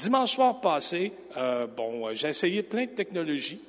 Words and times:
Dimanche 0.00 0.32
soir 0.32 0.62
passé, 0.62 1.12
euh, 1.36 1.66
bon, 1.66 2.08
euh, 2.08 2.14
j'ai 2.14 2.28
essayé 2.28 2.62
plein 2.62 2.86
de 2.86 2.92
technologies. 2.92 3.60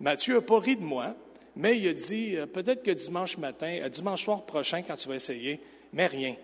Mathieu 0.00 0.36
n'a 0.36 0.40
pas 0.40 0.58
ri 0.58 0.76
de 0.76 0.82
moi, 0.82 1.14
mais 1.56 1.78
il 1.78 1.86
a 1.88 1.92
dit 1.92 2.36
euh, 2.38 2.46
peut-être 2.46 2.82
que 2.82 2.90
dimanche 2.90 3.36
matin, 3.36 3.86
dimanche 3.90 4.24
soir 4.24 4.46
prochain, 4.46 4.80
quand 4.80 4.96
tu 4.96 5.08
vas 5.08 5.16
essayer, 5.16 5.60
mais 5.92 6.06
rien. 6.06 6.36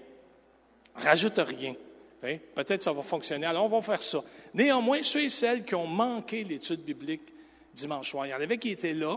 Rajoute 0.95 1.38
rien. 1.38 1.74
Peut-être 2.21 2.76
que 2.76 2.84
ça 2.84 2.92
va 2.92 3.03
fonctionner. 3.03 3.46
Alors, 3.46 3.64
on 3.64 3.68
va 3.68 3.80
faire 3.80 4.03
ça. 4.03 4.22
Néanmoins, 4.53 5.03
ceux 5.03 5.22
et 5.22 5.30
celles 5.30 5.64
qui 5.64 5.75
ont 5.75 5.86
manqué 5.86 6.45
l'étude 6.45 6.82
biblique 6.82 7.32
dimanche 7.72 8.11
soir, 8.11 8.27
il 8.27 8.30
y 8.30 8.34
en 8.34 8.41
avait 8.43 8.59
qui 8.59 8.68
étaient 8.68 8.93
là, 8.93 9.16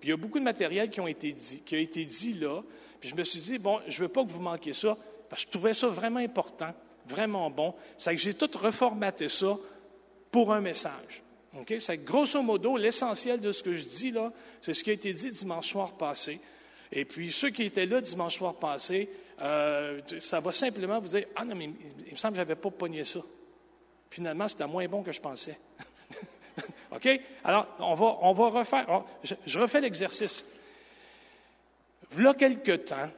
puis 0.00 0.08
il 0.08 0.10
y 0.12 0.14
a 0.14 0.16
beaucoup 0.16 0.38
de 0.38 0.44
matériel 0.44 0.88
qui, 0.88 1.00
ont 1.02 1.06
été 1.06 1.30
dit, 1.32 1.60
qui 1.60 1.74
a 1.74 1.78
été 1.78 2.06
dit 2.06 2.32
là. 2.32 2.62
Puis 3.00 3.10
je 3.10 3.14
me 3.14 3.22
suis 3.22 3.40
dit, 3.40 3.58
bon, 3.58 3.80
je 3.86 4.00
ne 4.00 4.06
veux 4.06 4.12
pas 4.12 4.24
que 4.24 4.30
vous 4.30 4.40
manquiez 4.40 4.72
ça, 4.72 4.96
parce 5.28 5.44
que 5.44 5.48
je 5.48 5.52
trouvais 5.52 5.74
ça 5.74 5.88
vraiment 5.88 6.20
important, 6.20 6.72
vraiment 7.08 7.50
bon. 7.50 7.74
C'est 7.96 8.14
que 8.14 8.20
j'ai 8.20 8.34
tout 8.34 8.50
reformaté 8.56 9.28
ça 9.28 9.56
pour 10.30 10.52
un 10.52 10.60
message. 10.60 11.22
OK? 11.58 11.74
C'est 11.78 12.04
grosso 12.04 12.42
modo, 12.42 12.76
l'essentiel 12.76 13.40
de 13.40 13.52
ce 13.52 13.62
que 13.62 13.72
je 13.72 13.84
dis 13.84 14.10
là, 14.10 14.32
c'est 14.60 14.74
ce 14.74 14.84
qui 14.84 14.90
a 14.90 14.92
été 14.92 15.12
dit 15.12 15.30
dimanche 15.30 15.68
soir 15.68 15.92
passé. 15.92 16.40
Et 16.92 17.04
puis, 17.04 17.32
ceux 17.32 17.50
qui 17.50 17.64
étaient 17.64 17.86
là 17.86 18.00
dimanche 18.00 18.36
soir 18.36 18.54
passé, 18.54 19.08
euh, 19.40 20.00
ça 20.18 20.40
va 20.40 20.52
simplement 20.52 21.00
vous 21.00 21.08
dire 21.08 21.26
Ah 21.36 21.44
non, 21.44 21.54
mais 21.54 21.64
il, 22.06 22.12
me 22.12 22.16
semble 22.16 22.32
que 22.32 22.38
je 22.38 22.42
n'avais 22.42 22.56
pas 22.56 22.70
pogné 22.70 23.04
ça. 23.04 23.20
Finalement, 24.10 24.48
c'était 24.48 24.66
moins 24.66 24.86
bon 24.88 25.02
que 25.02 25.12
je 25.12 25.20
pensais. 25.20 25.58
OK? 26.90 27.08
Alors, 27.44 27.66
on 27.78 27.94
va, 27.94 28.18
on 28.22 28.32
va 28.32 28.48
refaire. 28.48 29.04
je, 29.22 29.58
refais 29.58 29.80
l'exercice. 29.80 30.44
A 32.16 32.34
quelque 32.34 32.72
temps, 32.72 33.10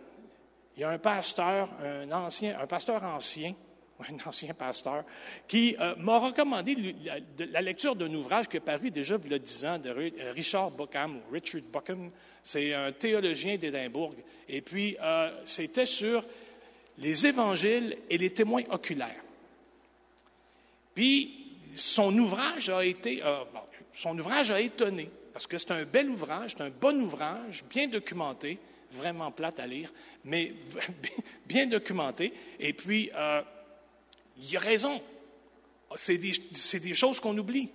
il 0.76 0.80
y 0.80 0.84
a 0.84 0.90
un 0.90 0.98
pasteur, 0.98 1.68
un 1.82 2.10
ancien, 2.10 2.58
un 2.60 2.66
pasteur 2.66 3.02
ancien, 3.04 3.54
un 4.08 4.28
ancien 4.28 4.54
pasteur, 4.54 5.04
qui 5.46 5.76
euh, 5.80 5.94
m'a 5.96 6.18
recommandé 6.18 6.94
la, 7.38 7.60
lecture 7.60 7.96
d'un 7.96 8.12
ouvrage 8.14 8.48
qui 8.48 8.56
est 8.56 8.60
paru 8.60 8.90
déjà 8.90 9.16
il 9.24 9.30
y 9.30 9.34
a 9.34 9.38
10 9.38 9.64
ans 9.64 9.78
de 9.78 9.90
Richard 10.32 10.70
Buckham, 10.70 11.16
ou 11.16 11.32
Richard 11.32 11.62
Buckham. 11.72 12.10
C'est 12.42 12.72
un 12.72 12.92
théologien 12.92 13.56
d'Édimbourg. 13.56 14.14
Et 14.48 14.62
puis, 14.62 14.96
euh, 15.00 15.30
c'était 15.44 15.86
sur 15.86 16.24
les 16.98 17.26
évangiles 17.26 17.96
et 18.08 18.18
les 18.18 18.30
témoins 18.30 18.62
oculaires. 18.70 19.22
Puis, 20.94 21.40
son 21.74 22.16
ouvrage 22.18 22.68
a 22.68 22.84
été, 22.84 23.22
euh, 23.22 23.44
son 23.94 24.18
ouvrage 24.18 24.50
a 24.50 24.60
étonné, 24.60 25.10
parce 25.32 25.46
que 25.46 25.58
c'est 25.58 25.70
un 25.70 25.84
bel 25.84 26.10
ouvrage, 26.10 26.54
c'est 26.56 26.62
un 26.62 26.70
bon 26.70 27.00
ouvrage, 27.02 27.62
bien 27.70 27.86
documenté, 27.86 28.58
vraiment 28.92 29.30
plate 29.30 29.60
à 29.60 29.66
lire, 29.66 29.92
mais 30.24 30.52
bien 31.46 31.66
documenté. 31.66 32.32
Et 32.58 32.72
puis, 32.72 33.10
euh, 33.14 33.42
il 34.40 34.56
a 34.56 34.60
raison. 34.60 35.00
C'est 35.96 36.18
des, 36.18 36.94
choses 36.94 37.20
qu'on 37.20 37.36
oublie. 37.36 37.70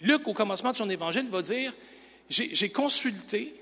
Luc, 0.00 0.26
au 0.26 0.32
commencement 0.32 0.72
de 0.72 0.76
son 0.76 0.90
évangile, 0.90 1.28
va 1.28 1.42
dire, 1.42 1.72
j'ai 2.28 2.70
consulté 2.70 3.54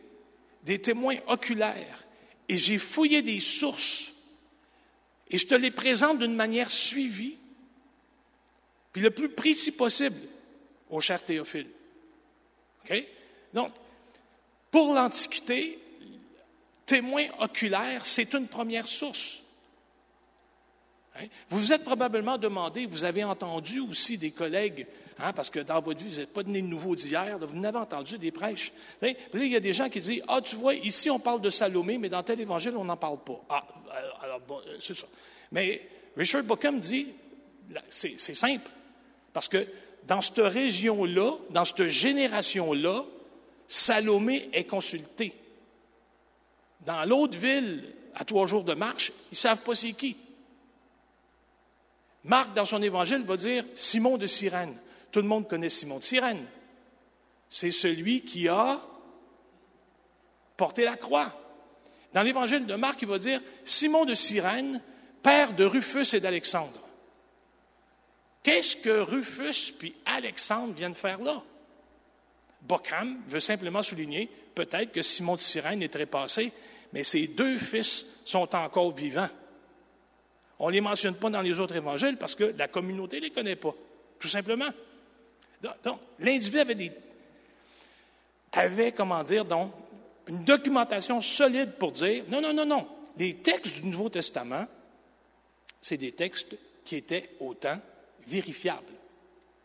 des 0.65 0.81
témoins 0.81 1.17
oculaires 1.27 2.05
et 2.49 2.57
j'ai 2.57 2.79
fouillé 2.79 3.23
des 3.23 3.41
sources 3.41 4.13
et 5.31 5.39
je 5.39 5.47
te 5.47 5.55
les 5.55 5.71
présente 5.71 6.19
d'une 6.19 6.35
manière 6.35 6.71
suivie 6.71 7.37
puis 8.93 9.03
le 9.03 9.11
plus 9.11 9.31
précis 9.31 9.73
possible 9.73 10.21
au 10.91 11.01
cher 11.01 11.25
Théophile. 11.25 11.69
Donc, 13.55 13.73
pour 14.71 14.93
l'Antiquité, 14.93 15.79
témoin 16.85 17.25
oculaire, 17.39 18.05
c'est 18.05 18.35
une 18.35 18.49
première 18.49 18.87
source. 18.87 19.41
Hein? 21.17 21.27
Vous 21.51 21.59
vous 21.59 21.73
êtes 21.73 21.85
probablement 21.85 22.39
demandé, 22.39 22.87
vous 22.87 23.05
avez 23.05 23.25
entendu 23.25 23.81
aussi 23.81 24.19
des 24.19 24.31
collègues, 24.31 24.87
hein, 25.19 25.33
parce 25.33 25.51
que 25.51 25.61
dans 25.61 25.81
votre 25.81 26.03
vie, 26.03 26.09
vous 26.09 26.21
n'êtes 26.21 26.33
pas 26.33 26.43
né 26.43 26.63
de 26.63 26.67
nouveau 26.67 26.95
d'hier, 26.95 27.39
vous 27.39 27.59
n'avez 27.59 27.79
entendu 27.79 28.19
des 28.19 28.31
prêches. 28.31 28.73
Là, 29.01 29.11
il 29.35 29.49
y 29.49 29.57
a 29.57 29.61
des 29.61 29.73
gens 29.73 29.89
qui 29.89 30.01
disent 30.01 30.23
Ah, 30.29 30.41
tu 30.41 30.57
vois, 30.57 30.75
ici 30.75 31.11
on 31.11 31.19
parle 31.19 31.41
de 31.41 31.51
Salomé, 31.51 31.99
mais 31.99 32.09
dans 32.09 32.23
tel 32.23 32.41
évangile, 32.41 32.75
on 32.77 32.85
n'en 32.85 32.97
parle 32.97 33.19
pas. 33.19 33.41
Ah, 33.49 33.65
alors, 34.23 34.41
bon, 34.41 34.61
c'est 34.81 34.95
ça. 34.95 35.07
Mais 35.51 35.83
Richard 36.17 36.45
Bookham 36.45 36.81
dit 36.81 37.09
c'est 37.89 38.19
simple. 38.19 38.71
Parce 39.33 39.49
que 39.49 39.67
dans 40.07 40.21
cette 40.21 40.39
région-là, 40.39 41.33
dans 41.51 41.65
cette 41.65 41.89
génération-là, 41.89 43.05
Salomé 43.67 44.51
est 44.53 44.65
consulté. 44.65 45.35
Dans 46.85 47.05
l'autre 47.05 47.39
ville, 47.39 47.85
à 48.15 48.25
trois 48.25 48.47
jours 48.47 48.65
de 48.65 48.75
marche, 48.75 49.13
ils 49.31 49.35
ne 49.35 49.37
savent 49.37 49.63
pas 49.63 49.75
c'est 49.75 49.93
qui. 49.93 50.17
Marc, 52.25 52.55
dans 52.55 52.65
son 52.65 52.83
évangile, 52.83 53.25
va 53.25 53.37
dire 53.37 53.65
Simon 53.75 54.17
de 54.17 54.27
Cyrène. 54.27 54.77
Tout 55.11 55.21
le 55.21 55.29
monde 55.29 55.49
connaît 55.49 55.69
Simon 55.69 55.99
de 55.99 56.05
Cyrène. 56.05 56.45
C'est 57.49 57.71
celui 57.71 58.23
qui 58.23 58.49
a 58.49 58.81
porté 60.57 60.85
la 60.85 60.97
croix. 60.97 61.33
Dans 62.13 62.23
l'évangile 62.23 62.67
de 62.67 62.75
Marc, 62.75 63.03
il 63.03 63.09
va 63.09 63.19
dire 63.19 63.41
Simon 63.65 64.05
de 64.05 64.15
Cyrène, 64.15 64.81
père 65.23 65.55
de 65.55 65.65
Rufus 65.65 66.15
et 66.15 66.21
d'Alexandre. 66.21 66.81
Qu'est-ce 68.43 68.77
que 68.77 69.01
Rufus 69.01 69.73
puis 69.79 69.95
Alexandre 70.05 70.75
viennent 70.75 70.95
faire 70.95 71.21
là? 71.21 71.43
Bockham 72.63 73.21
veut 73.27 73.41
simplement 73.41 73.83
souligner 73.83 74.31
peut-être 74.55 74.93
que 74.93 75.03
Simon 75.03 75.35
de 75.35 75.41
Cyrène 75.41 75.83
est 75.83 75.93
trépassé, 75.93 76.53
mais 76.93 77.03
ses 77.03 77.27
deux 77.27 77.57
fils 77.57 78.07
sont 78.25 78.55
encore 78.55 78.95
vivants. 78.95 79.29
On 80.59 80.69
ne 80.69 80.73
les 80.73 80.81
mentionne 80.81 81.15
pas 81.15 81.31
dans 81.31 81.41
les 81.41 81.59
autres 81.59 81.77
évangiles 81.77 82.17
parce 82.17 82.35
que 82.35 82.45
la 82.57 82.69
communauté 82.69 83.19
ne 83.19 83.23
les 83.23 83.31
connaît 83.31 83.57
pas, 83.57 83.75
tout 84.19 84.29
simplement. 84.29 84.69
Donc, 85.85 85.99
l'individu 86.19 86.59
avait 86.59 86.75
des. 86.75 86.93
avait, 88.53 88.93
comment 88.93 89.23
dire, 89.23 89.45
donc, 89.45 89.73
une 90.27 90.45
documentation 90.45 91.21
solide 91.21 91.73
pour 91.73 91.93
dire 91.93 92.25
non, 92.29 92.41
non, 92.41 92.53
non, 92.53 92.67
non. 92.67 92.89
Les 93.17 93.37
textes 93.37 93.81
du 93.81 93.87
Nouveau 93.87 94.09
Testament, 94.09 94.67
c'est 95.81 95.97
des 95.97 96.13
textes 96.13 96.57
qui 96.85 96.97
étaient 96.97 97.31
au 97.41 97.55
temps 97.55 97.81
vérifiable 98.27 98.93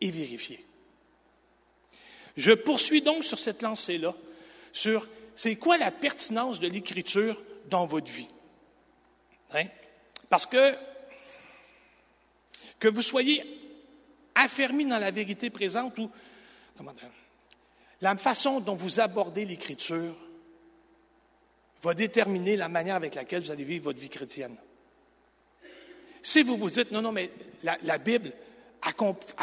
et 0.01 0.11
vérifié. 0.11 0.63
Je 2.35 2.51
poursuis 2.51 3.01
donc 3.01 3.23
sur 3.23 3.39
cette 3.39 3.61
lancée-là, 3.61 4.13
sur 4.71 5.07
c'est 5.35 5.55
quoi 5.55 5.77
la 5.77 5.91
pertinence 5.91 6.59
de 6.59 6.67
l'Écriture 6.67 7.41
dans 7.69 7.85
votre 7.85 8.11
vie. 8.11 8.29
Hein? 9.53 9.65
Parce 10.29 10.45
que 10.45 10.75
que 12.79 12.87
vous 12.87 13.01
soyez 13.01 13.43
affermi 14.35 14.85
dans 14.85 14.99
la 14.99 15.11
vérité 15.11 15.49
présente 15.49 15.97
ou 15.97 16.11
comment 16.77 16.93
dire, 16.93 17.09
la 18.01 18.15
façon 18.17 18.59
dont 18.59 18.75
vous 18.75 18.99
abordez 18.99 19.45
l'Écriture 19.45 20.15
va 21.81 21.93
déterminer 21.93 22.55
la 22.55 22.69
manière 22.69 22.95
avec 22.95 23.15
laquelle 23.15 23.41
vous 23.41 23.51
allez 23.51 23.63
vivre 23.63 23.85
votre 23.85 23.99
vie 23.99 24.09
chrétienne. 24.09 24.55
Si 26.21 26.43
vous 26.43 26.57
vous 26.57 26.69
dites, 26.69 26.91
non, 26.91 27.01
non, 27.01 27.11
mais 27.11 27.31
la 27.63 27.97
Bible, 27.97 28.31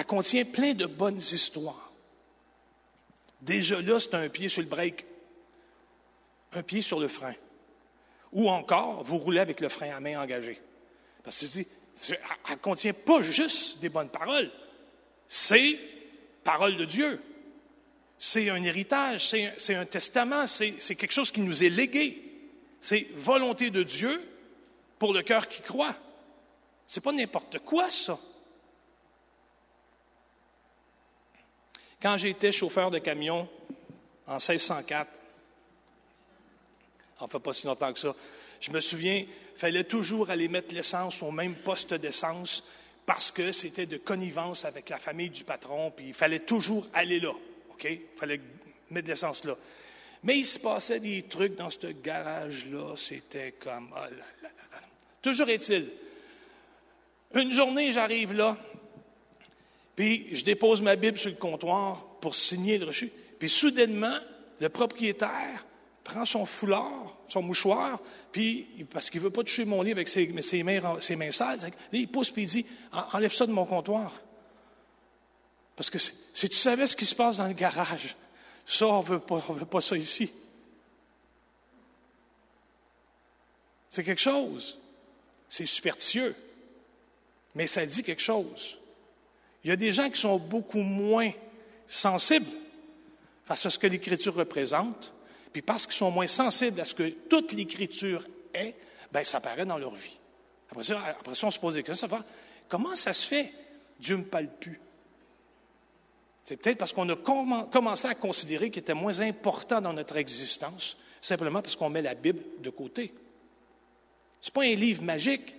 contient 0.06 0.44
plein 0.44 0.74
de 0.74 0.86
bonnes 0.86 1.18
histoires. 1.18 1.92
Déjà 3.40 3.80
là, 3.80 3.98
c'est 3.98 4.14
un 4.14 4.28
pied 4.28 4.48
sur 4.48 4.62
le 4.62 4.68
break, 4.68 5.04
un 6.52 6.62
pied 6.62 6.82
sur 6.82 7.00
le 7.00 7.08
frein. 7.08 7.34
Ou 8.32 8.48
encore, 8.48 9.02
vous 9.02 9.18
roulez 9.18 9.40
avec 9.40 9.60
le 9.60 9.68
frein 9.68 9.94
à 9.94 10.00
main 10.00 10.20
engagé. 10.20 10.60
Parce 11.24 11.40
que 11.40 11.60
elle 12.10 12.18
ne 12.50 12.56
contient 12.56 12.92
pas 12.92 13.22
juste 13.22 13.80
des 13.80 13.88
bonnes 13.88 14.10
paroles. 14.10 14.50
C'est 15.26 15.78
parole 16.44 16.76
de 16.76 16.84
Dieu. 16.84 17.20
C'est 18.18 18.50
un 18.50 18.62
héritage, 18.62 19.28
c'est 19.56 19.74
un 19.74 19.86
testament, 19.86 20.46
c'est 20.46 20.94
quelque 20.94 21.12
chose 21.12 21.30
qui 21.30 21.40
nous 21.40 21.64
est 21.64 21.70
légué. 21.70 22.20
C'est 22.80 23.08
volonté 23.14 23.70
de 23.70 23.82
Dieu 23.82 24.22
pour 24.98 25.12
le 25.12 25.22
cœur 25.22 25.48
qui 25.48 25.62
croit. 25.62 25.96
C'est 26.86 27.00
pas 27.00 27.12
n'importe 27.12 27.58
quoi, 27.60 27.90
ça. 27.90 28.18
Quand 32.00 32.16
j'étais 32.18 32.52
chauffeur 32.52 32.90
de 32.90 32.98
camion 32.98 33.48
en 34.26 34.34
1604, 34.34 35.08
enfin 37.20 37.40
pas 37.40 37.52
si 37.54 37.66
longtemps 37.66 37.92
que 37.92 37.98
ça, 37.98 38.14
je 38.60 38.70
me 38.70 38.80
souviens, 38.80 39.16
il 39.16 39.58
fallait 39.58 39.84
toujours 39.84 40.30
aller 40.30 40.48
mettre 40.48 40.74
l'essence 40.74 41.22
au 41.22 41.30
même 41.30 41.54
poste 41.54 41.94
d'essence 41.94 42.64
parce 43.06 43.30
que 43.30 43.52
c'était 43.52 43.86
de 43.86 43.96
connivence 43.96 44.64
avec 44.64 44.88
la 44.88 44.98
famille 44.98 45.30
du 45.30 45.44
patron, 45.44 45.90
puis 45.90 46.08
il 46.08 46.14
fallait 46.14 46.40
toujours 46.40 46.86
aller 46.94 47.20
là. 47.20 47.32
OK? 47.70 47.84
Il 47.84 48.00
fallait 48.16 48.40
mettre 48.90 49.08
l'essence 49.08 49.44
là. 49.44 49.56
Mais 50.22 50.38
il 50.38 50.44
se 50.44 50.58
passait 50.58 51.00
des 51.00 51.22
trucs 51.22 51.54
dans 51.54 51.70
ce 51.70 51.88
garage-là, 51.88 52.94
c'était 52.96 53.52
comme. 53.52 53.90
Oh 53.94 54.14
toujours 55.20 55.48
est-il, 55.48 55.90
une 57.34 57.52
journée, 57.52 57.92
j'arrive 57.92 58.32
là, 58.32 58.56
puis 59.96 60.28
je 60.32 60.44
dépose 60.44 60.82
ma 60.82 60.96
Bible 60.96 61.18
sur 61.18 61.30
le 61.30 61.36
comptoir 61.36 62.04
pour 62.20 62.34
signer 62.34 62.78
le 62.78 62.86
reçu. 62.86 63.10
Puis 63.38 63.50
soudainement, 63.50 64.18
le 64.60 64.68
propriétaire 64.68 65.64
prend 66.04 66.24
son 66.24 66.46
foulard, 66.46 67.16
son 67.28 67.42
mouchoir, 67.42 67.98
puis 68.30 68.66
parce 68.92 69.10
qu'il 69.10 69.20
ne 69.20 69.24
veut 69.24 69.32
pas 69.32 69.42
toucher 69.42 69.64
mon 69.64 69.82
livre 69.82 69.96
avec 69.96 70.08
ses, 70.08 70.26
mains, 70.62 71.00
ses 71.00 71.16
mains 71.16 71.30
sales, 71.30 71.58
il 71.92 72.08
pousse 72.08 72.30
puis 72.30 72.42
il 72.42 72.48
dit 72.48 72.66
Enlève 73.12 73.32
ça 73.32 73.46
de 73.46 73.52
mon 73.52 73.64
comptoir. 73.64 74.12
Parce 75.74 75.90
que 75.90 75.98
si 75.98 76.48
tu 76.48 76.56
savais 76.56 76.86
ce 76.86 76.94
qui 76.94 77.06
se 77.06 77.14
passe 77.14 77.38
dans 77.38 77.48
le 77.48 77.54
garage, 77.54 78.16
ça, 78.66 78.86
on 78.86 79.02
ne 79.02 79.58
veut 79.58 79.66
pas 79.66 79.80
ça 79.80 79.96
ici. 79.96 80.32
C'est 83.88 84.04
quelque 84.04 84.20
chose. 84.20 84.78
C'est 85.48 85.66
superstitieux. 85.66 86.34
Mais 87.54 87.66
ça 87.66 87.86
dit 87.86 88.02
quelque 88.02 88.22
chose. 88.22 88.78
Il 89.62 89.70
y 89.70 89.72
a 89.72 89.76
des 89.76 89.92
gens 89.92 90.10
qui 90.10 90.20
sont 90.20 90.38
beaucoup 90.38 90.80
moins 90.80 91.30
sensibles 91.86 92.50
face 93.44 93.66
à 93.66 93.70
ce 93.70 93.78
que 93.78 93.86
l'Écriture 93.86 94.34
représente, 94.34 95.13
puis 95.54 95.62
parce 95.62 95.86
qu'ils 95.86 95.94
sont 95.94 96.10
moins 96.10 96.26
sensibles 96.26 96.80
à 96.80 96.84
ce 96.84 96.96
que 96.96 97.08
toute 97.08 97.52
l'Écriture 97.52 98.26
est, 98.52 98.74
bien, 99.12 99.22
ça 99.22 99.38
apparaît 99.38 99.64
dans 99.64 99.78
leur 99.78 99.94
vie. 99.94 100.18
Après 100.68 100.82
ça, 100.82 101.00
après 101.00 101.36
ça 101.36 101.46
on 101.46 101.50
se 101.52 101.60
pose 101.60 101.74
des 101.74 101.84
questions, 101.84 102.08
comment 102.68 102.96
ça 102.96 103.12
se 103.12 103.24
fait? 103.24 103.52
Dieu 104.00 104.16
ne 104.16 104.22
me 104.22 104.26
parle 104.26 104.48
plus. 104.48 104.80
C'est 106.42 106.56
peut-être 106.56 106.76
parce 106.76 106.92
qu'on 106.92 107.08
a 107.08 107.14
commencé 107.66 108.08
à 108.08 108.16
considérer 108.16 108.68
qu'il 108.70 108.80
était 108.80 108.94
moins 108.94 109.20
important 109.20 109.80
dans 109.80 109.92
notre 109.92 110.16
existence, 110.16 110.96
simplement 111.20 111.62
parce 111.62 111.76
qu'on 111.76 111.88
met 111.88 112.02
la 112.02 112.16
Bible 112.16 112.42
de 112.58 112.70
côté. 112.70 113.14
Ce 114.40 114.48
n'est 114.48 114.52
pas 114.52 114.62
un 114.64 114.74
livre 114.74 115.04
magique, 115.04 115.54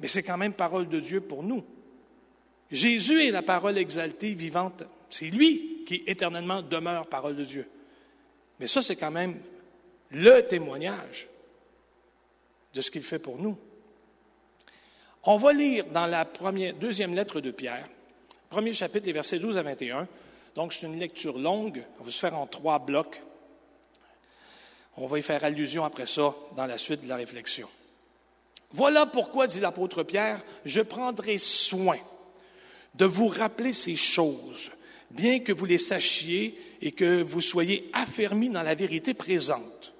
mais 0.00 0.08
c'est 0.08 0.24
quand 0.24 0.36
même 0.36 0.54
parole 0.54 0.88
de 0.88 0.98
Dieu 0.98 1.20
pour 1.20 1.44
nous. 1.44 1.64
Jésus 2.68 3.24
est 3.24 3.30
la 3.30 3.42
parole 3.42 3.78
exaltée, 3.78 4.34
vivante. 4.34 4.82
C'est 5.08 5.30
lui 5.30 5.84
qui 5.86 6.02
éternellement 6.08 6.62
demeure 6.62 7.06
parole 7.06 7.36
de 7.36 7.44
Dieu. 7.44 7.68
Mais 8.62 8.68
ça, 8.68 8.80
c'est 8.80 8.94
quand 8.94 9.10
même 9.10 9.40
le 10.10 10.40
témoignage 10.42 11.26
de 12.72 12.80
ce 12.80 12.92
qu'il 12.92 13.02
fait 13.02 13.18
pour 13.18 13.38
nous. 13.38 13.58
On 15.24 15.36
va 15.36 15.52
lire 15.52 15.86
dans 15.86 16.06
la 16.06 16.24
deuxième 16.78 17.12
lettre 17.12 17.40
de 17.40 17.50
Pierre, 17.50 17.88
premier 18.50 18.72
chapitre, 18.72 19.06
les 19.06 19.12
versets 19.12 19.40
12 19.40 19.58
à 19.58 19.62
21. 19.62 20.06
Donc, 20.54 20.72
c'est 20.72 20.86
une 20.86 21.00
lecture 21.00 21.40
longue. 21.40 21.84
On 21.98 22.04
va 22.04 22.12
se 22.12 22.20
faire 22.20 22.38
en 22.38 22.46
trois 22.46 22.78
blocs. 22.78 23.20
On 24.96 25.08
va 25.08 25.18
y 25.18 25.22
faire 25.22 25.42
allusion 25.42 25.84
après 25.84 26.06
ça 26.06 26.32
dans 26.54 26.66
la 26.66 26.78
suite 26.78 27.02
de 27.02 27.08
la 27.08 27.16
réflexion. 27.16 27.68
Voilà 28.70 29.06
pourquoi, 29.06 29.48
dit 29.48 29.58
l'apôtre 29.58 30.04
Pierre, 30.04 30.40
je 30.64 30.82
prendrai 30.82 31.36
soin 31.36 31.98
de 32.94 33.06
vous 33.06 33.26
rappeler 33.26 33.72
ces 33.72 33.96
choses, 33.96 34.70
bien 35.12 35.40
que 35.40 35.52
vous 35.52 35.66
les 35.66 35.78
sachiez 35.78 36.58
et 36.80 36.92
que 36.92 37.22
vous 37.22 37.40
soyez 37.40 37.90
affermis 37.92 38.50
dans 38.50 38.62
la 38.62 38.74
vérité 38.74 39.14
présente. 39.14 39.92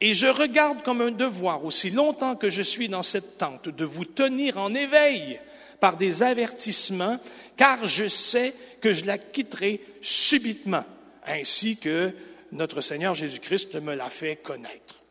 Et 0.00 0.14
je 0.14 0.26
regarde 0.26 0.82
comme 0.82 1.00
un 1.00 1.12
devoir, 1.12 1.64
aussi 1.64 1.90
longtemps 1.90 2.34
que 2.34 2.50
je 2.50 2.62
suis 2.62 2.88
dans 2.88 3.02
cette 3.02 3.38
tente, 3.38 3.68
de 3.68 3.84
vous 3.84 4.04
tenir 4.04 4.58
en 4.58 4.74
éveil 4.74 5.38
par 5.78 5.96
des 5.96 6.22
avertissements, 6.22 7.20
car 7.56 7.86
je 7.86 8.08
sais 8.08 8.54
que 8.80 8.92
je 8.92 9.04
la 9.04 9.18
quitterai 9.18 9.80
subitement, 10.00 10.84
ainsi 11.24 11.76
que 11.76 12.12
notre 12.50 12.80
Seigneur 12.80 13.14
Jésus-Christ 13.14 13.76
me 13.80 13.94
l'a 13.94 14.10
fait 14.10 14.36
connaître. 14.36 15.02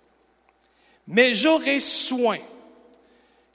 Mais 1.08 1.34
j'aurai 1.34 1.80
soin 1.80 2.40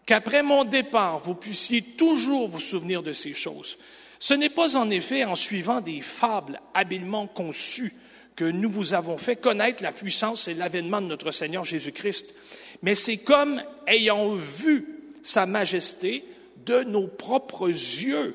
qu'après 0.06 0.43
mon 0.43 0.64
départ, 0.64 1.19
vous 1.19 1.35
puissiez 1.35 1.82
toujours 1.82 2.49
vous 2.49 2.61
souvenir 2.61 3.03
de 3.03 3.12
ces 3.12 3.35
choses. 3.35 3.79
Ce 4.19 4.35
n'est 4.35 4.51
pas 4.51 4.77
en 4.77 4.91
effet 4.91 5.25
en 5.25 5.35
suivant 5.35 5.81
des 5.81 6.01
fables 6.01 6.61
habilement 6.75 7.27
conçues 7.27 7.93
que 8.35 8.45
nous 8.45 8.71
vous 8.71 8.95
avons 8.95 9.19
fait 9.19 9.37
connaître 9.37 9.83
la 9.83 9.93
puissance 9.93 10.47
et 10.49 10.55
l'avènement 10.55 11.01
de 11.01 11.07
notre 11.07 11.31
Seigneur 11.31 11.65
Jésus-Christ, 11.65 12.35
mais 12.83 12.95
c'est 12.95 13.17
comme 13.17 13.63
ayant 13.87 14.35
vu 14.35 14.87
sa 15.23 15.47
majesté 15.47 16.25
de 16.65 16.83
nos 16.85 17.07
propres 17.07 17.69
yeux. 17.69 18.35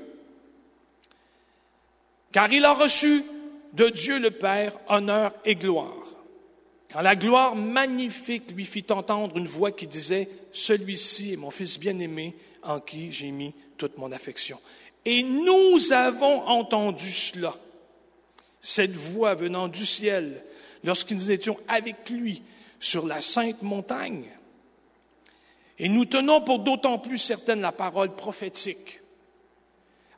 Car 2.31 2.51
il 2.51 2.65
a 2.65 2.73
reçu 2.73 3.23
de 3.73 3.89
Dieu 3.89 4.19
le 4.19 4.31
Père 4.31 4.73
honneur 4.87 5.33
et 5.45 5.55
gloire. 5.55 5.95
Quand 6.91 7.01
la 7.01 7.15
gloire 7.15 7.55
magnifique 7.55 8.51
lui 8.51 8.65
fit 8.65 8.85
entendre 8.89 9.37
une 9.37 9.47
voix 9.47 9.71
qui 9.71 9.87
disait, 9.87 10.27
Celui-ci 10.51 11.33
est 11.33 11.37
mon 11.37 11.51
Fils 11.51 11.79
bien-aimé 11.79 12.35
en 12.63 12.79
qui 12.79 13.11
j'ai 13.11 13.31
mis 13.31 13.53
toute 13.77 13.97
mon 13.97 14.11
affection. 14.11 14.59
Et 15.05 15.23
nous 15.23 15.93
avons 15.93 16.41
entendu 16.47 17.11
cela, 17.11 17.55
cette 18.59 18.93
voix 18.93 19.33
venant 19.33 19.67
du 19.67 19.85
ciel, 19.85 20.43
lorsque 20.83 21.11
nous 21.11 21.31
étions 21.31 21.57
avec 21.67 22.09
lui 22.09 22.43
sur 22.79 23.07
la 23.07 23.21
sainte 23.21 23.61
montagne. 23.61 24.25
Et 25.79 25.89
nous 25.89 26.05
tenons 26.05 26.41
pour 26.41 26.59
d'autant 26.59 26.99
plus 26.99 27.17
certaine 27.17 27.61
la 27.61 27.71
parole 27.71 28.15
prophétique, 28.15 28.99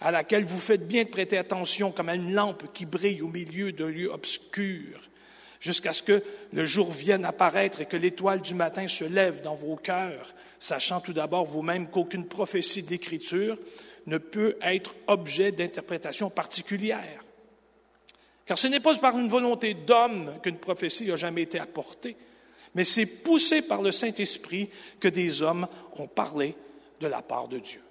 à 0.02 0.12
laquelle 0.12 0.44
vous 0.44 0.60
faites 0.60 0.86
bien 0.86 1.06
de 1.06 1.10
prêter 1.10 1.38
attention 1.38 1.92
comme 1.92 2.10
à 2.10 2.16
une 2.16 2.34
lampe 2.34 2.74
qui 2.74 2.86
brille 2.86 3.22
au 3.22 3.30
milieu 3.30 3.72
d'un 3.72 3.88
lieu 3.88 4.12
obscur, 4.12 5.00
jusqu'à 5.62 5.94
ce 5.94 6.04
que 6.04 6.22
le 6.52 6.66
jour 6.66 6.92
vienne 6.92 7.24
apparaître 7.24 7.80
et 7.80 7.86
que 7.86 7.96
l'étoile 7.96 8.42
du 8.42 8.54
matin 8.54 8.88
se 8.88 9.06
lève 9.06 9.42
dans 9.42 9.56
vos 9.56 9.78
cœurs, 9.78 10.34
sachant 10.60 11.00
tout 11.00 11.14
d'abord 11.14 11.46
vous-même 11.46 11.88
qu'aucune 11.90 12.28
prophétie 12.28 12.84
d'Écriture 12.84 13.58
ne 14.06 14.18
peut 14.18 14.58
être 14.62 14.96
objet 15.08 15.52
d'interprétation 15.52 16.30
particulière. 16.30 17.24
Car 18.46 18.58
ce 18.58 18.68
n'est 18.68 18.80
pas 18.80 18.96
par 18.98 19.18
une 19.18 19.30
volonté 19.30 19.74
d'homme 19.74 20.40
qu'une 20.42 20.58
prophétie 20.58 21.08
n'a 21.08 21.16
jamais 21.16 21.44
été 21.44 21.60
apportée, 21.60 22.18
mais 22.76 22.84
c'est 22.84 23.06
poussé 23.06 23.62
par 23.62 23.82
le 23.82 23.92
Saint-Esprit 23.92 24.70
que 25.00 25.08
des 25.08 25.42
hommes 25.42 25.68
ont 25.98 26.08
parlé 26.08 26.56
de 27.00 27.08
la 27.08 27.22
part 27.22 27.48
de 27.48 27.60
Dieu. 27.60 27.82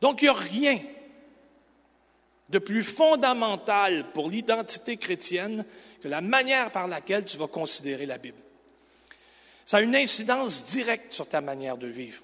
Donc 0.00 0.22
il 0.22 0.26
n'y 0.26 0.30
a 0.30 0.34
rien 0.34 0.78
de 2.48 2.58
plus 2.58 2.82
fondamental 2.82 4.10
pour 4.12 4.30
l'identité 4.30 4.96
chrétienne 4.96 5.64
que 6.02 6.08
la 6.08 6.20
manière 6.20 6.70
par 6.70 6.88
laquelle 6.88 7.24
tu 7.24 7.36
vas 7.36 7.48
considérer 7.48 8.06
la 8.06 8.18
Bible. 8.18 8.38
Ça 9.64 9.78
a 9.78 9.80
une 9.80 9.96
incidence 9.96 10.64
directe 10.66 11.12
sur 11.12 11.28
ta 11.28 11.40
manière 11.40 11.76
de 11.76 11.88
vivre. 11.88 12.22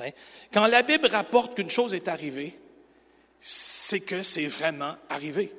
Hein? 0.00 0.10
Quand 0.52 0.66
la 0.66 0.82
Bible 0.82 1.06
rapporte 1.06 1.54
qu'une 1.54 1.70
chose 1.70 1.94
est 1.94 2.08
arrivée, 2.08 2.58
c'est 3.40 4.00
que 4.00 4.22
c'est 4.22 4.46
vraiment 4.46 4.96
arrivé. 5.08 5.52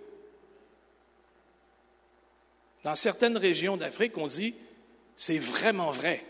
Dans 2.83 2.95
certaines 2.95 3.37
régions 3.37 3.77
d'Afrique, 3.77 4.17
on 4.17 4.27
dit 4.27 4.55
c'est 5.15 5.39
vraiment 5.39 5.91
vrai. 5.91 6.23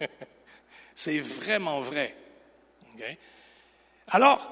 c'est 0.94 1.18
vraiment 1.18 1.80
vrai. 1.80 2.14
Alors, 4.08 4.50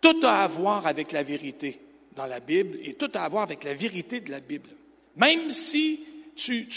tout 0.00 0.20
a 0.22 0.42
à 0.42 0.46
voir 0.46 0.86
avec 0.86 1.12
la 1.12 1.22
vérité 1.22 1.80
dans 2.12 2.26
la 2.26 2.40
Bible 2.40 2.78
et 2.82 2.94
tout 2.94 3.10
a 3.14 3.22
à 3.22 3.28
voir 3.28 3.42
avec 3.42 3.64
la 3.64 3.74
vérité 3.74 4.20
de 4.20 4.30
la 4.30 4.40
Bible. 4.40 4.70
Même 5.16 5.50
si 5.50 6.04
tu, 6.34 6.68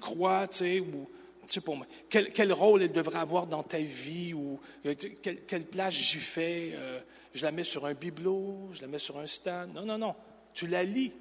crois, 0.00 0.48
tu 0.48 0.58
sais, 0.58 0.80
ou 0.80 1.08
tu 1.52 1.60
pour 1.60 1.76
moi, 1.76 1.86
quel, 2.08 2.52
rôle 2.52 2.82
elle 2.82 2.92
devrait 2.92 3.18
avoir 3.18 3.46
dans 3.46 3.62
ta 3.62 3.78
vie 3.78 4.32
ou 4.32 4.58
euh, 4.86 4.94
quelle, 4.94 5.66
place 5.66 5.92
j'y 5.92 6.18
fais, 6.18 6.70
euh, 6.72 6.98
je 7.34 7.44
la 7.44 7.52
mets 7.52 7.64
sur 7.64 7.84
un 7.84 7.92
bibelot, 7.92 8.70
je 8.72 8.80
la 8.80 8.86
mets 8.86 8.98
sur 8.98 9.18
un 9.18 9.26
stand. 9.26 9.74
Non, 9.74 9.84
non, 9.84 9.98
non. 9.98 10.14
Tu 10.54 10.66
la 10.66 10.82
lis. 10.82 11.12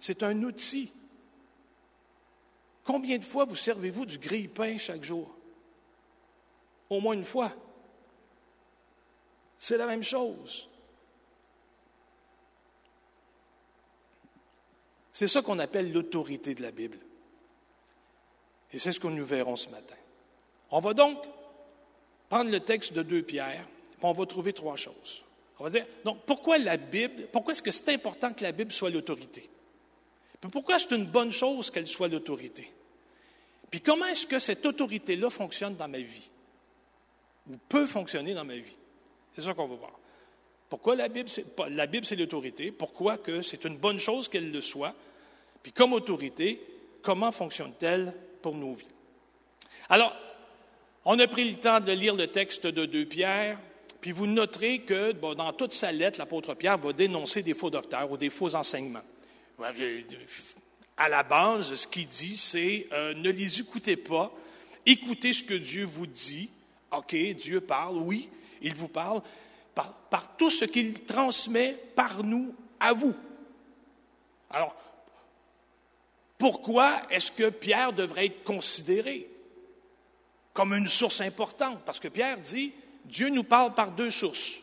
C'est 0.00 0.24
un 0.24 0.42
outil. 0.42 0.90
Combien 2.82 3.18
de 3.18 3.24
fois 3.24 3.44
vous 3.44 3.54
servez-vous 3.54 4.04
du 4.04 4.18
grille-pain 4.18 4.78
chaque 4.78 5.04
jour? 5.04 5.32
Au 6.90 7.00
moins 7.00 7.14
une 7.14 7.24
fois. 7.24 7.52
C'est 9.58 9.78
la 9.78 9.86
même 9.86 10.02
chose. 10.02 10.68
C'est 15.12 15.28
ça 15.28 15.42
qu'on 15.42 15.60
appelle 15.60 15.92
l'autorité 15.92 16.54
de 16.54 16.62
la 16.62 16.72
Bible. 16.72 16.98
Et 18.72 18.78
c'est 18.78 18.92
ce 18.92 19.00
que 19.00 19.08
nous 19.08 19.24
verrons 19.24 19.56
ce 19.56 19.68
matin. 19.68 19.96
On 20.70 20.80
va 20.80 20.94
donc 20.94 21.18
prendre 22.28 22.50
le 22.50 22.60
texte 22.60 22.92
de 22.92 23.02
2 23.02 23.22
Pierre, 23.22 23.60
et 23.62 24.04
on 24.04 24.12
va 24.12 24.26
trouver 24.26 24.52
trois 24.52 24.76
choses. 24.76 25.24
On 25.58 25.64
va 25.64 25.70
dire, 25.70 25.86
donc, 26.04 26.18
pourquoi 26.24 26.58
la 26.58 26.76
Bible, 26.76 27.26
pourquoi 27.32 27.52
est-ce 27.52 27.62
que 27.62 27.70
c'est 27.70 27.88
important 27.92 28.32
que 28.32 28.42
la 28.42 28.52
Bible 28.52 28.72
soit 28.72 28.90
l'autorité? 28.90 29.48
pourquoi 30.52 30.78
c'est 30.78 30.92
une 30.92 31.06
bonne 31.06 31.32
chose 31.32 31.68
qu'elle 31.68 31.88
soit 31.88 32.06
l'autorité? 32.06 32.72
Puis 33.70 33.80
comment 33.80 34.06
est-ce 34.06 34.24
que 34.24 34.38
cette 34.38 34.64
autorité-là 34.64 35.30
fonctionne 35.30 35.74
dans 35.74 35.88
ma 35.88 35.98
vie? 35.98 36.30
Ou 37.50 37.56
peut 37.68 37.86
fonctionner 37.86 38.34
dans 38.34 38.44
ma 38.44 38.56
vie? 38.56 38.76
C'est 39.34 39.42
ça 39.42 39.52
qu'on 39.52 39.66
va 39.66 39.74
voir. 39.74 39.98
Pourquoi 40.68 40.94
la 40.94 41.08
Bible, 41.08 41.28
c'est, 41.28 41.44
la 41.70 41.86
Bible, 41.86 42.06
c'est 42.06 42.14
l'autorité? 42.14 42.70
Pourquoi 42.70 43.18
que 43.18 43.42
c'est 43.42 43.64
une 43.64 43.76
bonne 43.76 43.98
chose 43.98 44.28
qu'elle 44.28 44.52
le 44.52 44.60
soit? 44.60 44.94
Puis 45.62 45.72
comme 45.72 45.92
autorité, 45.92 46.62
comment 47.02 47.32
fonctionne-t-elle 47.32 48.14
pour 48.42 48.54
nos 48.54 48.74
vies? 48.74 48.86
Alors, 49.88 50.14
on 51.04 51.18
a 51.18 51.26
pris 51.26 51.48
le 51.48 51.56
temps 51.56 51.80
de 51.80 51.92
lire 51.92 52.14
le 52.14 52.26
texte 52.26 52.66
de 52.66 52.84
2 52.84 53.06
Pierre, 53.06 53.58
puis 54.00 54.12
vous 54.12 54.26
noterez 54.26 54.80
que 54.80 55.12
dans 55.12 55.52
toute 55.52 55.72
sa 55.72 55.90
lettre, 55.92 56.18
l'apôtre 56.18 56.54
Pierre 56.54 56.78
va 56.78 56.92
dénoncer 56.92 57.42
des 57.42 57.54
faux 57.54 57.70
docteurs 57.70 58.10
ou 58.10 58.16
des 58.16 58.30
faux 58.30 58.54
enseignements. 58.54 59.02
À 60.96 61.08
la 61.08 61.22
base, 61.22 61.74
ce 61.74 61.86
qu'il 61.86 62.06
dit, 62.06 62.36
c'est 62.36 62.86
euh, 62.92 63.14
ne 63.14 63.30
les 63.30 63.60
écoutez 63.60 63.96
pas, 63.96 64.32
écoutez 64.86 65.32
ce 65.32 65.42
que 65.42 65.54
Dieu 65.54 65.84
vous 65.84 66.06
dit. 66.06 66.50
OK, 66.92 67.14
Dieu 67.14 67.60
parle, 67.60 67.96
oui, 67.98 68.28
Il 68.62 68.74
vous 68.74 68.88
parle 68.88 69.22
par, 69.74 69.92
par 69.92 70.36
tout 70.36 70.50
ce 70.50 70.64
qu'il 70.64 71.04
transmet 71.04 71.76
par 71.94 72.24
nous 72.24 72.54
à 72.80 72.92
vous. 72.92 73.14
Alors, 74.50 74.74
pourquoi 76.38 77.02
est-ce 77.10 77.32
que 77.32 77.50
Pierre 77.50 77.92
devrait 77.92 78.26
être 78.26 78.44
considéré 78.44 79.28
comme 80.52 80.72
une 80.72 80.86
source 80.86 81.20
importante? 81.20 81.80
Parce 81.84 81.98
que 81.98 82.08
Pierre 82.08 82.38
dit, 82.38 82.72
Dieu 83.04 83.28
nous 83.28 83.44
parle 83.44 83.74
par 83.74 83.90
deux 83.90 84.10
sources. 84.10 84.58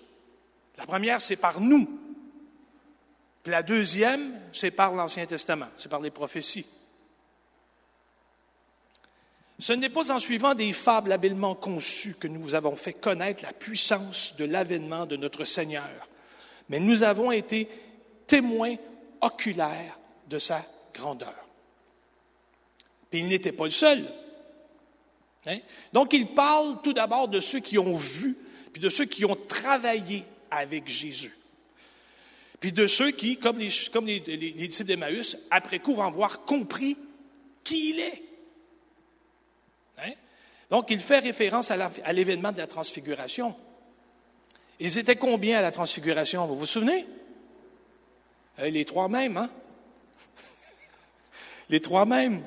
La 0.78 0.86
première, 0.86 1.22
c'est 1.22 1.36
par 1.36 1.60
nous. 1.60 1.88
Puis 3.44 3.52
la 3.52 3.62
deuxième, 3.62 4.40
c'est 4.54 4.72
par 4.72 4.94
l'Ancien 4.94 5.26
Testament, 5.26 5.68
c'est 5.78 5.90
par 5.90 6.00
les 6.00 6.12
prophéties. 6.12 6.66
Ce 9.60 9.74
n'est 9.74 9.90
pas 9.90 10.12
en 10.12 10.20
suivant 10.20 10.54
des 10.54 10.74
fables 10.74 11.12
habilement 11.12 11.56
conçues 11.56 12.16
que 12.20 12.28
nous 12.28 12.42
vous 12.42 12.56
avons 12.56 12.76
fait 12.76 12.94
connaître 12.94 13.44
la 13.44 13.54
puissance 13.54 14.36
de 14.38 14.46
l'avènement 14.46 15.06
de 15.06 15.16
notre 15.16 15.46
Seigneur, 15.46 16.10
mais 16.70 16.80
nous 16.80 17.04
avons 17.04 17.32
été 17.32 17.70
témoins 18.28 18.76
oculaires 19.22 19.98
de 20.28 20.40
sa 20.40 20.66
grandeur. 20.94 21.45
Puis 23.10 23.20
il 23.20 23.28
n'était 23.28 23.52
pas 23.52 23.66
le 23.66 23.72
seul. 23.72 24.06
Hein? 25.48 25.60
Donc 25.94 26.14
il 26.14 26.28
parle 26.28 26.82
tout 26.82 26.94
d'abord 26.94 27.28
de 27.28 27.40
ceux 27.40 27.60
qui 27.60 27.78
ont 27.78 27.96
vu, 27.96 28.36
puis 28.74 28.82
de 28.82 28.90
ceux 28.90 29.06
qui 29.06 29.26
ont 29.26 29.36
travaillé 29.36 30.24
avec 30.52 30.88
Jésus. 30.88 31.36
Puis 32.60 32.72
de 32.72 32.88
ceux 32.88 33.12
qui, 33.12 33.38
comme 33.38 33.60
les, 33.60 33.70
comme 33.92 34.06
les, 34.06 34.20
disciples 34.20 34.88
d'Emmaüs, 34.88 35.38
après 35.52 35.80
coup 35.80 35.94
vont 35.94 36.04
avoir 36.04 36.46
compris 36.46 36.98
qui 37.64 37.90
il 37.92 38.00
est. 38.00 38.24
Hein? 40.00 40.14
Donc, 40.70 40.90
il 40.90 41.00
fait 41.00 41.20
référence 41.20 41.70
à 41.72 42.14
l'événement 42.14 42.52
de 42.52 42.58
la 42.58 42.68
transfiguration. 42.68 43.56
Ils 44.80 44.98
étaient 44.98 45.16
combien 45.16 45.60
à 45.60 45.62
la 45.62 45.72
transfiguration? 45.72 46.48
Vous 46.48 46.58
vous 46.58 46.66
souvenez? 46.66 47.06
Euh, 48.60 48.70
les 48.70 48.86
trois 48.86 49.08
mêmes, 49.08 49.38
hein? 49.38 49.50
Les 51.70 51.82
trois 51.82 52.06
mêmes. 52.06 52.44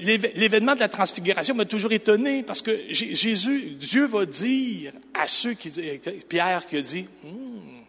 L'événement 0.00 0.74
de 0.74 0.80
la 0.80 0.88
transfiguration 0.88 1.54
m'a 1.54 1.64
toujours 1.64 1.92
étonné 1.92 2.42
parce 2.42 2.62
que 2.62 2.86
Jésus, 2.90 3.76
Dieu 3.78 4.06
va 4.06 4.26
dire 4.26 4.92
à 5.14 5.28
ceux 5.28 5.54
qui 5.54 5.70
disent, 5.70 6.00
Pierre 6.28 6.66
qui 6.66 6.76
a 6.76 6.80
dit, 6.80 7.06
hmm, 7.22 7.82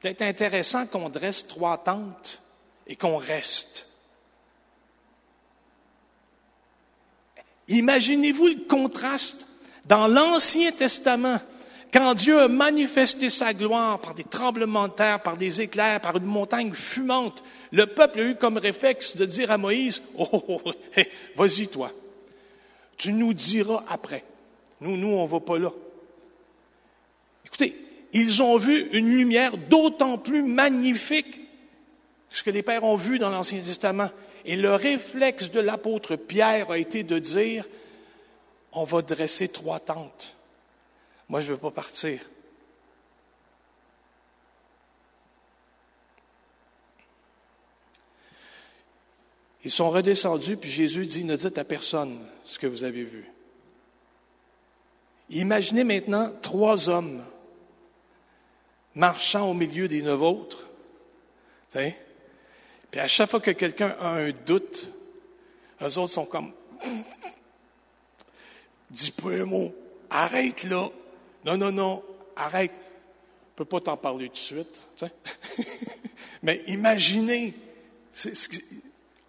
peut-être 0.00 0.22
intéressant 0.22 0.86
qu'on 0.86 1.08
dresse 1.08 1.46
trois 1.46 1.78
tentes 1.78 2.40
et 2.86 2.96
qu'on 2.96 3.16
reste. 3.16 3.88
Imaginez-vous 7.68 8.46
le 8.46 8.66
contraste 8.66 9.46
dans 9.84 10.06
l'Ancien 10.06 10.72
Testament, 10.72 11.40
quand 11.92 12.14
Dieu 12.14 12.40
a 12.40 12.48
manifesté 12.48 13.30
sa 13.30 13.54
gloire 13.54 14.00
par 14.00 14.14
des 14.14 14.24
tremblements 14.24 14.88
de 14.88 14.92
terre, 14.92 15.22
par 15.22 15.36
des 15.36 15.60
éclairs, 15.60 16.00
par 16.00 16.16
une 16.16 16.26
montagne 16.26 16.72
fumante, 16.72 17.42
le 17.72 17.86
peuple 17.86 18.20
a 18.20 18.22
eu 18.24 18.36
comme 18.36 18.58
réflexe 18.58 19.16
de 19.16 19.24
dire 19.24 19.50
à 19.50 19.58
Moïse, 19.58 20.02
oh, 20.16 20.28
oh, 20.32 20.60
oh 20.64 20.72
vas-y 21.34 21.68
toi, 21.68 21.92
tu 22.96 23.12
nous 23.12 23.32
diras 23.32 23.84
après. 23.88 24.24
Nous, 24.80 24.96
nous, 24.96 25.08
on 25.08 25.24
ne 25.24 25.28
va 25.28 25.40
pas 25.40 25.58
là. 25.58 25.72
Écoutez, 27.46 27.76
ils 28.12 28.42
ont 28.42 28.58
vu 28.58 28.88
une 28.92 29.10
lumière 29.16 29.56
d'autant 29.56 30.18
plus 30.18 30.42
magnifique 30.42 31.40
que 32.30 32.36
ce 32.36 32.42
que 32.42 32.50
les 32.50 32.62
pères 32.62 32.84
ont 32.84 32.96
vu 32.96 33.18
dans 33.18 33.30
l'Ancien 33.30 33.60
Testament. 33.60 34.10
Et 34.44 34.56
le 34.56 34.74
réflexe 34.74 35.50
de 35.50 35.60
l'apôtre 35.60 36.16
Pierre 36.16 36.70
a 36.70 36.78
été 36.78 37.02
de 37.02 37.18
dire, 37.18 37.66
on 38.72 38.84
va 38.84 39.02
dresser 39.02 39.48
trois 39.48 39.80
tentes. 39.80 40.36
Moi, 41.28 41.40
je 41.40 41.48
ne 41.48 41.52
veux 41.52 41.60
pas 41.60 41.70
partir. 41.70 42.20
Ils 49.64 49.70
sont 49.70 49.90
redescendus, 49.90 50.56
puis 50.56 50.70
Jésus 50.70 51.04
dit, 51.04 51.24
ne 51.24 51.36
dites 51.36 51.58
à 51.58 51.64
personne 51.64 52.26
ce 52.44 52.58
que 52.58 52.66
vous 52.66 52.84
avez 52.84 53.04
vu. 53.04 53.30
Imaginez 55.30 55.84
maintenant 55.84 56.32
trois 56.40 56.88
hommes 56.88 57.22
marchant 58.94 59.50
au 59.50 59.54
milieu 59.54 59.88
des 59.88 60.02
neuf 60.02 60.20
autres. 60.20 60.70
Puis 61.70 63.00
à 63.00 63.06
chaque 63.06 63.30
fois 63.30 63.40
que 63.40 63.50
quelqu'un 63.50 63.94
a 64.00 64.08
un 64.08 64.30
doute, 64.30 64.90
eux 65.82 65.98
autres 65.98 66.14
sont 66.14 66.24
comme 66.24 66.52
Dis 68.90 69.10
pas 69.10 69.32
un 69.32 69.44
mot, 69.44 69.74
arrête 70.08 70.64
là. 70.64 70.88
Non, 71.48 71.56
non, 71.56 71.72
non, 71.72 72.02
arrête. 72.36 72.72
Je 72.72 72.76
ne 72.76 73.54
peux 73.56 73.64
pas 73.64 73.80
t'en 73.80 73.96
parler 73.96 74.26
tout 74.26 74.34
de 74.34 74.38
suite. 74.38 74.80
Mais 76.42 76.62
imaginez, 76.66 77.54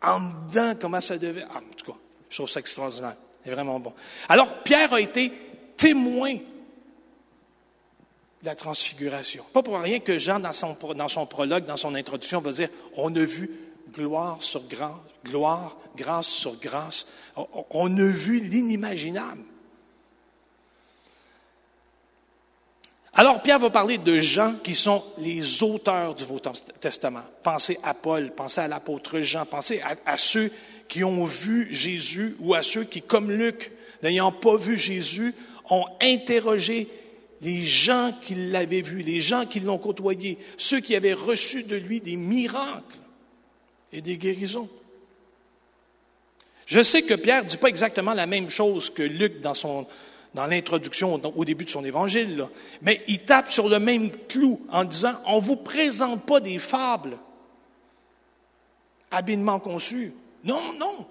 en 0.02 0.20
dedans, 0.20 0.74
comment 0.80 1.00
ça 1.00 1.18
devait. 1.18 1.46
Ah, 1.50 1.60
en 1.60 1.76
tout 1.78 1.94
cas, 1.94 1.98
je 2.30 2.36
trouve 2.36 2.50
ça 2.50 2.60
extraordinaire. 2.60 3.16
C'est 3.46 3.52
vraiment 3.52 3.80
bon. 3.80 3.94
Alors, 4.28 4.64
Pierre 4.64 4.92
a 4.92 5.00
été 5.00 5.32
témoin 5.78 6.34
de 6.34 6.42
la 8.44 8.56
transfiguration. 8.56 9.46
Pas 9.54 9.64
pour 9.64 9.80
rien 9.80 10.00
que 10.00 10.18
Jean, 10.18 10.42
dans 10.42 10.52
son, 10.52 10.76
dans 10.96 11.08
son 11.08 11.26
prologue, 11.26 11.64
dans 11.64 11.78
son 11.78 11.96
introduction, 11.96 12.42
va 12.42 12.52
dire 12.52 12.70
on 12.98 13.16
a 13.16 13.24
vu 13.24 13.50
gloire 13.94 14.44
sur 14.44 14.64
gloire, 14.64 15.02
gloire, 15.24 15.78
grâce 15.96 16.28
sur 16.28 16.58
grâce. 16.58 17.08
On 17.70 17.98
a 17.98 18.08
vu 18.08 18.42
l'inimaginable. 18.42 19.44
Alors, 23.20 23.42
Pierre 23.42 23.60
va 23.60 23.70
parler 23.70 23.98
de 23.98 24.18
gens 24.20 24.56
qui 24.64 24.74
sont 24.74 25.04
les 25.18 25.62
auteurs 25.62 26.16
du 26.16 26.24
Nouveau 26.24 26.40
Testament. 26.80 27.24
Pensez 27.44 27.78
à 27.84 27.94
Paul, 27.94 28.32
pensez 28.32 28.62
à 28.62 28.70
l'apôtre 28.70 29.20
Jean, 29.20 29.46
pensez 29.46 29.82
à, 30.06 30.18
ceux 30.18 30.50
qui 30.88 31.04
ont 31.04 31.26
vu 31.26 31.68
Jésus 31.70 32.38
ou 32.40 32.54
à 32.54 32.64
ceux 32.64 32.86
qui, 32.86 33.02
comme 33.02 33.30
Luc, 33.30 33.74
n'ayant 34.04 34.32
pas 34.32 34.56
vu 34.56 34.78
Jésus, 34.78 35.34
ont 35.70 35.84
interrogé 36.00 36.88
les 37.42 37.66
gens 37.66 38.14
qui 38.22 38.36
l'avaient 38.36 38.80
vu, 38.80 39.02
les 39.02 39.20
gens 39.20 39.46
qui 39.46 39.60
l'ont 39.60 39.80
côtoyé, 39.80 40.38
ceux 40.56 40.80
qui 40.80 40.96
avaient 40.96 41.12
reçu 41.12 41.64
de 41.64 41.76
lui 41.76 42.00
des 42.00 42.16
miracles 42.16 43.00
et 43.92 44.02
des 44.02 44.16
guérisons. 44.16 44.70
Je 46.66 46.82
sais 46.82 47.02
que 47.02 47.16
Pierre 47.16 47.44
ne 47.44 47.50
dit 47.50 47.58
pas 47.58 47.68
exactement 47.68 48.14
la 48.14 48.28
même 48.28 48.50
chose 48.50 48.90
que 48.90 49.04
Luc 49.04 49.42
dans 49.42 49.54
son, 49.54 49.88
dans 50.34 50.46
l'introduction 50.46 51.20
au 51.36 51.46
début 51.46 51.66
de 51.66 51.70
son 51.70 51.84
évangile, 51.84 52.48
mais 52.82 53.04
il 53.08 53.20
tape 53.20 53.52
sur 53.52 53.68
le 53.68 53.80
même 53.80 54.12
clou 54.28 54.62
en 54.72 54.84
disant, 54.84 55.14
on 55.26 55.38
ne 55.38 55.42
vous 55.42 55.56
présente 55.56 56.24
pas 56.24 56.40
des 56.40 56.60
fables 56.60 57.18
habilement 59.12 59.60
conçues. 59.60 60.14
Non, 60.44 60.74
non. 60.74 61.06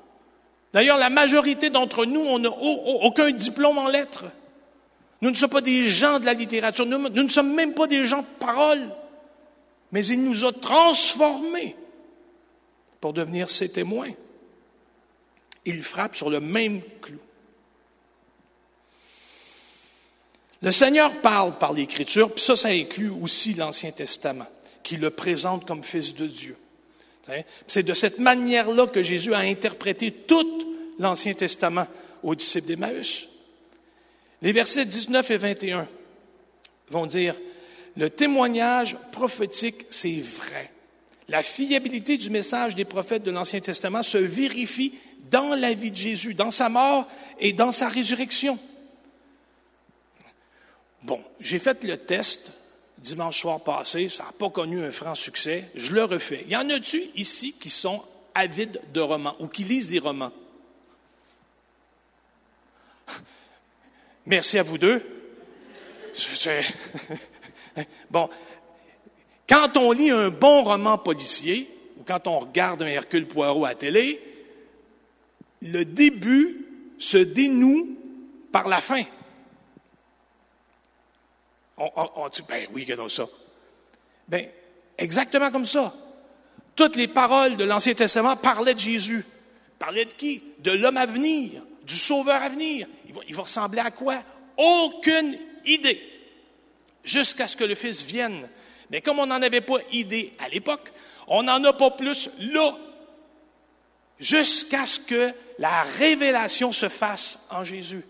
D'ailleurs, 0.73 0.99
la 0.99 1.11
majorité 1.11 1.71
d'entre 1.71 2.05
nous, 2.05 2.21
on 2.21 2.39
n'a 2.39 2.51
aucun 2.51 3.31
diplôme 3.31 3.79
en 3.79 3.89
lettres. 3.89 4.27
Nous 5.21 5.31
ne 5.31 5.35
sommes 5.35 5.51
pas 5.51 5.61
des 5.61 5.89
gens 5.89 6.21
de 6.21 6.27
la 6.27 6.35
littérature, 6.35 6.87
nous, 6.87 6.99
nous 6.99 7.23
ne 7.23 7.29
sommes 7.29 7.53
même 7.53 7.75
pas 7.75 7.89
des 7.89 8.05
gens 8.05 8.21
de 8.21 8.39
parole, 8.39 8.89
mais 9.91 10.07
il 10.07 10.23
nous 10.23 10.45
a 10.45 10.53
transformés 10.53 11.75
pour 13.01 13.13
devenir 13.13 13.51
ses 13.51 13.69
témoins. 13.69 14.13
Il 15.65 15.83
frappe 15.83 16.15
sur 16.15 16.31
le 16.31 16.41
même 16.41 16.83
clou. 17.03 17.19
Le 20.61 20.73
Seigneur 20.73 21.21
parle 21.21 21.57
par 21.57 21.73
l'Écriture, 21.73 22.33
puis 22.33 22.43
ça, 22.43 22.57
ça 22.57 22.69
inclut 22.69 23.11
aussi 23.11 23.55
l'Ancien 23.55 23.93
Testament, 23.93 24.47
qui 24.83 24.97
le 24.97 25.11
présente 25.11 25.65
comme 25.67 25.85
Fils 25.85 26.15
de 26.15 26.27
Dieu. 26.27 26.57
C'est 27.67 27.83
de 27.83 27.93
cette 27.93 28.19
manière-là 28.19 28.87
que 28.87 29.03
Jésus 29.03 29.35
a 29.35 29.41
interprété 29.41 30.11
tout 30.11 30.75
l'Ancien 30.99 31.35
Testament 31.35 31.87
aux 32.23 32.35
disciples 32.35 32.67
d'Emmaüs. 32.67 33.29
Les 34.41 34.53
versets 34.53 34.85
19 34.85 35.31
et 35.31 35.37
21 35.37 35.89
vont 36.91 37.07
dire, 37.07 37.35
le 37.97 38.11
témoignage 38.11 38.97
prophétique, 39.13 39.87
c'est 39.91 40.21
vrai. 40.21 40.71
La 41.29 41.43
fiabilité 41.43 42.17
du 42.17 42.31
message 42.31 42.75
des 42.75 42.87
prophètes 42.87 43.23
de 43.23 43.31
l'Ancien 43.31 43.61
Testament 43.61 44.03
se 44.03 44.19
vérifie 44.19 44.95
dans 45.31 45.55
la 45.55 45.75
vie 45.75 45.91
de 45.91 45.97
Jésus, 45.97 46.35
dans 46.35 46.51
sa 46.51 46.69
mort 46.69 47.07
et 47.39 47.53
dans 47.53 47.73
sa 47.73 47.89
résurrection. 47.89 48.59
Bon, 51.03 51.23
j'ai 51.41 51.59
fait 51.59 51.85
le 51.85 51.97
test 51.97 52.53
dimanche 52.99 53.41
soir 53.41 53.61
passé, 53.61 54.09
ça 54.09 54.25
n'a 54.25 54.33
pas 54.33 54.51
connu 54.51 54.83
un 54.83 54.91
franc 54.91 55.15
succès, 55.15 55.71
je 55.75 55.95
le 55.95 56.05
refais. 56.05 56.45
Y 56.49 56.57
en 56.57 56.69
a-tu 56.69 57.01
ici 57.15 57.55
qui 57.59 57.71
sont 57.71 58.03
avides 58.35 58.81
de 58.93 59.01
romans 59.01 59.37
ou 59.39 59.47
qui 59.47 59.65
lisent 59.65 59.91
des 59.91 60.01
romans? 60.01 60.33
Merci 64.27 64.59
à 64.59 64.63
vous 64.63 64.79
deux. 64.79 65.03
bon, 68.11 68.29
quand 69.49 69.77
on 69.77 69.93
lit 69.93 70.11
un 70.11 70.31
bon 70.31 70.65
roman 70.65 70.99
policier, 70.99 71.71
ou 71.99 72.03
quand 72.03 72.27
on 72.27 72.41
regarde 72.41 72.83
un 72.83 72.89
Hercule 72.89 73.27
Poirot 73.27 73.65
à 73.65 73.75
télé, 73.75 74.21
le 75.63 75.85
début 75.85 76.67
se 76.99 77.17
dénoue 77.17 77.97
par 78.53 78.69
la 78.69 78.81
fin. 78.81 79.05
On, 81.79 82.29
dit, 82.29 82.43
ben 82.49 82.67
oui, 82.73 82.83
regardons 82.83 83.09
ça. 83.09 83.27
Ben, 84.27 84.49
exactement 84.97 85.51
comme 85.51 85.65
ça. 85.65 85.95
Toutes 86.75 86.97
les 86.97 87.09
paroles 87.09 87.57
de 87.57 87.65
l'Ancien 87.65 87.95
Testament 87.95 88.37
parlaient 88.37 88.75
de 88.75 88.81
Jésus. 88.81 89.25
Parlaient 89.79 90.05
de 90.05 90.13
qui? 90.13 90.43
De 90.59 90.73
l'homme 90.73 90.97
à 90.97 91.07
venir, 91.07 91.63
du 91.85 91.95
sauveur 91.95 92.43
à 92.43 92.49
venir. 92.49 92.89
Il 93.07 93.15
va, 93.15 93.21
il 93.29 93.35
va 93.35 93.43
ressembler 93.43 93.81
à 93.81 93.91
quoi? 93.91 94.23
Aucune 94.57 95.39
idée. 95.65 96.03
Jusqu'à 97.05 97.47
ce 97.47 97.57
que 97.57 97.65
le 97.65 97.77
Fils 97.77 98.03
vienne. 98.03 98.49
Mais 98.91 99.01
comme 99.01 99.19
on 99.21 99.27
n'en 99.27 99.41
avait 99.43 99.61
pas 99.61 99.79
idée 99.93 100.33
à 100.39 100.49
l'époque, 100.49 100.93
on 101.29 101.45
n'en 101.45 101.63
a 101.63 101.73
pas 101.73 101.93
plus 101.93 102.31
là. 102.39 102.77
Jusqu'à 104.19 104.87
ce 104.87 104.99
que 104.99 105.33
la 105.59 105.83
révélation 105.99 106.73
se 106.73 106.89
fasse 106.89 107.39
en 107.51 107.63
Jésus. 107.63 108.05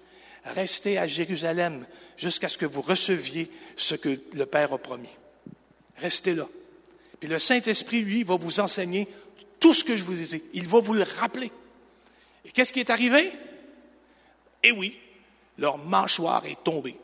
Restez 0.45 0.97
à 0.97 1.07
Jérusalem 1.07 1.85
jusqu'à 2.19 2.49
ce 2.49 2.59
que 2.59 2.67
vous 2.67 2.83
receviez 2.83 3.51
ce 3.77 3.95
que 3.95 4.21
le 4.35 4.47
Père 4.47 4.73
a 4.73 4.79
promis. 4.79 5.09
Restez 5.97 6.35
là. 6.35 6.47
Puis 7.21 7.29
le 7.29 7.39
Saint-Esprit, 7.39 8.03
lui, 8.03 8.25
va 8.25 8.37
vous 8.37 8.61
enseigner 8.61 9.09
tout 9.61 9.73
ce 9.73 9.85
que 9.85 9.97
je 9.97 10.05
vous 10.05 10.21
ai 10.21 10.39
dit. 10.39 10.43
Il 10.53 10.69
va 10.69 10.81
vous 10.81 10.95
le 10.95 11.05
rappeler. 11.19 11.51
Et 12.45 12.51
qu'est-ce 12.51 12.73
qui 12.73 12.81
est 12.81 12.91
arrivé? 12.91 13.33
Eh 14.63 14.73
oui, 14.73 14.99
leur 15.57 15.79
mâchoire 15.79 16.45
est 16.47 16.63
tombée. 16.63 16.97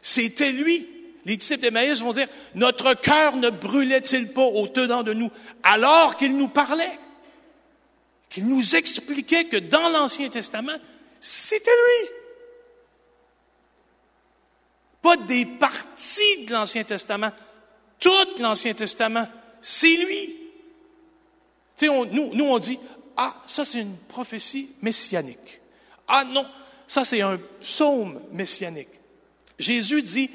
C'était 0.00 0.52
lui. 0.52 0.88
Les 1.26 1.36
disciples 1.36 1.62
d'Emmaüs 1.62 2.00
vont 2.00 2.12
dire, 2.12 2.28
notre 2.54 2.94
cœur 2.94 3.36
ne 3.36 3.50
brûlait-il 3.50 4.32
pas 4.32 4.42
au-dedans 4.42 5.02
de 5.02 5.12
nous 5.12 5.30
alors 5.62 6.16
qu'il 6.16 6.36
nous 6.36 6.48
parlait, 6.48 6.98
qu'il 8.30 8.46
nous 8.46 8.74
expliquait 8.74 9.44
que 9.44 9.58
dans 9.58 9.90
l'Ancien 9.90 10.30
Testament, 10.30 10.78
c'était 11.20 11.70
lui. 11.70 12.19
Pas 15.02 15.16
des 15.16 15.46
parties 15.46 16.44
de 16.46 16.52
l'Ancien 16.52 16.84
Testament, 16.84 17.30
tout 17.98 18.10
l'Ancien 18.38 18.74
Testament, 18.74 19.26
c'est 19.60 19.96
lui. 19.96 20.36
Nous, 21.82 22.34
nous, 22.34 22.44
on 22.44 22.58
dit, 22.58 22.78
ah, 23.16 23.36
ça 23.46 23.64
c'est 23.64 23.80
une 23.80 23.96
prophétie 23.96 24.70
messianique. 24.82 25.60
Ah 26.06 26.24
non, 26.24 26.46
ça 26.86 27.04
c'est 27.04 27.22
un 27.22 27.38
psaume 27.60 28.20
messianique. 28.32 28.88
Jésus 29.58 30.02
dit, 30.02 30.30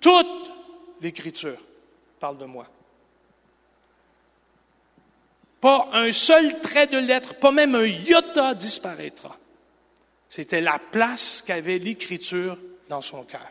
toute 0.00 0.50
l'Écriture 1.00 1.58
parle 2.20 2.38
de 2.38 2.44
moi. 2.44 2.66
Pas 5.60 5.88
un 5.92 6.12
seul 6.12 6.60
trait 6.60 6.86
de 6.86 6.98
lettre, 6.98 7.34
pas 7.34 7.50
même 7.50 7.74
un 7.74 7.84
iota 7.84 8.54
disparaîtra. 8.54 9.36
C'était 10.28 10.60
la 10.60 10.78
place 10.78 11.42
qu'avait 11.44 11.78
l'Écriture 11.78 12.56
dans 12.88 13.00
son 13.00 13.24
cœur. 13.24 13.50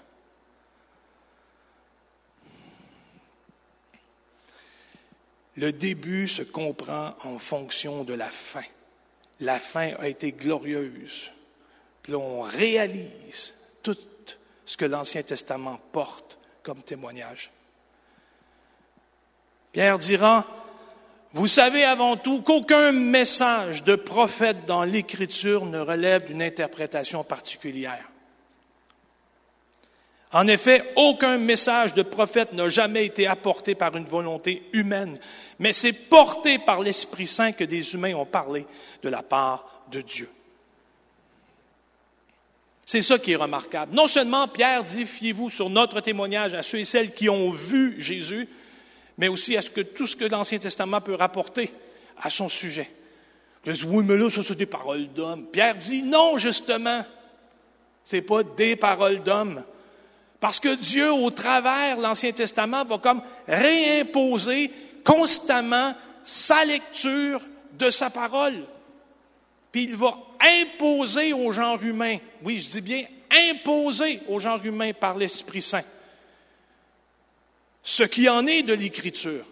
Le 5.58 5.74
début 5.74 6.28
se 6.28 6.44
comprend 6.44 7.16
en 7.24 7.40
fonction 7.40 8.04
de 8.04 8.14
la 8.14 8.30
fin. 8.30 8.64
La 9.40 9.60
fin 9.60 9.94
a 10.00 10.08
été 10.08 10.32
glorieuse. 10.32 11.32
Puis 12.04 12.16
on 12.16 12.42
réalise 12.42 13.56
tout 13.82 13.98
ce 14.66 14.78
que 14.78 14.86
l'Ancien 14.86 15.24
Testament 15.24 15.80
porte 15.92 16.38
comme 16.62 16.84
témoignage. 16.84 17.52
Pierre 19.72 19.98
dira, 19.98 20.48
vous 21.34 21.48
savez 21.48 21.84
avant 21.84 22.18
tout 22.18 22.42
qu'aucun 22.42 22.92
message 22.92 23.84
de 23.84 23.96
prophète 23.96 24.66
dans 24.66 24.84
l'Écriture 24.84 25.66
ne 25.66 25.80
relève 25.80 26.26
d'une 26.26 26.42
interprétation 26.42 27.24
particulière. 27.24 28.10
En 30.38 30.46
effet, 30.46 30.94
aucun 30.96 31.40
message 31.40 31.96
de 31.96 32.04
prophète 32.04 32.54
n'a 32.54 32.70
jamais 32.70 33.08
été 33.08 33.26
apporté 33.26 33.74
par 33.74 33.98
une 33.98 34.06
volonté 34.06 34.70
humaine, 34.72 35.18
mais 35.58 35.74
c'est 35.74 35.94
porté 35.94 36.60
par 36.60 36.82
l'Esprit 36.82 37.26
Saint 37.26 37.54
que 37.54 37.64
des 37.64 37.96
humains 37.96 38.14
ont 38.14 38.28
parlé 38.28 38.68
de 39.02 39.10
la 39.10 39.24
part 39.24 39.82
de 39.92 40.02
Dieu. 40.02 40.30
C'est 42.86 43.02
ça 43.02 43.18
qui 43.18 43.32
est 43.32 43.36
remarquable. 43.36 43.96
Non 43.96 44.06
seulement 44.06 44.48
Pierre 44.48 44.84
dit, 44.84 45.08
fiez-vous 45.08 45.50
sur 45.50 45.72
notre 45.72 46.02
témoignage 46.02 46.54
à 46.54 46.62
ceux 46.62 46.82
et 46.82 46.86
celles 46.86 47.16
qui 47.16 47.30
ont 47.30 47.50
vu 47.50 47.96
Jésus, 47.98 48.48
mais 49.18 49.30
aussi 49.30 49.58
à 49.58 49.62
ce 49.64 49.72
que 49.72 49.82
tout 49.82 50.06
ce 50.06 50.16
que 50.16 50.26
l'Ancien 50.26 50.60
Testament 50.60 51.02
peut 51.02 51.16
rapporter 51.16 51.74
à 52.22 52.30
son 52.30 52.48
sujet. 52.48 52.92
Je 53.66 53.72
dis, 53.72 53.86
oui, 53.88 54.06
mais 54.06 54.16
là, 54.16 54.30
ça, 54.30 54.54
des 54.54 54.68
paroles 54.68 55.08
d'hommes. 55.08 55.48
Pierre 55.48 55.78
dit, 55.78 56.04
non, 56.04 56.38
justement, 56.38 57.04
c'est 58.04 58.22
pas 58.22 58.44
des 58.44 58.76
paroles 58.76 59.24
d'hommes. 59.24 59.64
Parce 60.40 60.60
que 60.60 60.76
Dieu, 60.76 61.12
au 61.12 61.32
travers 61.32 61.98
l'Ancien 61.98 62.32
Testament, 62.32 62.86
va 62.86 62.98
comme 63.00 63.22
réimposer 63.48 64.72
constamment 65.04 65.96
sa 66.24 66.64
lecture 66.66 67.42
de 67.74 67.90
sa 67.90 68.10
parole. 68.10 68.66
Puis 69.72 69.86
il 69.86 69.96
va 69.96 70.18
imposer 70.40 71.34
au 71.34 71.52
genre 71.52 71.82
humain, 71.82 72.18
oui, 72.44 72.60
je 72.60 72.70
dis 72.70 72.82
bien 72.82 73.06
imposer 73.30 74.22
au 74.28 74.40
genre 74.40 74.64
humain 74.64 74.94
par 74.94 75.18
l'Esprit 75.18 75.62
Saint, 75.62 75.84
ce 77.84 78.04
qui 78.04 78.30
en 78.30 78.46
est 78.48 78.64
de 78.64 78.74
l'Écriture. 78.74 79.46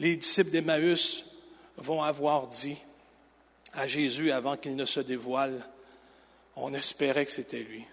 Les 0.00 0.16
disciples 0.16 0.50
d'Emmaüs 0.50 1.24
vont 1.76 2.02
avoir 2.02 2.46
dit, 2.46 2.78
à 3.78 3.86
Jésus 3.86 4.32
avant 4.32 4.56
qu'il 4.56 4.74
ne 4.74 4.84
se 4.84 4.98
dévoile, 4.98 5.64
on 6.56 6.74
espérait 6.74 7.24
que 7.24 7.30
c'était 7.30 7.62
lui. 7.62 7.84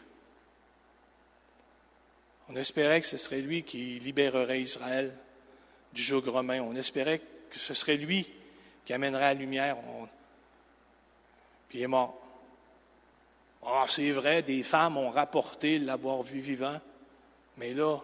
On 2.49 2.55
espérait 2.55 3.01
que 3.01 3.07
ce 3.07 3.17
serait 3.17 3.41
lui 3.41 3.63
qui 3.63 3.99
libérerait 3.99 4.61
Israël 4.61 5.15
du 5.93 6.01
joug 6.01 6.23
romain. 6.25 6.61
On 6.61 6.75
espérait 6.75 7.19
que 7.19 7.59
ce 7.59 7.75
serait 7.75 7.97
lui 7.97 8.27
qui 8.83 8.93
amènerait 8.93 9.21
la 9.21 9.33
lumière. 9.35 9.77
Puis 11.69 11.79
il 11.79 11.83
est 11.83 11.87
mort. 11.87 12.19
Ah, 13.63 13.85
c'est 13.87 14.11
vrai, 14.11 14.41
des 14.41 14.63
femmes 14.63 14.97
ont 14.97 15.09
rapporté 15.09 15.77
l'avoir 15.79 16.21
vu 16.21 16.39
vivant, 16.39 16.79
mais 17.57 17.73
là, 17.73 17.97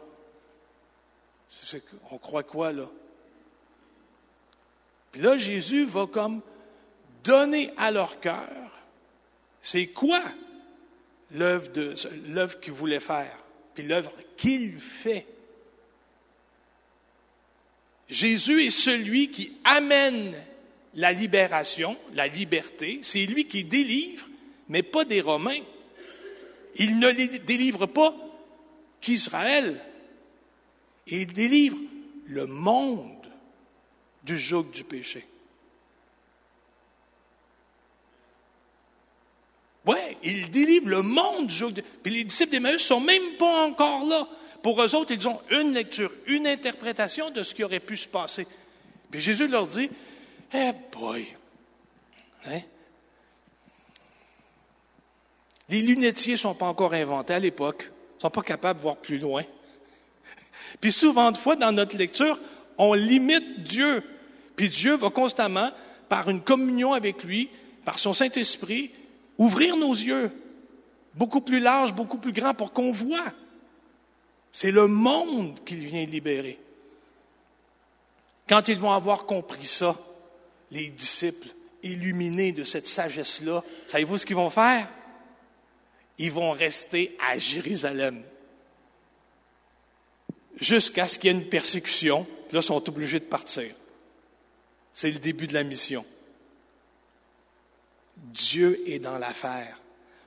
on 2.12 2.18
croit 2.18 2.44
quoi 2.44 2.72
là? 2.74 2.88
Puis 5.12 5.22
là, 5.22 5.38
Jésus 5.38 5.86
va 5.86 6.08
comme 6.08 6.42
donner 7.24 7.72
à 7.78 7.92
leur 7.92 8.20
cœur, 8.20 8.50
c'est 9.62 9.88
quoi 9.88 10.24
l'œuvre 11.32 12.60
qu'il 12.60 12.74
voulait 12.74 13.00
faire, 13.00 13.38
puis 13.74 13.84
l'œuvre 13.84 14.12
qu'il 14.38 14.80
fait? 14.80 15.26
Jésus 18.10 18.66
est 18.66 18.72
celui 18.72 19.30
qui 19.30 19.54
amène 19.64 20.36
la 20.96 21.14
libération, 21.14 21.98
la 22.14 22.28
liberté. 22.28 23.00
C'est 23.02 23.26
lui 23.26 23.48
qui 23.48 23.64
délivre, 23.64 24.28
mais 24.68 24.84
pas 24.84 25.06
des 25.06 25.22
Romains. 25.22 25.62
Il 26.76 27.00
ne 27.00 27.12
délivre 27.12 27.86
pas 27.86 28.14
qu'Israël. 29.00 29.82
Il 31.08 31.28
délivre 31.28 31.78
le 32.26 32.46
monde 32.46 33.28
du 34.24 34.38
joug 34.38 34.72
du 34.72 34.84
péché. 34.84 35.26
Oui, 39.86 39.98
il 40.24 40.50
délivre 40.52 40.90
le 40.90 41.02
monde 41.02 41.48
du 41.48 41.56
jour. 41.56 41.72
Puis 42.04 42.14
les 42.14 42.24
disciples 42.24 42.52
d'Emmaüs 42.52 42.82
sont 42.82 43.00
même 43.00 43.36
pas 43.40 43.66
encore 43.66 44.06
là. 44.06 44.28
Pour 44.62 44.82
eux 44.82 44.96
autres, 44.96 45.12
ils 45.12 45.28
ont 45.28 45.42
une 45.50 45.74
lecture, 45.74 46.14
une 46.28 46.46
interprétation 46.46 47.32
de 47.32 47.42
ce 47.42 47.56
qui 47.56 47.64
aurait 47.64 47.80
pu 47.80 47.98
se 47.98 48.08
passer. 48.08 48.46
Puis 49.10 49.20
Jésus 49.20 49.48
leur 49.48 49.66
dit, 49.66 49.90
eh 50.54 50.72
boy, 50.92 51.26
hein? 52.46 52.60
les 55.70 55.82
lunetiers 55.82 56.34
ne 56.34 56.38
sont 56.38 56.54
pas 56.54 56.68
encore 56.68 56.94
inventés 56.94 57.34
à 57.34 57.40
l'époque, 57.40 57.92
ne 58.18 58.22
sont 58.22 58.30
pas 58.30 58.44
capables 58.44 58.80
de 58.80 58.84
voir 58.84 58.98
plus 58.98 59.18
loin. 59.18 59.44
Puis 60.80 60.92
souvent 60.92 61.32
de 61.32 61.38
fois, 61.38 61.56
dans 61.56 61.72
notre 61.72 61.98
lecture, 61.98 62.40
on 62.78 62.94
limite 62.94 63.64
Dieu. 63.64 64.04
Puis 64.56 64.70
Dieu 64.70 64.96
va 64.96 65.10
constamment, 65.10 65.72
par 66.08 66.30
une 66.30 66.42
communion 66.42 66.94
avec 66.94 67.24
lui, 67.24 67.50
par 67.86 67.98
son 67.98 68.14
Saint-Esprit, 68.14 68.92
ouvrir 69.38 69.76
nos 69.78 69.94
yeux, 69.94 70.32
beaucoup 71.16 71.42
plus 71.42 71.60
large, 71.60 71.94
beaucoup 71.94 72.18
plus 72.18 72.34
grand, 72.34 72.54
pour 72.54 72.74
qu'on 72.74 72.92
voit. 72.92 73.34
C'est 74.52 74.72
le 74.72 74.88
monde 74.88 75.64
qu'il 75.64 75.86
vient 75.86 76.06
libérer. 76.06 76.60
Quand 78.48 78.68
ils 78.68 78.78
vont 78.78 78.92
avoir 78.92 79.26
compris 79.26 79.66
ça, 79.66 79.98
les 80.72 80.90
disciples, 80.90 81.48
illuminés 81.84 82.52
de 82.52 82.64
cette 82.64 82.88
sagesse-là, 82.88 83.64
savez-vous 83.88 84.18
ce 84.18 84.26
qu'ils 84.26 84.36
vont 84.36 84.50
faire? 84.50 84.90
Ils 86.18 86.32
vont 86.32 86.52
rester 86.52 87.16
à 87.20 87.38
Jérusalem 87.38 88.22
jusqu'à 90.60 91.08
ce 91.08 91.18
qu'il 91.18 91.32
y 91.32 91.34
ait 91.34 91.38
une 91.38 91.50
persécution. 91.50 92.28
Là, 92.52 92.60
ils 92.60 92.64
sont 92.64 92.90
obligés 92.90 93.20
de 93.20 93.26
partir. 93.26 93.74
C'est 94.94 95.12
le 95.12 95.20
début 95.20 95.48
de 95.48 95.54
la 95.54 95.64
mission. 95.64 96.06
Dieu 98.18 98.82
est 98.88 99.00
dans 99.00 99.18
l'affaire. 99.18 99.78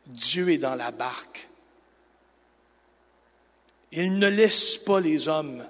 Dieu 0.07 0.51
est 0.51 0.59
dans 0.59 0.75
la 0.75 0.90
barque. 0.90 1.49
Il 3.92 4.18
ne 4.18 4.29
laisse 4.29 4.77
pas 4.77 5.01
les 5.01 5.29
hommes 5.29 5.66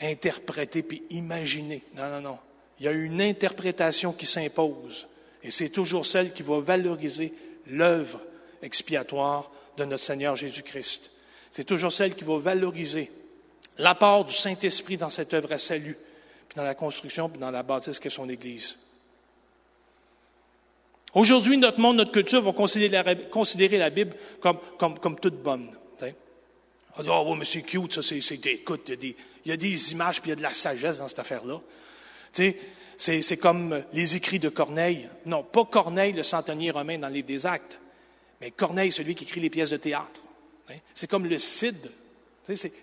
interpréter 0.00 0.82
puis 0.82 1.02
imaginer. 1.10 1.82
Non, 1.96 2.08
non, 2.08 2.20
non. 2.20 2.38
Il 2.80 2.86
y 2.86 2.88
a 2.88 2.92
une 2.92 3.20
interprétation 3.20 4.12
qui 4.12 4.26
s'impose. 4.26 5.06
Et 5.42 5.50
c'est 5.50 5.68
toujours 5.68 6.04
celle 6.04 6.32
qui 6.32 6.42
va 6.42 6.60
valoriser 6.60 7.32
l'œuvre 7.66 8.20
expiatoire 8.62 9.50
de 9.76 9.84
notre 9.84 10.02
Seigneur 10.02 10.36
Jésus-Christ. 10.36 11.10
C'est 11.50 11.64
toujours 11.64 11.92
celle 11.92 12.14
qui 12.14 12.24
va 12.24 12.38
valoriser 12.38 13.12
l'apport 13.78 14.24
du 14.24 14.34
Saint-Esprit 14.34 14.96
dans 14.96 15.10
cette 15.10 15.34
œuvre 15.34 15.52
à 15.52 15.58
salut, 15.58 15.96
puis 16.48 16.56
dans 16.56 16.64
la 16.64 16.74
construction, 16.74 17.28
puis 17.28 17.38
dans 17.38 17.50
la 17.50 17.62
bâtisse 17.62 18.00
qu'est 18.00 18.10
son 18.10 18.28
Église. 18.28 18.76
Aujourd'hui, 21.14 21.56
notre 21.56 21.80
monde, 21.80 21.96
notre 21.96 22.12
culture 22.12 22.42
vont 22.42 22.52
considérer 22.52 23.78
la, 23.78 23.90
Bible 23.90 24.16
comme, 24.40 25.18
toute 25.20 25.42
bonne. 25.42 25.70
On 26.96 27.02
dit, 27.02 27.08
oh, 27.10 27.34
mais 27.34 27.44
c'est 27.44 27.62
cute, 27.62 27.92
ça, 27.92 28.02
c'est, 28.02 28.46
écoute, 28.46 28.90
il 29.02 29.14
y, 29.46 29.52
a 29.52 29.56
des, 29.56 29.92
images, 29.92 30.20
puis 30.20 30.30
il 30.30 30.32
y 30.32 30.32
a 30.34 30.36
de 30.36 30.42
la 30.42 30.52
sagesse 30.52 30.98
dans 30.98 31.08
cette 31.08 31.18
affaire-là. 31.18 31.60
Tu 32.32 32.54
sais, 32.96 33.22
c'est, 33.22 33.36
comme 33.36 33.84
les 33.92 34.14
écrits 34.14 34.38
de 34.38 34.48
Corneille. 34.48 35.08
Non, 35.26 35.42
pas 35.42 35.64
Corneille, 35.64 36.12
le 36.12 36.22
centenier 36.22 36.70
romain 36.70 36.98
dans 36.98 37.08
livre 37.08 37.26
des 37.26 37.46
Actes, 37.46 37.80
mais 38.40 38.52
Corneille, 38.52 38.92
celui 38.92 39.16
qui 39.16 39.24
écrit 39.24 39.40
les 39.40 39.50
pièces 39.50 39.70
de 39.70 39.76
théâtre. 39.76 40.20
C'est 40.94 41.08
comme 41.08 41.26
le 41.26 41.38
Cid. 41.38 41.90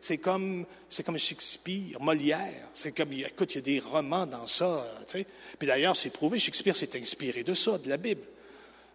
C'est 0.02 0.18
comme, 0.18 0.66
Shakespeare, 0.90 2.00
Molière. 2.00 2.70
C'est 2.74 2.92
comme, 2.92 3.14
écoute, 3.14 3.54
il 3.54 3.56
y 3.56 3.60
a 3.60 3.62
des 3.62 3.80
romans 3.80 4.26
dans 4.26 4.48
ça. 4.48 4.86
Puis 5.14 5.68
d'ailleurs, 5.68 5.96
c'est 5.96 6.10
prouvé, 6.10 6.40
Shakespeare 6.40 6.76
s'est 6.76 7.00
inspiré 7.00 7.44
de 7.44 7.54
ça, 7.54 7.78
de 7.78 7.90
la 7.90 7.98
Bible. 7.98 8.24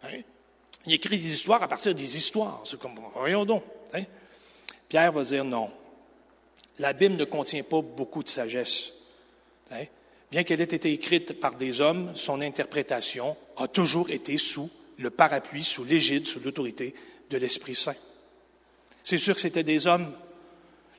Hein. 0.02 0.20
Il 0.86 0.94
écrit 0.94 1.18
des 1.18 1.32
histoires 1.32 1.62
à 1.62 1.68
partir 1.68 1.94
des 1.94 2.16
histoires. 2.16 2.62
C'est 2.64 2.78
comme, 2.78 2.94
voyons 3.14 3.44
donc. 3.44 3.62
Pierre 4.88 5.12
va 5.12 5.24
dire 5.24 5.44
non. 5.44 5.70
La 6.78 6.92
Bible 6.92 7.16
ne 7.16 7.24
contient 7.24 7.62
pas 7.62 7.82
beaucoup 7.82 8.22
de 8.22 8.28
sagesse. 8.28 8.92
Bien 10.30 10.44
qu'elle 10.44 10.60
ait 10.60 10.64
été 10.64 10.92
écrite 10.92 11.40
par 11.40 11.54
des 11.54 11.80
hommes, 11.80 12.12
son 12.14 12.40
interprétation 12.40 13.36
a 13.56 13.68
toujours 13.68 14.10
été 14.10 14.38
sous 14.38 14.70
le 14.98 15.10
parapluie, 15.10 15.64
sous 15.64 15.84
l'égide, 15.84 16.26
sous 16.26 16.40
l'autorité 16.40 16.94
de 17.30 17.36
l'Esprit 17.36 17.74
Saint. 17.74 17.94
C'est 19.02 19.18
sûr 19.18 19.34
que 19.34 19.40
c'était 19.40 19.62
des 19.62 19.86
hommes. 19.86 20.12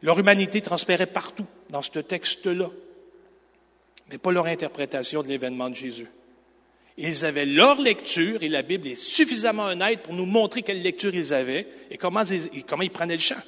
Leur 0.02 0.20
humanité 0.20 0.62
transpérait 0.62 1.08
partout 1.08 1.48
dans 1.70 1.82
ce 1.82 2.00
texte-là, 2.00 2.70
mais 4.10 4.18
pas 4.18 4.32
leur 4.32 4.46
interprétation 4.46 5.24
de 5.24 5.28
l'événement 5.28 5.70
de 5.70 5.76
Jésus. 5.76 6.08
Ils 6.98 7.26
avaient 7.26 7.46
leur 7.46 7.80
lecture, 7.80 8.42
et 8.42 8.50
la 8.50 8.64
Bible 8.64 8.88
est 8.88 8.96
suffisamment 8.96 9.66
honnête 9.66 10.02
pour 10.02 10.14
nous 10.14 10.26
montrer 10.26 10.64
quelle 10.64 10.82
lecture 10.82 11.14
ils 11.14 11.34
avaient 11.34 11.68
et 11.92 11.98
comment 11.98 12.24
ils, 12.24 12.90
prenaient 12.92 13.16
le 13.16 13.22
champ. 13.22 13.42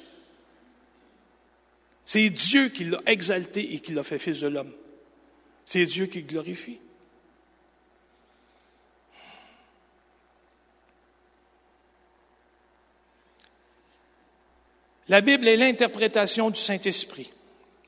C'est 2.04 2.30
Dieu 2.30 2.68
qui 2.68 2.84
l'a 2.84 3.00
exalté 3.06 3.74
et 3.74 3.80
qui 3.80 3.92
l'a 3.92 4.04
fait 4.04 4.18
fils 4.18 4.40
de 4.40 4.48
l'homme. 4.48 4.72
C'est 5.64 5.84
Dieu 5.86 6.06
qui 6.06 6.22
glorifie. 6.22 6.78
La 15.10 15.22
Bible 15.22 15.48
est 15.48 15.56
l'interprétation 15.56 16.50
du 16.50 16.60
Saint-Esprit. 16.60 17.32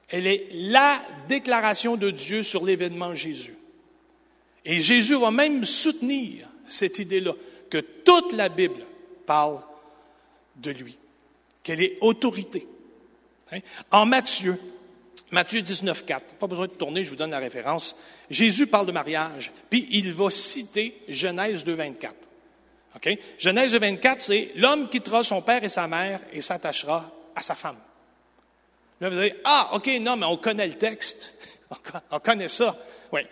Elle 0.09 0.27
est 0.27 0.49
la 0.53 1.01
déclaration 1.29 1.97
de 1.97 2.11
Dieu 2.11 2.43
sur 2.43 2.65
l'événement 2.65 3.15
Jésus. 3.15 3.55
Et 4.65 4.81
Jésus 4.81 5.15
va 5.15 5.31
même 5.31 5.65
soutenir 5.65 6.49
cette 6.67 6.99
idée-là, 6.99 7.35
que 7.71 7.79
toute 7.79 8.33
la 8.33 8.49
Bible 8.49 8.85
parle 9.25 9.61
de 10.57 10.73
lui, 10.73 10.99
qu'elle 11.63 11.81
est 11.81 11.97
autorité. 12.01 12.67
Hein? 13.53 13.61
En 13.93 14.05
Matthieu, 14.05 14.59
Matthieu 15.31 15.63
19, 15.63 16.05
4, 16.05 16.35
pas 16.35 16.49
besoin 16.49 16.67
de 16.67 16.73
tourner, 16.73 17.05
je 17.05 17.11
vous 17.11 17.17
donne 17.17 17.31
la 17.31 17.39
référence. 17.39 17.97
Jésus 18.31 18.67
parle 18.67 18.87
de 18.87 18.93
mariage, 18.93 19.53
puis 19.71 19.87
il 19.93 20.13
va 20.13 20.29
citer 20.29 21.01
Genèse 21.07 21.63
2, 21.63 21.73
24. 21.73 22.15
Genèse 23.39 23.75
24, 23.75 24.21
c'est 24.21 24.51
l'homme 24.57 24.89
quittera 24.89 25.23
son 25.23 25.43
père 25.43 25.63
et 25.65 25.69
sa 25.69 25.89
mère 25.89 26.21
et 26.33 26.41
s'attachera 26.41 27.11
à 27.35 27.43
sa 27.43 27.55
femme. 27.55 27.79
Là, 29.01 29.11
vous 29.11 29.19
allez 29.19 29.35
ah, 29.45 29.71
OK, 29.75 29.89
non, 30.01 30.17
mais 30.17 30.27
on 30.27 30.37
connaît 30.37 30.67
le 30.67 30.75
texte. 30.75 31.35
On 32.11 32.21
connaît 32.21 32.49
ça. 32.49 32.77
Oui. 33.13 33.23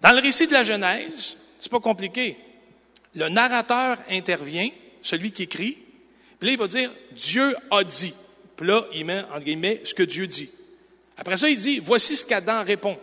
Dans 0.00 0.10
le 0.10 0.20
récit 0.20 0.48
de 0.48 0.52
la 0.52 0.64
Genèse, 0.64 1.38
c'est 1.58 1.70
pas 1.70 1.80
compliqué. 1.80 2.36
Le 3.14 3.28
narrateur 3.28 3.98
intervient, 4.10 4.68
celui 5.02 5.30
qui 5.30 5.44
écrit, 5.44 5.78
puis 6.38 6.48
là, 6.48 6.52
il 6.52 6.58
va 6.58 6.66
dire 6.66 6.92
Dieu 7.12 7.56
a 7.70 7.84
dit. 7.84 8.12
Puis 8.56 8.66
là, 8.66 8.86
il 8.92 9.04
met, 9.04 9.20
entre 9.20 9.44
guillemets, 9.44 9.80
ce 9.84 9.94
que 9.94 10.02
Dieu 10.02 10.26
dit. 10.26 10.50
Après 11.16 11.36
ça, 11.36 11.48
il 11.48 11.56
dit 11.56 11.78
Voici 11.78 12.16
ce 12.16 12.24
qu'Adam 12.24 12.62
répond. 12.62 12.98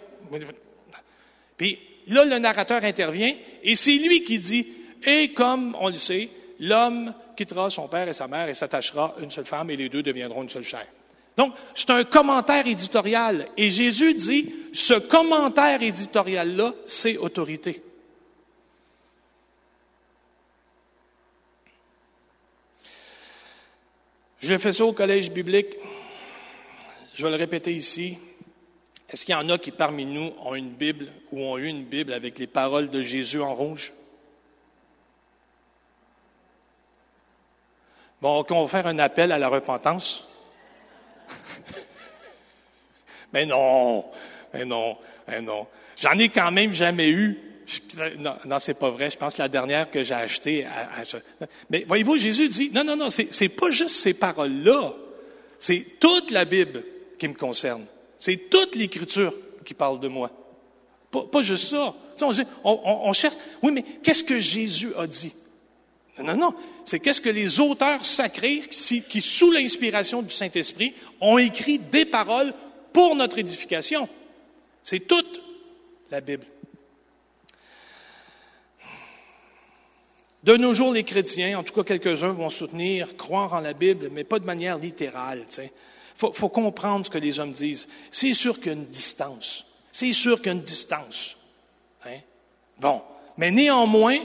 Puis 1.57 1.79
là, 2.07 2.25
le 2.25 2.37
narrateur 2.39 2.83
intervient, 2.83 3.33
et 3.63 3.75
c'est 3.75 3.95
lui 3.95 4.23
qui 4.23 4.37
dit 4.37 4.67
et 5.05 5.33
comme 5.33 5.75
on 5.79 5.89
le 5.89 5.95
sait, 5.95 6.29
l'homme 6.59 7.13
quittera 7.35 7.69
son 7.69 7.87
père 7.87 8.07
et 8.07 8.13
sa 8.13 8.27
mère 8.27 8.47
et 8.49 8.53
s'attachera 8.53 9.15
à 9.17 9.21
une 9.21 9.31
seule 9.31 9.45
femme 9.45 9.69
et 9.69 9.75
les 9.75 9.89
deux 9.89 10.03
deviendront 10.03 10.43
une 10.43 10.49
seule 10.49 10.63
chair. 10.63 10.87
Donc, 11.35 11.53
c'est 11.73 11.89
un 11.89 12.03
commentaire 12.03 12.67
éditorial. 12.67 13.47
Et 13.57 13.71
Jésus 13.71 14.13
dit, 14.13 14.53
ce 14.71 14.93
commentaire 14.93 15.81
éditorial-là, 15.81 16.73
c'est 16.85 17.17
autorité. 17.17 17.81
Je 24.39 24.57
fais 24.57 24.73
ça 24.73 24.85
au 24.85 24.93
collège 24.93 25.31
biblique. 25.31 25.77
Je 27.15 27.23
vais 27.23 27.31
le 27.31 27.37
répéter 27.37 27.73
ici. 27.73 28.17
Est-ce 29.09 29.25
qu'il 29.25 29.33
y 29.33 29.37
en 29.37 29.49
a 29.49 29.57
qui 29.57 29.71
parmi 29.71 30.05
nous 30.05 30.33
ont 30.43 30.53
une 30.53 30.71
Bible 30.71 31.07
ou 31.31 31.41
ont 31.41 31.57
eu 31.57 31.67
une 31.67 31.85
Bible 31.85 32.13
avec 32.13 32.37
les 32.39 32.47
paroles 32.47 32.89
de 32.89 33.01
Jésus 33.01 33.41
en 33.41 33.55
rouge? 33.55 33.93
Bon, 38.23 38.45
on 38.51 38.63
va 38.63 38.67
faire 38.69 38.87
un 38.87 38.99
appel 38.99 39.33
à 39.33 39.37
la 39.37 39.49
repentance. 39.49 40.23
mais 43.33 43.45
non, 43.45 44.05
mais 44.53 44.63
non, 44.63 44.97
mais 45.27 45.41
non. 45.41 45.67
J'en 45.97 46.17
ai 46.17 46.29
quand 46.29 46.49
même 46.49 46.73
jamais 46.73 47.09
eu. 47.09 47.37
Non, 48.19 48.37
non 48.45 48.59
c'est 48.59 48.75
pas 48.75 48.91
vrai. 48.91 49.09
Je 49.09 49.17
pense 49.17 49.33
que 49.33 49.41
la 49.41 49.49
dernière 49.49 49.91
que 49.91 50.05
j'ai 50.05 50.13
achetée. 50.13 50.65
mais 51.69 51.83
voyez-vous, 51.85 52.17
Jésus 52.17 52.47
dit 52.47 52.71
non, 52.73 52.85
non, 52.85 52.95
non, 52.95 53.09
c'est 53.09 53.49
pas 53.49 53.71
juste 53.71 53.97
ces 53.97 54.13
paroles-là. 54.13 54.93
C'est 55.59 55.99
toute 55.99 56.31
la 56.31 56.45
Bible 56.45 56.81
qui 57.19 57.27
me 57.27 57.33
concerne. 57.33 57.85
C'est 58.17 58.49
toute 58.49 58.77
l'Écriture 58.77 59.33
qui 59.65 59.73
parle 59.73 59.99
de 59.99 60.07
moi. 60.07 60.31
Pas, 61.11 61.41
juste 61.41 61.71
ça. 61.71 61.93
on 62.63 63.11
cherche. 63.11 63.35
Oui, 63.61 63.73
mais 63.73 63.83
qu'est-ce 64.01 64.23
que 64.23 64.39
Jésus 64.39 64.93
a 64.97 65.07
dit? 65.07 65.33
Non, 66.17 66.23
non, 66.25 66.37
non. 66.37 66.55
C'est 66.85 66.99
qu'est-ce 66.99 67.21
que 67.21 67.29
les 67.29 67.59
auteurs 67.59 68.05
sacrés, 68.05 68.59
qui, 68.59 69.21
sous 69.21 69.51
l'inspiration 69.51 70.21
du 70.21 70.33
Saint-Esprit, 70.33 70.93
ont 71.19 71.37
écrit 71.37 71.79
des 71.79 72.05
paroles 72.05 72.53
pour 72.91 73.15
notre 73.15 73.39
édification. 73.39 74.07
C'est 74.83 75.07
toute 75.07 75.41
la 76.11 76.21
Bible. 76.21 76.45
De 80.43 80.57
nos 80.57 80.73
jours, 80.73 80.91
les 80.91 81.05
chrétiens, 81.05 81.57
en 81.57 81.63
tout 81.63 81.73
cas 81.73 81.83
quelques-uns, 81.83 82.33
vont 82.33 82.49
soutenir, 82.49 83.15
croire 83.15 83.53
en 83.53 83.61
la 83.61 83.73
Bible, 83.73 84.09
mais 84.11 84.25
pas 84.25 84.39
de 84.39 84.45
manière 84.45 84.77
littérale. 84.77 85.45
Il 85.57 85.69
faut, 86.15 86.49
comprendre 86.49 87.05
ce 87.05 87.09
que 87.09 87.17
les 87.17 87.39
hommes 87.39 87.53
disent. 87.53 87.87
C'est 88.11 88.33
sûr 88.33 88.57
qu'il 88.57 88.67
y 88.67 88.69
a 88.69 88.73
une 88.73 88.85
distance. 88.85 89.65
C'est 89.91 90.11
sûr 90.11 90.37
qu'il 90.37 90.47
y 90.47 90.49
a 90.49 90.53
une 90.53 90.61
distance. 90.61 91.37
Hein? 92.05 92.19
Bon. 92.77 93.01
Mais 93.37 93.51
néanmoins, 93.51 94.19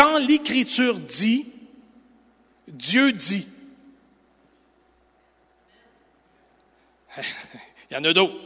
quand 0.00 0.16
l'Écriture 0.16 0.98
dit, 0.98 1.44
Dieu 2.66 3.12
dit. 3.12 3.46
Il 7.18 7.94
y 7.94 7.96
en 7.96 8.04
a 8.04 8.12
d'autres. 8.14 8.40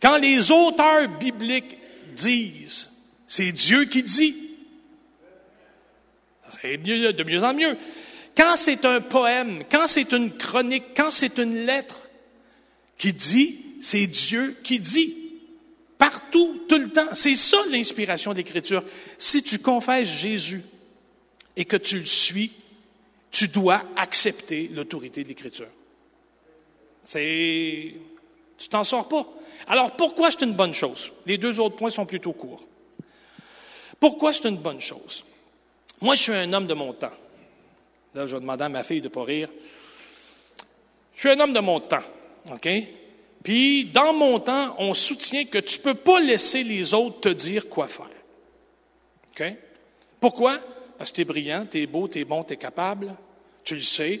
Quand 0.00 0.16
les 0.16 0.50
auteurs 0.50 1.08
bibliques 1.18 1.76
disent, 2.14 2.90
c'est 3.26 3.52
Dieu 3.52 3.84
qui 3.84 4.02
dit. 4.02 4.50
C'est 6.48 6.78
de 6.78 7.22
mieux 7.22 7.44
en 7.44 7.52
mieux. 7.52 7.76
Quand 8.34 8.56
c'est 8.56 8.82
un 8.86 9.02
poème, 9.02 9.64
quand 9.70 9.86
c'est 9.86 10.10
une 10.12 10.34
chronique, 10.38 10.94
quand 10.96 11.10
c'est 11.10 11.38
une 11.38 11.66
lettre 11.66 12.00
qui 12.96 13.12
dit, 13.12 13.60
c'est 13.82 14.06
Dieu 14.06 14.56
qui 14.62 14.80
dit. 14.80 15.15
Partout, 15.98 16.62
tout 16.68 16.78
le 16.78 16.90
temps. 16.90 17.14
C'est 17.14 17.34
ça 17.36 17.58
l'inspiration 17.70 18.32
de 18.32 18.38
l'Écriture. 18.38 18.84
Si 19.18 19.42
tu 19.42 19.58
confesses 19.58 20.08
Jésus 20.08 20.62
et 21.56 21.64
que 21.64 21.76
tu 21.76 21.98
le 21.98 22.06
suis, 22.06 22.52
tu 23.30 23.48
dois 23.48 23.82
accepter 23.96 24.68
l'autorité 24.72 25.22
de 25.22 25.28
l'Écriture. 25.28 25.68
C'est. 27.02 27.94
Tu 28.58 28.68
t'en 28.68 28.84
sors 28.84 29.08
pas. 29.08 29.26
Alors 29.66 29.96
pourquoi 29.96 30.30
c'est 30.30 30.42
une 30.42 30.54
bonne 30.54 30.74
chose? 30.74 31.10
Les 31.26 31.38
deux 31.38 31.60
autres 31.60 31.76
points 31.76 31.90
sont 31.90 32.06
plutôt 32.06 32.32
courts. 32.32 32.66
Pourquoi 33.98 34.32
c'est 34.32 34.48
une 34.48 34.58
bonne 34.58 34.80
chose? 34.80 35.24
Moi, 36.00 36.14
je 36.14 36.22
suis 36.22 36.32
un 36.32 36.52
homme 36.52 36.66
de 36.66 36.74
mon 36.74 36.92
temps. 36.92 37.12
Là, 38.14 38.26
je 38.26 38.34
vais 38.34 38.40
demander 38.40 38.64
à 38.64 38.68
ma 38.68 38.82
fille 38.82 39.00
de 39.00 39.08
ne 39.08 39.12
pas 39.12 39.24
rire. 39.24 39.48
Je 41.14 41.20
suis 41.20 41.30
un 41.30 41.40
homme 41.40 41.54
de 41.54 41.60
mon 41.60 41.80
temps, 41.80 42.04
OK? 42.52 42.68
Puis, 43.46 43.84
dans 43.84 44.12
mon 44.12 44.40
temps, 44.40 44.74
on 44.76 44.92
soutient 44.92 45.44
que 45.44 45.58
tu 45.58 45.78
ne 45.78 45.84
peux 45.84 45.94
pas 45.94 46.18
laisser 46.18 46.64
les 46.64 46.92
autres 46.94 47.20
te 47.20 47.28
dire 47.28 47.68
quoi 47.68 47.86
faire. 47.86 48.10
OK? 49.30 49.54
Pourquoi? 50.18 50.58
Parce 50.98 51.12
que 51.12 51.14
tu 51.14 51.20
es 51.20 51.24
brillant, 51.24 51.64
tu 51.64 51.80
es 51.80 51.86
beau, 51.86 52.08
tu 52.08 52.18
es 52.18 52.24
bon, 52.24 52.42
tu 52.42 52.54
es 52.54 52.56
capable, 52.56 53.14
tu 53.62 53.76
le 53.76 53.82
sais. 53.82 54.20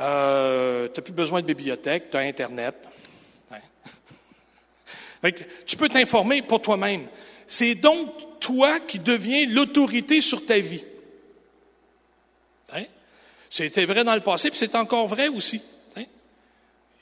Euh, 0.00 0.88
tu 0.88 0.98
n'as 0.98 1.04
plus 1.04 1.12
besoin 1.12 1.42
de 1.42 1.46
bibliothèque, 1.46 2.08
tu 2.10 2.16
as 2.16 2.20
Internet. 2.20 2.88
tu 5.66 5.76
peux 5.76 5.90
t'informer 5.90 6.40
pour 6.40 6.62
toi-même. 6.62 7.08
C'est 7.46 7.74
donc 7.74 8.40
toi 8.40 8.80
qui 8.80 8.98
deviens 8.98 9.46
l'autorité 9.46 10.22
sur 10.22 10.46
ta 10.46 10.58
vie. 10.58 10.86
Hein? 12.72 12.84
C'était 13.50 13.84
vrai 13.84 14.04
dans 14.04 14.14
le 14.14 14.22
passé, 14.22 14.48
puis 14.48 14.58
c'est 14.58 14.74
encore 14.74 15.06
vrai 15.06 15.28
aussi. 15.28 15.60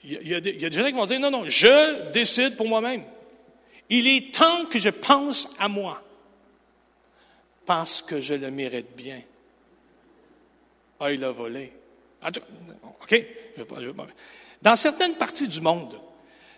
Il, 0.04 0.28
y 0.28 0.34
a, 0.34 0.40
des, 0.40 0.58
gens 0.58 0.86
qui 0.86 0.92
vont 0.92 1.06
dire, 1.06 1.20
non, 1.20 1.30
non, 1.30 1.44
je 1.46 2.10
décide 2.10 2.56
pour 2.56 2.68
moi-même. 2.68 3.04
Il 3.88 4.08
est 4.08 4.34
temps 4.34 4.66
que 4.66 4.78
je 4.78 4.88
pense 4.88 5.48
à 5.58 5.68
moi, 5.68 6.02
parce 7.66 8.02
que 8.02 8.20
je 8.20 8.34
le 8.34 8.50
mérite 8.50 8.96
bien. 8.96 9.20
Ah, 10.98 11.12
il 11.12 11.22
a 11.24 11.30
volé. 11.30 11.72
OK? 13.02 13.26
Dans 14.60 14.76
certaines 14.76 15.14
parties 15.14 15.48
du 15.48 15.60
monde, 15.60 16.00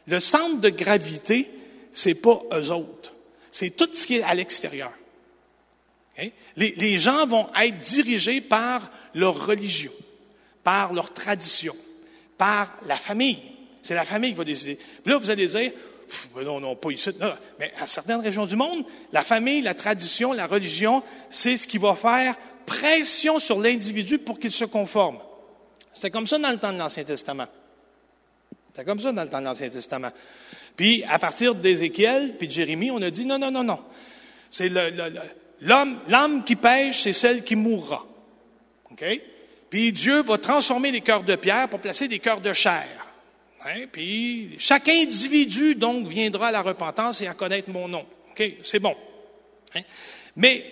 le 0.07 0.21
centre 0.21 0.61
de 0.61 0.69
gravité, 0.69 1.51
c'est 1.93 2.15
pas 2.15 2.43
eux 2.53 2.71
autres. 2.71 3.13
C'est 3.51 3.71
tout 3.71 3.89
ce 3.93 4.07
qui 4.07 4.17
est 4.17 4.23
à 4.23 4.35
l'extérieur. 4.35 4.93
Les, 6.57 6.99
gens 6.99 7.27
vont 7.27 7.49
être 7.55 7.79
dirigés 7.79 8.41
par 8.41 8.91
leur 9.15 9.47
religion, 9.47 9.93
par 10.63 10.93
leur 10.93 11.13
tradition, 11.13 11.75
par 12.45 12.77
la 12.87 12.97
famille. 12.97 13.39
C'est 13.81 13.95
la 13.95 14.05
famille 14.05 14.33
qui 14.33 14.37
va 14.37 14.45
décider. 14.45 14.77
Puis 14.77 15.11
là, 15.11 15.17
vous 15.17 15.31
allez 15.31 15.47
dire, 15.47 15.73
ben 16.35 16.45
non, 16.45 16.61
non, 16.61 16.77
pas 16.77 16.91
ici. 16.91 17.09
Mais 17.59 17.73
à 17.81 17.87
certaines 17.87 18.21
régions 18.21 18.45
du 18.45 18.55
monde, 18.55 18.85
la 19.13 19.23
famille, 19.23 19.63
la 19.63 19.73
tradition, 19.73 20.35
la 20.35 20.47
religion, 20.47 21.03
c'est 21.31 21.57
ce 21.57 21.67
qui 21.67 21.79
va 21.79 21.95
faire 21.95 22.37
pression 22.67 23.39
sur 23.39 23.59
l'individu 23.59 24.19
pour 24.19 24.39
qu'il 24.39 24.53
se 24.53 24.67
conforme. 24.67 25.21
C'était 25.95 26.11
comme 26.11 26.27
ça 26.27 26.39
dans 26.39 26.51
le 26.51 26.59
temps 26.59 26.73
de 26.73 26.77
l'Ancien 26.77 27.05
Testament. 27.05 27.47
C'était 28.67 28.85
comme 28.85 29.01
ça 29.01 29.11
dans 29.11 29.23
le 29.23 29.31
temps 29.31 29.41
de 29.41 29.47
l'Ancien 29.47 29.71
Testament. 29.71 30.11
Puis, 30.77 31.03
à 31.05 31.19
partir 31.19 31.55
d'Ézéchiel, 31.55 32.37
puis 32.37 32.47
de 32.47 32.53
Jérémie, 32.53 32.91
on 32.91 33.01
a 33.01 33.11
dit 33.11 33.25
non, 33.25 33.39
non, 33.39 33.51
non, 33.51 33.65
non. 33.65 33.81
C'est 34.51 34.69
l'homme, 34.69 35.99
l'âme 36.09 36.45
qui 36.45 36.57
pêche, 36.57 37.05
c'est 37.05 37.15
celle 37.15 37.43
qui 37.43 37.57
mourra. 37.57 38.05
OK? 38.91 39.03
Puis 39.71 39.93
Dieu 39.93 40.23
va 40.23 40.39
transformer 40.39 40.91
les 40.91 41.01
cœurs 41.01 41.25
de 41.25 41.37
pierre 41.37 41.69
pour 41.69 41.81
placer 41.81 42.09
des 42.09 42.19
cœurs 42.19 42.41
de 42.41 42.53
chair. 42.53 42.89
Hein? 43.65 43.87
Puis 43.91 44.57
chaque 44.59 44.89
individu, 44.89 45.75
donc, 45.75 46.07
viendra 46.07 46.49
à 46.49 46.53
la 46.53 46.63
repentance 46.63 47.21
et 47.21 47.27
à 47.27 47.35
connaître 47.35 47.71
mon 47.71 47.89
nom. 47.89 48.07
OK? 48.31 48.43
C'est 48.63 48.79
bon. 48.79 48.97
Hein? 49.75 49.83
Mais 50.37 50.65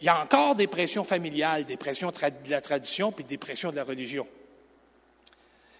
il 0.00 0.06
y 0.06 0.08
a 0.08 0.22
encore 0.22 0.54
des 0.54 0.66
pressions 0.66 1.04
familiales, 1.04 1.64
des 1.64 1.76
pressions 1.76 2.10
de 2.10 2.50
la 2.50 2.60
tradition, 2.60 3.10
puis 3.10 3.24
des 3.24 3.38
pressions 3.38 3.70
de 3.70 3.76
la 3.76 3.84
religion. 3.84 4.26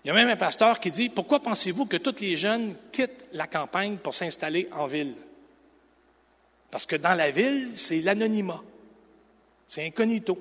Il 0.04 0.08
y 0.08 0.10
a 0.10 0.14
même 0.14 0.28
un 0.28 0.36
pasteur 0.36 0.80
qui 0.80 0.90
dit, 0.90 1.08
pourquoi 1.08 1.40
pensez-vous 1.40 1.86
que 1.86 1.96
tous 1.96 2.20
les 2.20 2.36
jeunes 2.36 2.74
quittent 2.92 3.26
la 3.32 3.46
campagne 3.46 3.96
pour 3.98 4.14
s'installer 4.14 4.68
en 4.72 4.86
ville? 4.86 5.14
Parce 6.70 6.86
que 6.86 6.96
dans 6.96 7.14
la 7.14 7.30
ville, 7.30 7.68
c'est 7.76 8.00
l'anonymat. 8.00 8.62
C'est 9.68 9.86
incognito. 9.86 10.38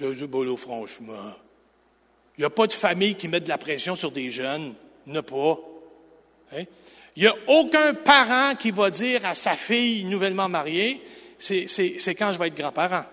Je 0.00 0.06
dis, 0.12 0.26
bon, 0.26 0.56
franchement, 0.56 1.34
il 2.38 2.40
n'y 2.40 2.46
a 2.46 2.50
pas 2.50 2.66
de 2.66 2.72
famille 2.72 3.14
qui 3.16 3.28
met 3.28 3.40
de 3.40 3.48
la 3.48 3.58
pression 3.58 3.94
sur 3.94 4.10
des 4.10 4.30
jeunes. 4.30 4.74
A 5.14 5.22
pas. 5.22 5.58
Hein? 6.52 6.64
Il 7.16 7.22
n'y 7.22 7.28
a 7.28 7.34
aucun 7.48 7.94
parent 7.94 8.54
qui 8.54 8.70
va 8.70 8.88
dire 8.90 9.26
à 9.26 9.34
sa 9.34 9.52
fille 9.52 10.04
nouvellement 10.04 10.48
mariée, 10.48 11.02
c'est 11.38 12.14
quand 12.16 12.32
je 12.32 12.38
vais 12.38 12.48
être 12.48 12.56
grand-parent. 12.56 13.04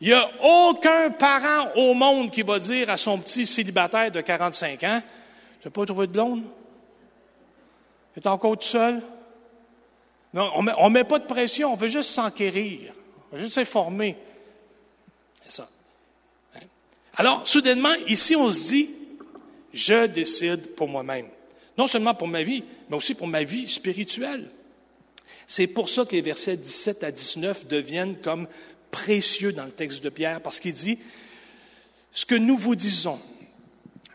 Il 0.00 0.08
n'y 0.08 0.12
a 0.12 0.28
aucun 0.42 1.10
parent 1.10 1.70
au 1.76 1.94
monde 1.94 2.30
qui 2.30 2.42
va 2.42 2.58
dire 2.58 2.90
à 2.90 2.96
son 2.96 3.18
petit 3.18 3.46
célibataire 3.46 4.10
de 4.10 4.20
45 4.20 4.84
ans, 4.84 5.02
tu 5.60 5.68
n'as 5.68 5.72
pas 5.72 5.86
trouvé 5.86 6.08
de 6.08 6.12
blonde? 6.12 6.42
Tu 8.12 8.20
es 8.20 8.26
encore 8.26 8.58
tout 8.58 8.66
seul? 8.66 9.00
Non, 10.34 10.50
on 10.56 10.62
ne 10.62 10.90
met, 10.90 11.04
pas 11.04 11.20
de 11.20 11.26
pression, 11.26 11.72
on 11.72 11.76
veut 11.76 11.88
juste 11.88 12.10
s'enquérir, 12.10 12.92
on 13.30 13.36
veut 13.36 13.42
juste. 13.42 13.54
C'est 13.54 13.64
ça. 15.48 15.68
Hein? 16.54 16.60
Alors, 17.16 17.46
soudainement, 17.46 17.94
ici, 18.06 18.34
on 18.36 18.50
se 18.50 18.68
dit, 18.68 18.90
je 19.72 20.06
décide 20.06 20.74
pour 20.74 20.88
moi-même. 20.88 21.28
Non 21.76 21.86
seulement 21.86 22.14
pour 22.14 22.28
ma 22.28 22.42
vie, 22.42 22.62
mais 22.88 22.96
aussi 22.96 23.14
pour 23.14 23.26
ma 23.26 23.42
vie 23.42 23.68
spirituelle. 23.68 24.50
C'est 25.46 25.66
pour 25.66 25.88
ça 25.88 26.04
que 26.04 26.12
les 26.12 26.22
versets 26.22 26.56
17 26.56 27.04
à 27.04 27.10
19 27.10 27.66
deviennent 27.66 28.16
comme 28.20 28.46
précieux 28.90 29.52
dans 29.52 29.64
le 29.64 29.72
texte 29.72 30.02
de 30.02 30.08
Pierre, 30.08 30.40
parce 30.40 30.60
qu'il 30.60 30.72
dit, 30.72 30.98
ce 32.12 32.24
que 32.24 32.36
nous 32.36 32.56
vous 32.56 32.76
disons, 32.76 33.18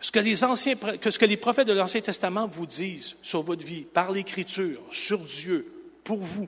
ce 0.01 0.11
que 0.11 1.25
les 1.25 1.37
prophètes 1.37 1.67
de 1.67 1.73
l'Ancien 1.73 1.99
Testament 1.99 2.47
vous 2.47 2.65
disent 2.65 3.15
sur 3.21 3.43
votre 3.43 3.65
vie, 3.65 3.81
par 3.81 4.11
l'Écriture, 4.11 4.81
sur 4.91 5.19
Dieu, 5.19 5.69
pour 6.05 6.19
vous, 6.19 6.47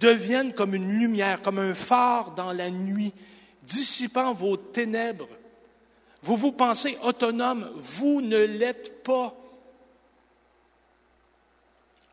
deviennent 0.00 0.54
comme 0.54 0.74
une 0.74 0.98
lumière, 0.98 1.42
comme 1.42 1.58
un 1.58 1.74
phare 1.74 2.32
dans 2.32 2.52
la 2.52 2.70
nuit, 2.70 3.12
dissipant 3.62 4.32
vos 4.32 4.56
ténèbres. 4.56 5.28
Vous 6.22 6.36
vous 6.36 6.52
pensez 6.52 6.98
autonome, 7.02 7.70
vous 7.76 8.20
ne 8.20 8.38
l'êtes 8.38 9.02
pas. 9.04 9.34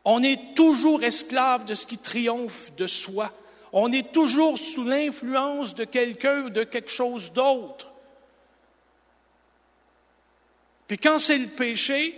On 0.06 0.24
est 0.24 0.56
toujours 0.56 1.04
esclave 1.04 1.66
de 1.66 1.74
ce 1.74 1.86
qui 1.86 1.98
triomphe 1.98 2.74
de 2.76 2.88
soi. 2.88 3.34
On 3.74 3.92
est 3.92 4.14
toujours 4.14 4.58
sous 4.58 4.84
l'influence 4.84 5.76
de 5.76 5.84
quelqu'un 5.84 6.44
ou 6.44 6.50
de 6.50 6.64
quelque 6.64 6.92
chose 6.92 7.34
d'autre. 7.34 7.92
Puis 10.88 10.98
quand 10.98 11.20
c'est 11.20 11.38
le 11.38 11.48
péché, 11.48 12.18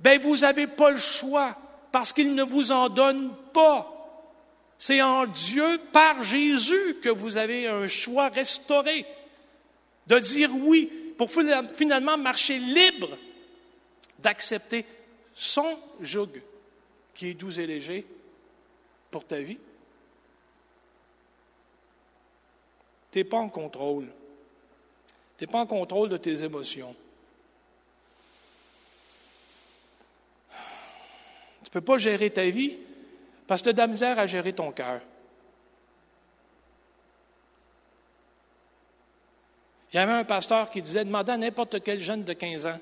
ben 0.00 0.18
vous 0.18 0.38
n'avez 0.38 0.66
pas 0.66 0.90
le 0.90 0.96
choix 0.96 1.54
parce 1.92 2.14
qu'il 2.14 2.34
ne 2.34 2.42
vous 2.42 2.72
en 2.72 2.88
donne 2.88 3.34
pas. 3.52 3.99
C'est 4.80 5.02
en 5.02 5.26
Dieu, 5.26 5.78
par 5.92 6.22
Jésus, 6.22 6.96
que 7.02 7.10
vous 7.10 7.36
avez 7.36 7.66
un 7.66 7.86
choix 7.86 8.30
restauré 8.30 9.04
de 10.06 10.18
dire 10.18 10.50
oui 10.56 10.86
pour 11.18 11.30
finalement 11.30 12.16
marcher 12.16 12.58
libre 12.58 13.18
d'accepter 14.20 14.86
son 15.34 15.78
joug 16.00 16.30
qui 17.14 17.28
est 17.28 17.34
doux 17.34 17.60
et 17.60 17.66
léger 17.66 18.06
pour 19.10 19.26
ta 19.26 19.38
vie. 19.40 19.58
Tu 23.12 23.18
n'es 23.18 23.24
pas 23.24 23.36
en 23.36 23.50
contrôle. 23.50 24.06
Tu 25.36 25.44
n'es 25.44 25.52
pas 25.52 25.58
en 25.58 25.66
contrôle 25.66 26.08
de 26.08 26.16
tes 26.16 26.42
émotions. 26.42 26.96
Tu 30.50 30.56
ne 31.66 31.70
peux 31.70 31.82
pas 31.82 31.98
gérer 31.98 32.30
ta 32.30 32.48
vie 32.48 32.78
parce 33.50 33.62
que 33.62 33.64
tu 33.64 33.70
as 33.70 33.72
de 33.72 33.78
la 33.78 33.86
misère 33.88 34.16
à 34.16 34.28
gérer 34.28 34.52
ton 34.52 34.70
cœur. 34.70 35.00
Il 39.92 39.96
y 39.96 39.98
avait 39.98 40.12
un 40.12 40.22
pasteur 40.22 40.70
qui 40.70 40.80
disait 40.80 41.04
demandez 41.04 41.32
à 41.32 41.36
n'importe 41.36 41.82
quel 41.82 41.98
jeune 41.98 42.22
de 42.22 42.32
15 42.32 42.66
ans 42.66 42.78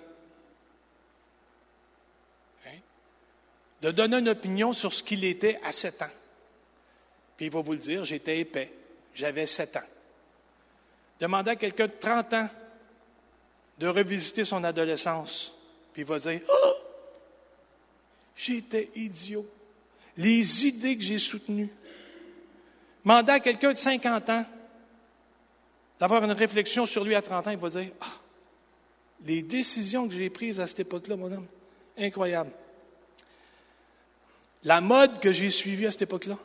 hein, 2.67 2.71
de 3.81 3.91
donner 3.93 4.19
une 4.19 4.29
opinion 4.29 4.75
sur 4.75 4.93
ce 4.93 5.03
qu'il 5.03 5.25
était 5.25 5.59
à 5.65 5.73
7 5.73 6.03
ans. 6.03 6.11
Puis 7.39 7.47
il 7.47 7.51
va 7.51 7.63
vous 7.63 7.73
le 7.73 7.79
dire 7.79 8.05
j'étais 8.05 8.39
épais, 8.39 8.71
j'avais 9.15 9.47
7 9.47 9.77
ans. 9.79 9.89
Demandez 11.19 11.53
à 11.53 11.57
quelqu'un 11.57 11.87
de 11.87 11.95
30 11.99 12.35
ans 12.35 12.49
de 13.79 13.87
revisiter 13.89 14.45
son 14.45 14.63
adolescence, 14.65 15.51
puis 15.95 16.03
il 16.03 16.09
va 16.09 16.19
dire 16.19 16.43
oh, 16.47 16.75
J'étais 18.37 18.91
idiot. 18.97 19.49
Les 20.19 20.67
idées 20.67 20.97
que 20.97 21.03
j'ai 21.03 21.19
soutenues. 21.19 21.71
Demandez 23.05 23.33
à 23.33 23.41
quelqu'un 23.41 23.73
de 23.73 23.79
50 23.79 24.31
ans 24.31 24.45
d'avoir 25.99 26.23
une 26.25 26.33
réflexion 26.33 26.85
sur 26.85 27.05
lui 27.05 27.15
à 27.15 27.23
30 27.23 27.47
ans, 27.47 27.51
il 27.51 27.57
va 27.57 27.69
dire 27.69 27.93
ah, 28.01 28.07
les 29.25 29.43
décisions 29.43 30.07
que 30.07 30.15
j'ai 30.15 30.31
prises 30.31 30.61
à 30.61 30.67
cette 30.67 30.81
époque-là, 30.81 31.17
mon 31.17 31.33
homme, 31.33 31.47
incroyable. 31.97 32.51
La 34.65 34.81
mode 34.81 35.21
que 35.21 35.33
j'ai 35.33 35.51
suivie 35.51 35.87
à 35.87 35.91
cette 35.91 36.03
époque-là. 36.03 36.37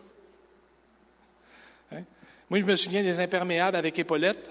Hein? 1.92 2.04
Moi, 2.50 2.60
je 2.62 2.66
me 2.66 2.76
souviens 2.76 3.04
des 3.04 3.20
imperméables 3.20 3.76
avec 3.76 4.00
épaulettes 4.00 4.50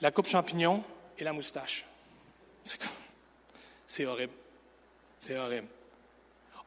la 0.00 0.10
coupe 0.10 0.28
champignon 0.28 0.82
et 1.18 1.24
la 1.24 1.32
moustache. 1.32 1.84
C'est 3.86 4.04
horrible. 4.04 4.32
C'est 5.18 5.36
horrible. 5.36 5.66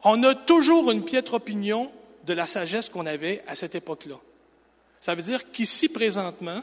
On 0.04 0.24
a 0.24 0.36
toujours 0.36 0.92
une 0.92 1.04
piètre 1.04 1.36
opinion 1.36 1.92
de 2.26 2.34
la 2.34 2.46
sagesse 2.46 2.90
qu'on 2.90 3.06
avait 3.06 3.44
à 3.48 3.56
cette 3.56 3.76
époque-là. 3.76 4.16
Ça 5.00 5.16
veut 5.16 5.22
dire 5.22 5.52
qu'ici, 5.52 5.90
présentement, 5.90 6.62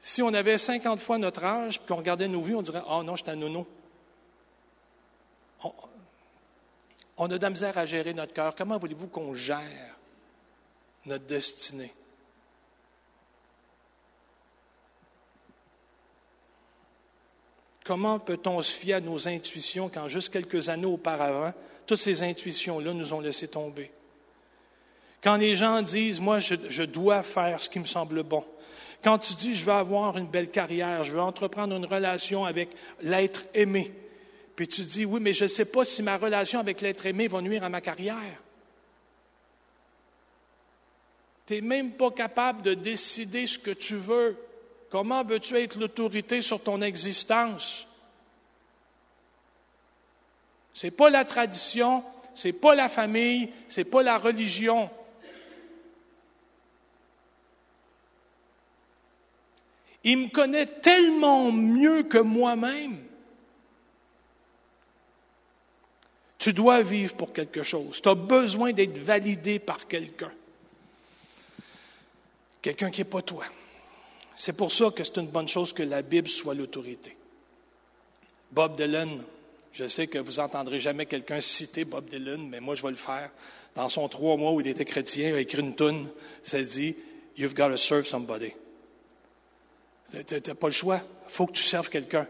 si 0.00 0.22
on 0.22 0.32
avait 0.32 0.58
50 0.58 1.00
fois 1.00 1.18
notre 1.18 1.44
âge, 1.44 1.78
puis 1.78 1.88
qu'on 1.88 1.96
regardait 1.96 2.28
nos 2.28 2.42
vies, 2.42 2.54
on 2.54 2.62
dirait 2.62 2.82
Ah 2.86 2.98
oh 2.98 3.02
non, 3.02 3.16
j'étais 3.16 3.30
un 3.30 3.36
nono. 3.36 3.66
On, 5.62 5.72
on 7.18 7.24
a 7.26 7.36
de 7.36 7.42
la 7.42 7.50
misère 7.50 7.76
à 7.76 7.84
gérer 7.84 8.14
notre 8.14 8.32
cœur. 8.32 8.54
Comment 8.54 8.78
voulez-vous 8.78 9.08
qu'on 9.08 9.34
gère 9.34 9.96
notre 11.04 11.26
destinée? 11.26 11.92
Comment 17.90 18.20
peut-on 18.20 18.62
se 18.62 18.72
fier 18.72 18.94
à 18.94 19.00
nos 19.00 19.26
intuitions 19.26 19.90
quand 19.92 20.06
juste 20.06 20.32
quelques 20.32 20.68
années 20.68 20.86
auparavant, 20.86 21.52
toutes 21.88 21.98
ces 21.98 22.22
intuitions-là 22.22 22.92
nous 22.92 23.12
ont 23.12 23.18
laissé 23.18 23.48
tomber? 23.48 23.90
Quand 25.20 25.34
les 25.34 25.56
gens 25.56 25.82
disent, 25.82 26.20
moi, 26.20 26.38
je, 26.38 26.84
dois 26.84 27.24
faire 27.24 27.60
ce 27.60 27.68
qui 27.68 27.80
me 27.80 27.84
semble 27.84 28.22
bon. 28.22 28.44
Quand 29.02 29.18
tu 29.18 29.34
dis, 29.34 29.56
je 29.56 29.64
veux 29.64 29.72
avoir 29.72 30.16
une 30.18 30.28
belle 30.28 30.52
carrière, 30.52 31.02
je 31.02 31.14
veux 31.14 31.20
entreprendre 31.20 31.74
une 31.74 31.84
relation 31.84 32.44
avec 32.44 32.68
l'être 33.02 33.44
aimé. 33.54 33.92
Puis 34.54 34.68
tu 34.68 34.82
dis, 34.82 35.04
oui, 35.04 35.18
mais 35.20 35.32
je 35.32 35.42
ne 35.42 35.48
sais 35.48 35.64
pas 35.64 35.84
si 35.84 36.04
ma 36.04 36.16
relation 36.16 36.60
avec 36.60 36.82
l'être 36.82 37.06
aimé 37.06 37.26
va 37.26 37.40
nuire 37.40 37.64
à 37.64 37.70
ma 37.70 37.80
carrière. 37.80 38.40
Tu 41.44 41.54
n'es 41.54 41.60
même 41.60 41.90
pas 41.90 42.12
capable 42.12 42.62
de 42.62 42.74
décider 42.74 43.48
ce 43.48 43.58
que 43.58 43.72
tu 43.72 43.96
veux. 43.96 44.36
Comment 44.90 45.22
veux-tu 45.22 45.56
être 45.56 45.78
l'autorité 45.78 46.42
sur 46.42 46.62
ton 46.62 46.82
existence? 46.82 47.86
Ce 50.72 50.86
n'est 50.86 50.90
pas 50.90 51.10
la 51.10 51.24
tradition, 51.24 52.04
ce 52.34 52.48
n'est 52.48 52.52
pas 52.52 52.74
la 52.74 52.88
famille, 52.88 53.50
ce 53.68 53.80
n'est 53.80 53.84
pas 53.84 54.02
la 54.02 54.18
religion. 54.18 54.90
Il 60.02 60.16
me 60.18 60.28
connaît 60.28 60.66
tellement 60.66 61.52
mieux 61.52 62.04
que 62.04 62.18
moi-même. 62.18 62.98
Tu 66.38 66.54
dois 66.54 66.80
vivre 66.80 67.14
pour 67.14 67.34
quelque 67.34 67.62
chose. 67.62 68.00
Tu 68.00 68.08
as 68.08 68.14
besoin 68.14 68.72
d'être 68.72 68.98
validé 68.98 69.58
par 69.58 69.86
quelqu'un. 69.86 70.32
Quelqu'un 72.62 72.90
qui 72.90 73.02
n'est 73.02 73.08
pas 73.08 73.20
toi. 73.20 73.44
C'est 74.40 74.54
pour 74.54 74.72
ça 74.72 74.90
que 74.90 75.04
c'est 75.04 75.18
une 75.18 75.26
bonne 75.26 75.48
chose 75.48 75.74
que 75.74 75.82
la 75.82 76.00
Bible 76.00 76.30
soit 76.30 76.54
l'autorité. 76.54 77.14
Bob 78.50 78.74
Dylan, 78.74 79.22
je 79.70 79.86
sais 79.86 80.06
que 80.06 80.16
vous 80.16 80.36
n'entendrez 80.40 80.80
jamais 80.80 81.04
quelqu'un 81.04 81.42
citer 81.42 81.84
Bob 81.84 82.08
Dylan, 82.08 82.48
mais 82.48 82.58
moi 82.58 82.74
je 82.74 82.82
vais 82.82 82.88
le 82.88 82.96
faire. 82.96 83.30
Dans 83.74 83.90
son 83.90 84.08
trois 84.08 84.38
mois 84.38 84.52
où 84.52 84.62
il 84.62 84.66
était 84.66 84.86
chrétien, 84.86 85.28
il 85.28 85.34
a 85.34 85.40
écrit 85.40 85.60
une 85.60 85.74
toune, 85.74 86.08
ça 86.42 86.62
dit 86.62 86.96
You've 87.36 87.52
got 87.52 87.68
to 87.68 87.76
serve 87.76 88.06
somebody. 88.06 88.52
Tu 90.10 90.34
n'as 90.34 90.54
pas 90.54 90.68
le 90.68 90.72
choix. 90.72 91.02
Faut 91.28 91.44
que 91.44 91.52
tu 91.52 91.62
serves 91.62 91.90
quelqu'un. 91.90 92.26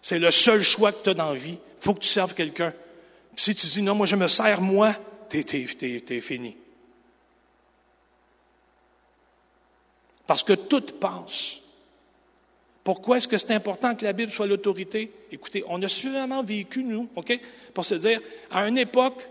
C'est 0.00 0.18
le 0.18 0.30
seul 0.30 0.62
choix 0.62 0.90
que 0.90 1.02
tu 1.04 1.10
as 1.10 1.14
dans 1.14 1.34
la 1.34 1.38
vie. 1.38 1.58
Faut 1.80 1.92
que 1.92 2.00
tu 2.00 2.08
serves 2.08 2.32
quelqu'un. 2.32 2.72
si 3.36 3.54
tu 3.54 3.66
dis 3.66 3.82
non, 3.82 3.94
moi 3.94 4.06
je 4.06 4.16
me 4.16 4.26
sers 4.26 4.62
moi, 4.62 4.94
tu 5.28 5.38
es, 5.38 6.20
fini. 6.22 6.56
Parce 10.30 10.44
que 10.44 10.52
tout 10.52 10.80
passe. 11.00 11.56
Pourquoi 12.84 13.16
est-ce 13.16 13.26
que 13.26 13.36
c'est 13.36 13.50
important 13.50 13.96
que 13.96 14.04
la 14.04 14.12
Bible 14.12 14.30
soit 14.30 14.46
l'autorité? 14.46 15.10
Écoutez, 15.32 15.64
on 15.66 15.82
a 15.82 15.88
suffisamment 15.88 16.44
vécu, 16.44 16.84
nous, 16.84 17.08
OK, 17.16 17.36
pour 17.74 17.84
se 17.84 17.96
dire, 17.96 18.20
à 18.48 18.68
une 18.68 18.78
époque, 18.78 19.28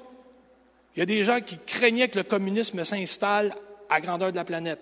il 0.94 1.00
y 1.00 1.02
a 1.02 1.06
des 1.06 1.24
gens 1.24 1.40
qui 1.40 1.58
craignaient 1.66 2.10
que 2.10 2.18
le 2.18 2.24
communisme 2.24 2.84
s'installe 2.84 3.56
à 3.90 4.02
grandeur 4.02 4.34
de 4.34 4.36
la 4.36 4.44
planète 4.44 4.82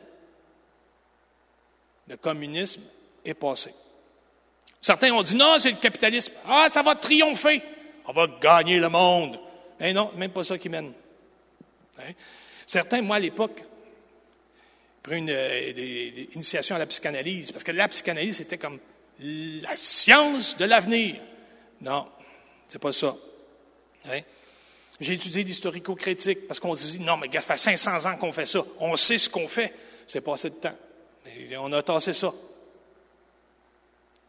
le 2.07 2.17
communisme 2.17 2.81
est 3.23 3.35
passé. 3.35 3.71
Certains 4.81 5.11
ont 5.11 5.21
dit 5.21 5.35
non, 5.35 5.59
c'est 5.59 5.69
le 5.69 5.77
capitalisme. 5.77 6.33
Ah, 6.47 6.67
ça 6.71 6.81
va 6.81 6.95
triompher. 6.95 7.61
On 8.07 8.13
va 8.13 8.25
gagner 8.41 8.79
le 8.79 8.89
monde. 8.89 9.39
Mais 9.79 9.93
non, 9.93 10.09
même 10.15 10.31
pas 10.31 10.43
ça 10.43 10.57
qui 10.57 10.67
mène. 10.67 10.93
Hein? 11.99 12.11
Certains, 12.65 13.03
moi 13.03 13.17
à 13.17 13.19
l'époque, 13.19 13.63
une, 15.11 15.29
euh, 15.29 16.25
initiation 16.33 16.75
à 16.75 16.79
la 16.79 16.85
psychanalyse, 16.85 17.51
parce 17.51 17.63
que 17.63 17.71
la 17.71 17.87
psychanalyse, 17.87 18.37
c'était 18.37 18.57
comme 18.57 18.79
la 19.19 19.75
science 19.75 20.57
de 20.57 20.65
l'avenir. 20.65 21.15
Non, 21.81 22.07
c'est 22.67 22.79
pas 22.79 22.91
ça. 22.91 23.15
Hein? 24.09 24.21
J'ai 24.99 25.13
étudié 25.13 25.43
l'historico-critique 25.43 26.47
parce 26.47 26.59
qu'on 26.59 26.73
se 26.75 26.97
dit, 26.97 26.99
non, 26.99 27.17
mais 27.17 27.29
il 27.31 27.39
fait 27.39 27.57
500 27.57 28.09
ans 28.09 28.17
qu'on 28.17 28.31
fait 28.31 28.45
ça. 28.45 28.63
On 28.79 28.95
sait 28.97 29.17
ce 29.17 29.29
qu'on 29.29 29.47
fait. 29.47 29.73
C'est 30.07 30.21
passé 30.21 30.49
de 30.49 30.55
temps 30.55 30.75
on 31.59 31.71
a 31.73 31.83
tassé 31.83 32.13
ça. 32.13 32.33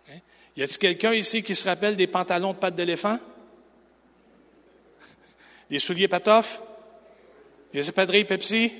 Hein? 0.08 0.18
Y 0.56 0.62
a-t-il 0.62 0.78
quelqu'un 0.78 1.12
ici 1.12 1.42
qui 1.42 1.54
se 1.54 1.64
rappelle 1.68 1.96
des 1.96 2.06
pantalons 2.06 2.52
de 2.52 2.58
pattes 2.58 2.74
d'éléphant? 2.74 3.18
Des 5.70 5.78
souliers 5.78 6.08
patoff? 6.08 6.62
Les 7.72 7.88
épadrilles 7.88 8.24
Pepsi? 8.24 8.72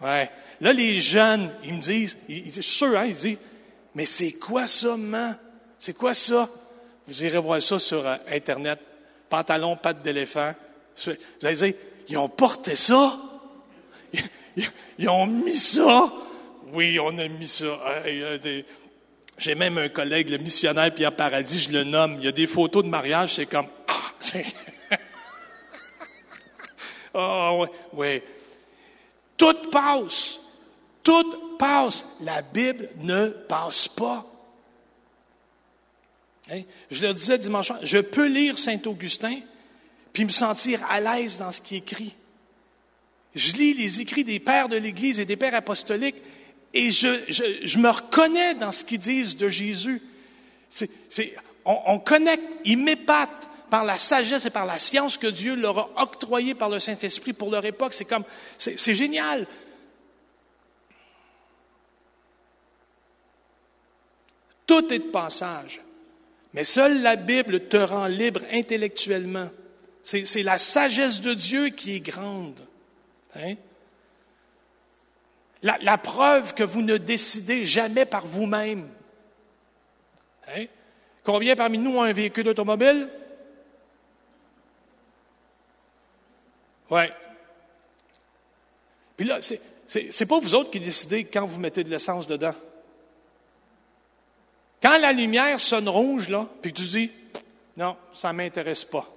Ouais. 0.00 0.30
Là, 0.62 0.72
les 0.72 1.00
jeunes, 1.00 1.50
ils 1.64 1.74
me 1.74 1.80
disent, 1.80 2.16
ils, 2.28 2.62
sûrs, 2.62 2.96
hein, 2.96 3.06
ils 3.06 3.16
disent, 3.16 3.38
mais 3.96 4.06
c'est 4.06 4.30
quoi 4.30 4.68
ça, 4.68 4.96
maman? 4.96 5.34
C'est 5.76 5.92
quoi 5.92 6.14
ça? 6.14 6.48
Vous 7.08 7.24
irez 7.24 7.38
voir 7.38 7.60
ça 7.60 7.80
sur 7.80 8.06
euh, 8.06 8.14
Internet. 8.30 8.78
Pantalons, 9.28 9.74
pattes 9.74 10.02
d'éléphant. 10.02 10.54
Vous 11.04 11.12
allez 11.42 11.56
dire, 11.56 11.74
ils 12.08 12.16
ont 12.16 12.28
porté 12.28 12.76
ça? 12.76 13.18
ils 14.98 15.08
ont 15.08 15.26
mis 15.26 15.56
ça? 15.56 16.12
Oui, 16.72 16.96
on 17.00 17.18
a 17.18 17.26
mis 17.26 17.48
ça. 17.48 18.04
J'ai 19.38 19.56
même 19.56 19.78
un 19.78 19.88
collègue, 19.88 20.28
le 20.28 20.38
missionnaire 20.38 20.94
Pierre 20.94 21.16
Paradis, 21.16 21.58
je 21.58 21.72
le 21.72 21.82
nomme. 21.82 22.18
Il 22.20 22.24
y 22.24 22.28
a 22.28 22.32
des 22.32 22.46
photos 22.46 22.84
de 22.84 22.88
mariage, 22.88 23.34
c'est 23.34 23.46
comme. 23.46 23.66
Ah, 27.14 27.50
oh, 27.52 27.66
oui, 27.94 28.22
Tout 29.36 29.54
passe. 29.72 30.38
Tout 31.02 31.56
passe. 31.58 32.04
La 32.20 32.42
Bible 32.42 32.90
ne 32.98 33.28
passe 33.28 33.88
pas. 33.88 34.26
Hein? 36.50 36.62
Je 36.90 37.06
le 37.06 37.14
disais 37.14 37.38
dimanche 37.38 37.72
je 37.82 37.98
peux 37.98 38.26
lire 38.26 38.58
Saint-Augustin 38.58 39.38
puis 40.12 40.24
me 40.24 40.30
sentir 40.30 40.84
à 40.90 41.00
l'aise 41.00 41.38
dans 41.38 41.52
ce 41.52 41.60
qui 41.60 41.76
est 41.76 41.78
écrit. 41.78 42.14
Je 43.34 43.52
lis 43.52 43.74
les 43.74 44.00
écrits 44.00 44.24
des 44.24 44.40
pères 44.40 44.68
de 44.68 44.76
l'Église 44.76 45.20
et 45.20 45.24
des 45.24 45.36
pères 45.36 45.54
apostoliques 45.54 46.22
et 46.74 46.90
je, 46.90 47.78
me 47.78 47.88
reconnais 47.88 48.54
dans 48.54 48.72
ce 48.72 48.84
qu'ils 48.84 48.98
disent 48.98 49.36
de 49.36 49.48
Jésus. 49.48 50.02
on, 51.64 51.98
connecte, 51.98 52.44
ils 52.64 52.78
m'épatent 52.78 53.48
par 53.70 53.84
la 53.84 53.98
sagesse 53.98 54.44
et 54.44 54.50
par 54.50 54.66
la 54.66 54.78
science 54.78 55.16
que 55.16 55.26
Dieu 55.26 55.54
leur 55.54 55.78
a 55.78 56.02
octroyée 56.02 56.54
par 56.54 56.68
le 56.68 56.78
Saint-Esprit 56.78 57.32
pour 57.32 57.50
leur 57.50 57.64
époque. 57.64 57.94
C'est 57.94 58.04
comme, 58.04 58.24
c'est 58.58 58.94
génial. 58.94 59.46
Tout 64.72 64.90
est 64.90 65.00
de 65.00 65.10
passage. 65.10 65.82
Mais 66.54 66.64
seule 66.64 67.02
la 67.02 67.16
Bible 67.16 67.68
te 67.68 67.76
rend 67.76 68.06
libre 68.06 68.40
intellectuellement. 68.50 69.50
C'est 70.02 70.42
la 70.42 70.56
sagesse 70.56 71.20
de 71.20 71.34
Dieu 71.34 71.68
qui 71.68 71.96
est 71.96 72.00
grande. 72.00 72.66
Hein? 73.36 73.56
La, 75.62 75.98
preuve 75.98 76.54
que 76.54 76.62
vous 76.62 76.80
ne 76.80 76.96
décidez 76.96 77.66
jamais 77.66 78.06
par 78.06 78.24
vous-même. 78.26 78.88
Hein? 80.48 80.64
Combien 81.22 81.54
parmi 81.54 81.76
nous 81.76 81.98
ont 81.98 82.02
un 82.02 82.14
véhicule 82.14 82.48
automobile? 82.48 83.10
Oui. 86.88 87.04
Puis 89.18 89.26
là, 89.26 89.42
c'est, 89.42 89.60
c'est, 89.86 90.24
pas 90.24 90.40
vous 90.40 90.54
autres 90.54 90.70
qui 90.70 90.80
décidez 90.80 91.24
quand 91.24 91.44
vous 91.44 91.60
mettez 91.60 91.84
de 91.84 91.90
l'essence 91.90 92.26
dedans. 92.26 92.54
Quand 94.82 94.98
la 94.98 95.12
lumière 95.12 95.60
sonne 95.60 95.88
rouge, 95.88 96.28
là, 96.28 96.48
puis 96.60 96.72
tu 96.72 96.82
dis, 96.82 97.10
non, 97.76 97.96
ça 98.12 98.32
ne 98.32 98.38
m'intéresse 98.38 98.84
pas. 98.84 99.08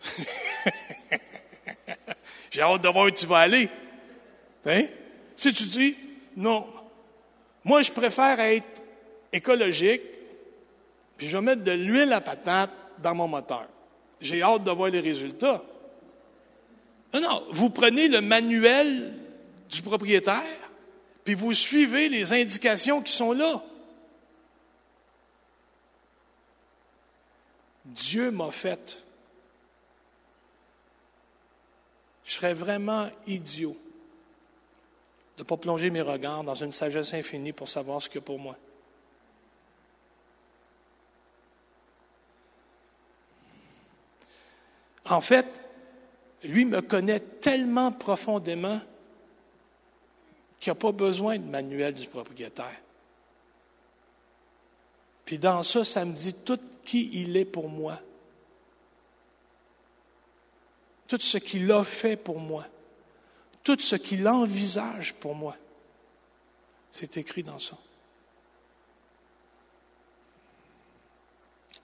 J'ai 2.50 2.60
hâte 2.60 2.82
de 2.82 2.88
voir 2.88 3.06
où 3.06 3.10
tu 3.10 3.26
vas 3.26 3.38
aller. 3.38 3.70
Hein? 4.66 4.84
Si 5.34 5.52
tu 5.52 5.64
dis, 5.64 5.96
non, 6.36 6.66
moi 7.64 7.80
je 7.82 7.90
préfère 7.90 8.38
être 8.40 8.82
écologique, 9.32 10.02
puis 11.16 11.28
je 11.28 11.36
vais 11.36 11.42
mettre 11.42 11.64
de 11.64 11.72
l'huile 11.72 12.12
à 12.12 12.20
patate 12.20 12.70
dans 12.98 13.14
mon 13.14 13.28
moteur. 13.28 13.66
J'ai 14.20 14.42
hâte 14.42 14.64
de 14.64 14.70
voir 14.70 14.90
les 14.90 15.00
résultats. 15.00 15.62
Non, 17.14 17.20
non, 17.20 17.44
vous 17.50 17.70
prenez 17.70 18.08
le 18.08 18.20
manuel 18.20 19.14
du 19.70 19.80
propriétaire, 19.80 20.70
puis 21.24 21.34
vous 21.34 21.54
suivez 21.54 22.08
les 22.08 22.32
indications 22.32 23.00
qui 23.00 23.12
sont 23.12 23.32
là. 23.32 23.62
Dieu 27.88 28.30
m'a 28.30 28.50
fait. 28.50 29.02
Je 32.24 32.34
serais 32.34 32.54
vraiment 32.54 33.10
idiot 33.26 33.76
de 35.36 35.42
ne 35.42 35.46
pas 35.46 35.56
plonger 35.56 35.88
mes 35.90 36.02
regards 36.02 36.44
dans 36.44 36.54
une 36.54 36.72
sagesse 36.72 37.14
infinie 37.14 37.52
pour 37.52 37.68
savoir 37.68 38.02
ce 38.02 38.10
que 38.10 38.18
pour 38.18 38.38
moi. 38.38 38.56
En 45.06 45.20
fait, 45.22 45.46
lui 46.44 46.64
me 46.64 46.82
connaît 46.82 47.20
tellement 47.20 47.92
profondément 47.92 48.80
qu'il 50.60 50.70
n'a 50.70 50.74
pas 50.74 50.92
besoin 50.92 51.38
de 51.38 51.44
manuel 51.44 51.94
du 51.94 52.08
propriétaire. 52.08 52.80
Puis 55.28 55.38
dans 55.38 55.62
ça, 55.62 55.84
ça 55.84 56.06
me 56.06 56.14
dit 56.14 56.32
tout 56.32 56.58
qui 56.82 57.10
il 57.12 57.36
est 57.36 57.44
pour 57.44 57.68
moi. 57.68 58.00
Tout 61.06 61.20
ce 61.20 61.36
qu'il 61.36 61.70
a 61.70 61.84
fait 61.84 62.16
pour 62.16 62.40
moi. 62.40 62.64
Tout 63.62 63.78
ce 63.78 63.96
qu'il 63.96 64.26
envisage 64.26 65.12
pour 65.12 65.34
moi. 65.34 65.54
C'est 66.90 67.18
écrit 67.18 67.42
dans 67.42 67.58
ça. 67.58 67.76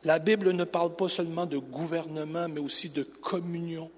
La 0.05 0.19
Bible 0.19 0.53
ne 0.53 0.65
parle 0.65 0.97
pas 0.97 1.11
seulement 1.11 1.45
de 1.45 1.59
gouvernement, 1.59 2.49
mais 2.49 2.61
aussi 2.61 2.89
de 2.89 3.03
communion. 3.03 3.91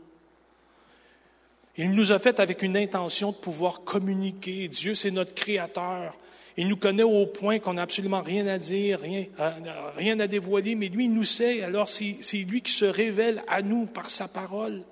Il 1.76 1.92
nous 1.92 2.10
a 2.10 2.18
fait 2.18 2.40
avec 2.40 2.62
une 2.62 2.76
intention 2.76 3.30
de 3.30 3.36
pouvoir 3.36 3.82
communiquer. 3.84 4.66
Dieu, 4.66 4.96
c'est 4.96 5.12
notre 5.12 5.34
créateur. 5.34 6.18
Il 6.58 6.68
nous 6.68 6.76
connaît 6.76 7.02
au 7.02 7.26
point 7.26 7.58
qu'on 7.58 7.74
n'a 7.74 7.82
absolument 7.82 8.22
rien 8.22 8.46
à 8.46 8.56
dire, 8.56 9.00
rien, 9.00 9.26
euh, 9.38 10.18
à 10.18 10.26
dévoiler, 10.26 10.74
mais 10.74 10.88
lui, 10.88 11.04
il 11.04 11.12
nous 11.12 11.24
sait. 11.24 11.62
Alors, 11.62 11.88
c'est 11.88 12.16
lui 12.48 12.62
qui 12.62 12.72
se 12.72 12.86
révèle 12.86 13.42
à 13.46 13.60
nous 13.60 13.84
par 13.86 14.08
sa 14.08 14.26
parole. 14.26 14.82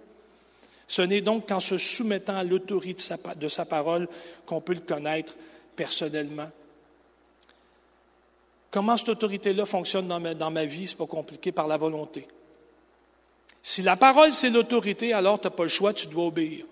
Ce 0.86 1.00
n'est 1.00 1.22
donc 1.22 1.48
qu'en 1.48 1.60
se 1.60 1.78
soumettant 1.78 2.36
à 2.36 2.44
l'autorité 2.44 3.02
de 3.36 3.48
sa 3.48 3.64
parole 3.64 4.08
qu'on 4.44 4.60
peut 4.60 4.74
le 4.74 4.80
connaître 4.80 5.34
personnellement. 5.74 6.50
Comment 8.70 8.96
cette 8.96 9.08
autorité-là 9.08 9.64
fonctionne 9.64 10.08
dans 10.08 10.20
ma, 10.20 10.34
dans 10.34 10.50
ma 10.50 10.66
vie? 10.66 10.86
C'est 10.86 10.98
pas 10.98 11.06
compliqué, 11.06 11.52
par 11.52 11.66
la 11.66 11.78
volonté. 11.78 12.26
Si 13.62 13.80
la 13.80 13.96
parole, 13.96 14.32
c'est 14.32 14.50
l'autorité, 14.50 15.14
alors 15.14 15.40
tu 15.40 15.46
n'as 15.46 15.50
pas 15.50 15.62
le 15.62 15.70
choix, 15.70 15.94
tu 15.94 16.08
dois 16.08 16.26
obéir. 16.26 16.66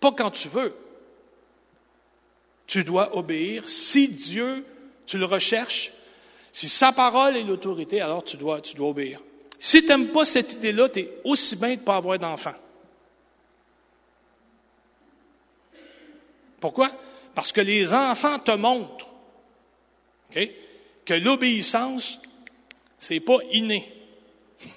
Pas 0.00 0.12
quand 0.12 0.30
tu 0.30 0.48
veux. 0.48 0.74
Tu 2.70 2.84
dois 2.84 3.16
obéir. 3.16 3.68
Si 3.68 4.06
Dieu, 4.06 4.64
tu 5.04 5.18
le 5.18 5.24
recherches, 5.24 5.90
si 6.52 6.68
sa 6.68 6.92
parole 6.92 7.36
est 7.36 7.42
l'autorité, 7.42 8.00
alors 8.00 8.22
tu 8.22 8.36
dois, 8.36 8.60
tu 8.60 8.76
dois 8.76 8.90
obéir. 8.90 9.18
Si 9.58 9.82
tu 9.82 9.88
n'aimes 9.88 10.12
pas 10.12 10.24
cette 10.24 10.52
idée-là, 10.52 10.88
tu 10.88 11.00
es 11.00 11.10
aussi 11.24 11.56
bien 11.56 11.70
de 11.70 11.80
ne 11.80 11.84
pas 11.84 11.96
avoir 11.96 12.16
d'enfant. 12.16 12.54
Pourquoi? 16.60 16.92
Parce 17.34 17.50
que 17.50 17.60
les 17.60 17.92
enfants 17.92 18.38
te 18.38 18.52
montrent 18.52 19.08
que 20.30 21.14
l'obéissance, 21.14 22.20
c'est 23.00 23.18
pas 23.18 23.38
inné. 23.50 23.92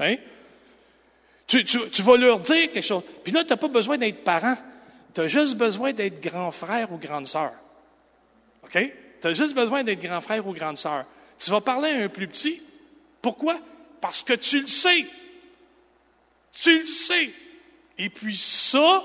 hein? 0.00 0.16
Tu, 1.46 1.62
vas 2.02 2.16
leur 2.18 2.40
dire 2.40 2.72
quelque 2.72 2.82
chose. 2.82 3.04
Puis 3.24 3.32
là, 3.32 3.42
tu 3.42 3.54
n'as 3.54 3.56
pas 3.56 3.68
besoin 3.68 3.96
d'être 3.96 4.22
parent. 4.22 4.58
Tu 5.18 5.22
as 5.22 5.26
juste 5.26 5.56
besoin 5.56 5.92
d'être 5.92 6.20
grand 6.20 6.52
frère 6.52 6.92
ou 6.92 6.96
grande 6.96 7.26
sœur. 7.26 7.50
OK? 8.62 8.78
Tu 9.20 9.26
as 9.26 9.32
juste 9.32 9.52
besoin 9.52 9.82
d'être 9.82 9.98
grand 9.98 10.20
frère 10.20 10.46
ou 10.46 10.52
grande 10.52 10.78
sœur. 10.78 11.06
Tu 11.36 11.50
vas 11.50 11.60
parler 11.60 11.90
à 11.90 12.04
un 12.04 12.08
plus 12.08 12.28
petit. 12.28 12.62
Pourquoi? 13.20 13.58
Parce 14.00 14.22
que 14.22 14.34
tu 14.34 14.60
le 14.60 14.68
sais. 14.68 15.06
Tu 16.52 16.78
le 16.78 16.86
sais. 16.86 17.32
Et 17.98 18.10
puis 18.10 18.36
ça, 18.36 19.02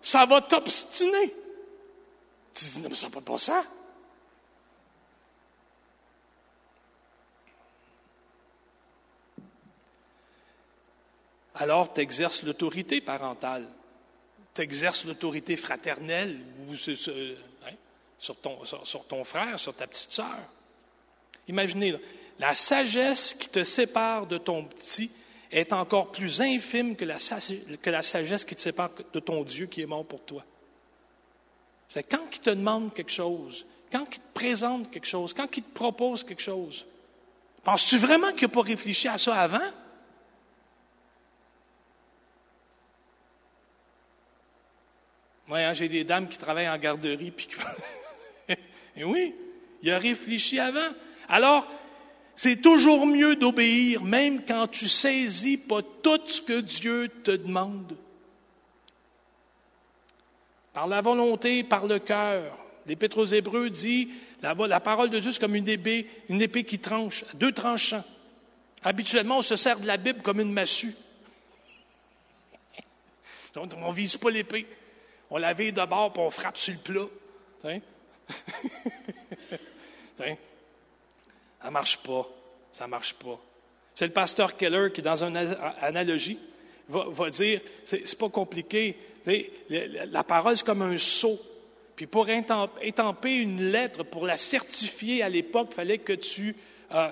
ça 0.00 0.24
va 0.24 0.40
t'obstiner. 0.40 1.34
Tu 2.54 2.64
dis, 2.64 2.80
non, 2.80 2.88
mais 2.88 2.94
ça 2.94 3.10
n'a 3.10 3.20
pas 3.20 3.34
de 3.34 3.38
ça. 3.38 3.62
alors 11.56 11.92
tu 11.92 12.00
exerces 12.00 12.42
l'autorité 12.42 13.00
parentale, 13.00 13.68
exerces 14.60 15.04
l'autorité 15.04 15.56
fraternelle 15.56 16.40
hein, 16.70 16.74
sur, 18.18 18.36
ton, 18.36 19.24
frère, 19.24 19.58
sur 19.58 19.74
ta 19.74 19.86
petite 19.86 20.12
sœur. 20.12 20.38
Imaginez, 21.48 21.94
la 22.38 22.54
sagesse 22.54 23.34
qui 23.34 23.48
te 23.48 23.64
sépare 23.64 24.26
de 24.26 24.38
ton 24.38 24.64
petit 24.64 25.10
est 25.50 25.72
encore 25.72 26.10
plus 26.10 26.40
infime 26.40 26.96
que 26.96 27.04
la, 27.04 27.16
que 27.16 27.90
la 27.90 28.02
sagesse 28.02 28.44
qui 28.44 28.56
te 28.56 28.60
sépare 28.60 28.90
de 29.12 29.20
ton 29.20 29.44
Dieu 29.44 29.66
qui 29.66 29.82
est 29.82 29.86
mort 29.86 30.04
pour 30.04 30.24
toi. 30.24 30.44
C'est 31.88 32.02
quand 32.02 32.26
il 32.32 32.40
te 32.40 32.50
demande 32.50 32.92
quelque 32.92 33.12
chose, 33.12 33.66
quand 33.92 34.06
il 34.10 34.18
te 34.18 34.34
présente 34.34 34.90
quelque 34.90 35.06
chose, 35.06 35.32
quand 35.32 35.56
il 35.56 35.62
te 35.62 35.74
propose 35.74 36.24
quelque 36.24 36.42
chose. 36.42 36.86
Penses-tu 37.62 37.98
vraiment 37.98 38.32
qu'il 38.32 38.48
n'a 38.48 38.52
pas 38.52 38.62
réfléchi 38.62 39.08
à 39.08 39.16
ça 39.16 39.34
avant? 39.36 39.70
Moi, 45.46 45.58
hein, 45.58 45.74
j'ai 45.74 45.88
des 45.88 46.04
dames 46.04 46.28
qui 46.28 46.38
travaillent 46.38 46.68
en 46.68 46.78
garderie. 46.78 47.30
Puis... 47.30 47.48
Et 48.96 49.04
oui, 49.04 49.34
il 49.82 49.90
a 49.90 49.98
réfléchi 49.98 50.58
avant. 50.58 50.88
Alors, 51.28 51.66
c'est 52.34 52.60
toujours 52.60 53.06
mieux 53.06 53.36
d'obéir, 53.36 54.02
même 54.02 54.44
quand 54.44 54.66
tu 54.68 54.88
saisis 54.88 55.58
pas 55.58 55.82
tout 56.02 56.20
ce 56.26 56.40
que 56.40 56.60
Dieu 56.60 57.08
te 57.22 57.30
demande. 57.30 57.96
Par 60.72 60.88
la 60.88 61.00
volonté, 61.00 61.62
par 61.62 61.86
le 61.86 61.98
cœur. 61.98 62.58
L'Épître 62.86 63.18
aux 63.18 63.24
Hébreux 63.24 63.70
dit 63.70 64.10
la, 64.42 64.54
la 64.54 64.80
parole 64.80 65.10
de 65.10 65.20
Dieu, 65.20 65.30
c'est 65.30 65.40
comme 65.40 65.54
une 65.54 65.68
épée, 65.68 66.08
une 66.28 66.42
épée 66.42 66.64
qui 66.64 66.78
tranche, 66.78 67.24
deux 67.34 67.52
tranchants. 67.52 68.04
Habituellement, 68.82 69.38
on 69.38 69.42
se 69.42 69.56
sert 69.56 69.78
de 69.78 69.86
la 69.86 69.96
Bible 69.96 70.20
comme 70.20 70.40
une 70.40 70.52
massue. 70.52 70.94
Donc, 73.54 73.72
on 73.76 73.90
ne 73.90 73.94
vise 73.94 74.16
pas 74.16 74.30
l'épée. 74.30 74.66
On 75.30 75.38
la 75.38 75.52
vire 75.52 75.72
de 75.72 75.84
bord, 75.84 76.12
puis 76.12 76.22
on 76.22 76.30
frappe 76.30 76.56
sur 76.56 76.74
le 76.74 76.80
plat. 76.80 77.06
Ça 80.16 80.24
ne 81.64 81.70
marche 81.70 81.98
pas. 81.98 82.28
Ça 82.70 82.86
marche 82.86 83.14
pas. 83.14 83.40
C'est 83.94 84.06
le 84.06 84.12
pasteur 84.12 84.56
Keller 84.56 84.90
qui, 84.92 85.02
dans 85.02 85.24
une 85.24 85.36
analogie, 85.80 86.38
va, 86.88 87.06
va 87.08 87.30
dire, 87.30 87.60
c'est 87.84 88.18
pas 88.18 88.28
compliqué. 88.28 88.96
La 90.10 90.24
parole, 90.24 90.56
c'est 90.56 90.66
comme 90.66 90.82
un 90.82 90.98
seau. 90.98 91.40
Puis 91.96 92.06
pour 92.06 92.28
étamper 92.28 93.36
une 93.36 93.70
lettre, 93.70 94.02
pour 94.02 94.26
la 94.26 94.36
certifier 94.36 95.22
à 95.22 95.28
l'époque, 95.28 95.68
il 95.70 95.74
fallait 95.74 95.98
que 95.98 96.12
tu 96.12 96.56
euh, 96.92 97.08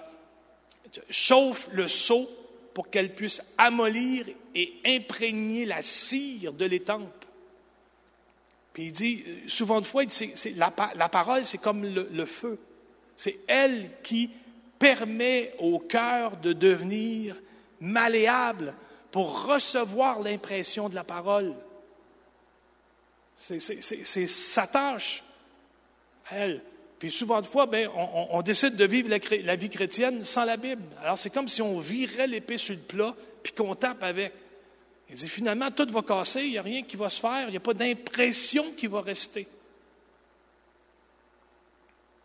chauffes 1.09 1.69
le 1.73 1.87
seau 1.87 2.29
pour 2.75 2.91
qu'elle 2.91 3.15
puisse 3.15 3.43
amollir 3.59 4.27
et 4.55 4.75
imprégner 4.85 5.67
la 5.67 5.83
cire 5.83 6.53
de 6.53 6.65
l'étampe. 6.65 7.22
Puis 8.73 8.85
il 8.85 8.93
dit, 8.93 9.25
euh, 9.27 9.49
souvent 9.49 9.81
de 9.81 9.87
fois, 9.87 10.05
la, 10.57 11.09
parole, 11.09 11.45
c'est 11.45 11.59
comme 11.59 11.85
le, 11.85 12.27
feu. 12.27 12.59
C'est 13.17 13.39
elle 13.47 13.91
qui 14.03 14.31
permet 14.79 15.55
au 15.59 15.79
cœur 15.79 16.37
de 16.39 16.53
devenir 16.53 17.37
malléable 17.81 18.75
pour 19.11 19.45
recevoir 19.45 20.21
l'impression 20.21 20.89
de 20.89 20.95
la 20.95 21.05
parole. 21.05 21.55
C'est 23.37 24.27
sa 24.27 24.67
tâche, 24.67 25.23
elle. 26.31 26.63
Puis 26.99 27.11
souvent 27.11 27.41
de 27.41 27.47
fois, 27.47 27.67
ben, 27.67 27.89
on, 28.31 28.41
décide 28.43 28.77
de 28.77 28.85
vivre 28.85 29.11
la, 29.11 29.57
vie 29.57 29.69
chrétienne 29.69 30.23
sans 30.23 30.45
la 30.45 30.57
Bible. 30.57 30.85
Alors 31.03 31.19
c'est 31.19 31.31
comme 31.31 31.49
si 31.49 31.61
on 31.61 31.81
virait 31.81 32.29
l'épée 32.29 32.59
sur 32.59 32.75
le 32.75 32.81
plat, 32.81 33.15
puis 33.43 33.53
qu'on 33.53 33.75
tape 33.75 34.05
avec. 34.05 34.33
Il 35.13 35.19
dit 35.19 35.29
finalement, 35.29 35.71
tout 35.71 35.87
va 35.91 36.01
casser, 36.01 36.41
il 36.41 36.53
n'y 36.53 36.59
a 36.59 36.63
rien 36.63 36.85
qui 36.85 36.97
va 36.97 37.11
se 37.11 37.21
faire, 37.21 37.49
il 37.49 37.51
n'y 37.51 37.59
a 37.59 37.61
pas 37.61 37.75
d'impression 37.75 38.73
qui 38.73 38.87
va 38.87 39.03
rester. 39.03 39.47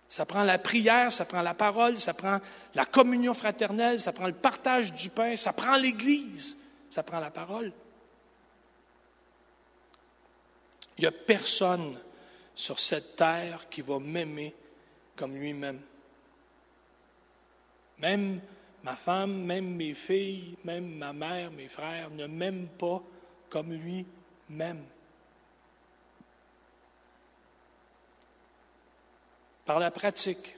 Ça 0.08 0.26
prend 0.26 0.44
la 0.44 0.58
prière, 0.58 1.12
ça 1.12 1.26
prend 1.26 1.42
la 1.42 1.54
parole, 1.54 1.98
ça 1.98 2.14
prend 2.14 2.40
la 2.74 2.86
communion 2.86 3.34
fraternelle, 3.34 4.00
ça 4.00 4.14
prend 4.14 4.28
le 4.28 4.34
partage 4.34 4.94
du 4.94 5.10
pain, 5.10 5.36
ça 5.36 5.52
prend 5.52 5.76
l'Église, 5.76 6.58
ça 6.90 7.04
prend 7.04 7.20
la 7.20 7.30
parole. 7.30 7.74
Il 10.98 11.02
n'y 11.02 11.08
a 11.08 11.12
personne 11.12 12.00
sur 12.56 12.80
cette 12.80 13.18
terre 13.18 13.68
qui 13.70 13.82
va 13.82 14.00
m'aimer 14.00 14.56
comme 15.18 15.36
lui-même. 15.36 15.82
Même 17.98 18.40
Ma 18.84 18.96
femme, 18.96 19.44
même 19.44 19.76
mes 19.76 19.94
filles, 19.94 20.56
même 20.64 20.88
ma 20.96 21.14
mère, 21.14 21.52
mes 21.52 21.68
frères 21.68 22.10
ne 22.12 22.26
m'aiment 22.28 22.70
pas 22.78 23.04
comme 23.50 23.74
lui 23.74 24.06
m'aime. 24.50 24.84
Par 29.66 29.80
la 29.80 29.92
pratique, 29.92 30.56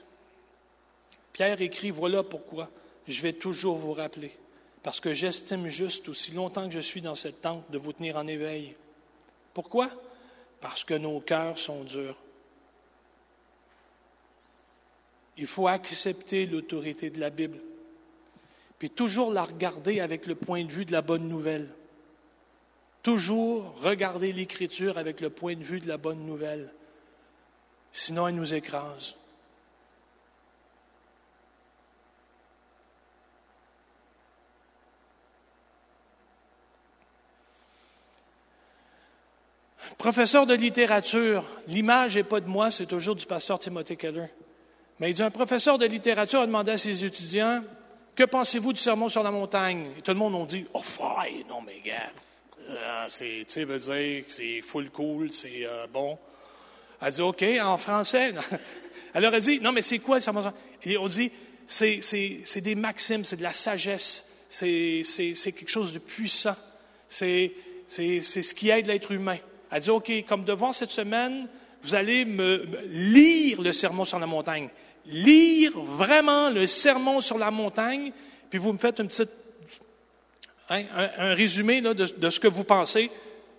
Pierre 1.32 1.60
écrit, 1.60 1.90
voilà 1.90 2.22
pourquoi 2.22 2.70
je 3.08 3.22
vais 3.22 3.32
toujours 3.32 3.76
vous 3.76 3.92
rappeler. 3.92 4.36
parce 4.82 5.00
que 5.00 5.12
j'estime 5.12 5.66
juste, 5.68 6.08
aussi 6.08 6.30
longtemps 6.32 6.66
que 6.66 6.74
je 6.74 6.80
suis 6.80 7.02
dans 7.02 7.14
cette 7.14 7.42
tente, 7.42 7.70
de 7.70 7.78
vous 7.78 7.92
tenir 7.92 8.16
en 8.16 8.26
éveil. 8.26 8.76
Pourquoi? 9.52 9.90
Parce 10.60 10.84
que 10.84 10.94
nos 10.94 11.20
cœurs 11.20 11.58
sont 11.58 11.84
durs. 11.84 12.16
Il 15.36 15.46
faut 15.46 15.68
accepter 15.68 16.46
l'autorité 16.46 17.10
de 17.10 17.20
la 17.20 17.30
Bible, 17.30 17.58
puis 18.80 18.88
toujours 18.88 19.30
la 19.30 19.44
regarder 19.44 20.00
avec 20.00 20.26
le 20.26 20.34
point 20.34 20.64
de 20.64 20.72
vue 20.72 20.86
de 20.86 20.92
la 20.92 21.02
bonne 21.02 21.28
nouvelle. 21.28 21.68
Toujours 23.02 23.74
regarder 23.82 24.32
l'Écriture 24.32 24.96
avec 24.96 25.20
le 25.20 25.28
point 25.28 25.54
de 25.54 25.62
vue 25.62 25.80
de 25.80 25.86
la 25.86 25.98
bonne 25.98 26.24
nouvelle. 26.24 26.72
Sinon, 27.92 28.26
elle 28.26 28.36
nous 28.36 28.54
écrase. 28.54 29.16
Professeur 39.98 40.46
de 40.46 40.54
littérature, 40.54 41.44
l'image 41.66 42.16
n'est 42.16 42.24
pas 42.24 42.40
de 42.40 42.48
moi, 42.48 42.70
c'est 42.70 42.86
toujours 42.86 43.14
du 43.14 43.26
pasteur 43.26 43.58
Timothy 43.58 43.98
Keller. 43.98 44.28
Mais 44.98 45.10
il 45.10 45.14
dit, 45.14 45.22
un 45.22 45.30
professeur 45.30 45.76
de 45.76 45.84
littérature 45.84 46.40
a 46.40 46.46
demandé 46.46 46.72
à 46.72 46.78
ses 46.78 47.04
étudiants, 47.04 47.62
que 48.20 48.26
pensez-vous 48.26 48.74
du 48.74 48.78
sermon 48.78 49.08
sur 49.08 49.22
la 49.22 49.30
montagne? 49.30 49.92
Tout 50.04 50.10
le 50.10 50.18
monde 50.18 50.42
a 50.42 50.44
dit, 50.44 50.66
oh, 50.74 50.82
fine, 50.82 51.48
non, 51.48 51.62
mais 51.62 51.80
gars, 51.82 52.10
euh, 52.68 53.06
c'est, 53.08 53.46
tu 53.46 53.54
sais, 53.54 53.64
veut 53.64 53.78
dire, 53.78 54.24
c'est 54.28 54.60
full 54.60 54.90
cool, 54.90 55.32
c'est 55.32 55.64
euh, 55.64 55.86
bon. 55.90 56.18
Elle 57.00 57.12
dit, 57.14 57.22
OK, 57.22 57.42
en 57.62 57.78
français. 57.78 58.34
Elle 59.14 59.22
leur 59.22 59.32
a 59.32 59.40
dit, 59.40 59.58
non, 59.60 59.72
mais 59.72 59.80
c'est 59.80 60.00
quoi 60.00 60.16
le 60.16 60.20
sermon 60.20 60.42
sur 60.42 60.50
la 60.50 60.56
montagne? 60.84 60.98
On 60.98 61.08
dit, 61.08 61.32
c'est, 61.66 62.00
c'est 62.02 62.60
des 62.60 62.74
maximes, 62.74 63.24
c'est 63.24 63.36
de 63.36 63.42
la 63.42 63.54
sagesse, 63.54 64.28
c'est, 64.50 65.02
quelque 65.42 65.70
chose 65.70 65.94
de 65.94 65.98
puissant, 65.98 66.56
c'est 67.08 67.54
ce 67.88 68.52
qui 68.52 68.68
aide 68.68 68.86
l'être 68.86 69.12
humain. 69.12 69.38
Elle 69.72 69.80
dit, 69.80 69.90
OK, 69.90 70.12
comme 70.28 70.44
devoir 70.44 70.74
cette 70.74 70.90
semaine, 70.90 71.48
vous 71.82 71.94
allez 71.94 72.26
me 72.26 72.68
lire 72.84 73.62
le 73.62 73.72
sermon 73.72 74.04
sur 74.04 74.18
la 74.18 74.26
montagne. 74.26 74.68
Lire 75.06 75.78
vraiment 75.78 76.50
le 76.50 76.66
sermon 76.66 77.20
sur 77.20 77.38
la 77.38 77.50
montagne, 77.50 78.12
puis 78.48 78.58
vous 78.58 78.72
me 78.72 78.78
faites 78.78 78.98
une 79.00 79.08
petite, 79.08 79.30
hein, 80.68 80.84
un, 81.18 81.34
résumé 81.34 81.80
de, 81.80 82.30
ce 82.30 82.40
que 82.40 82.48
vous 82.48 82.64
pensez. 82.64 83.10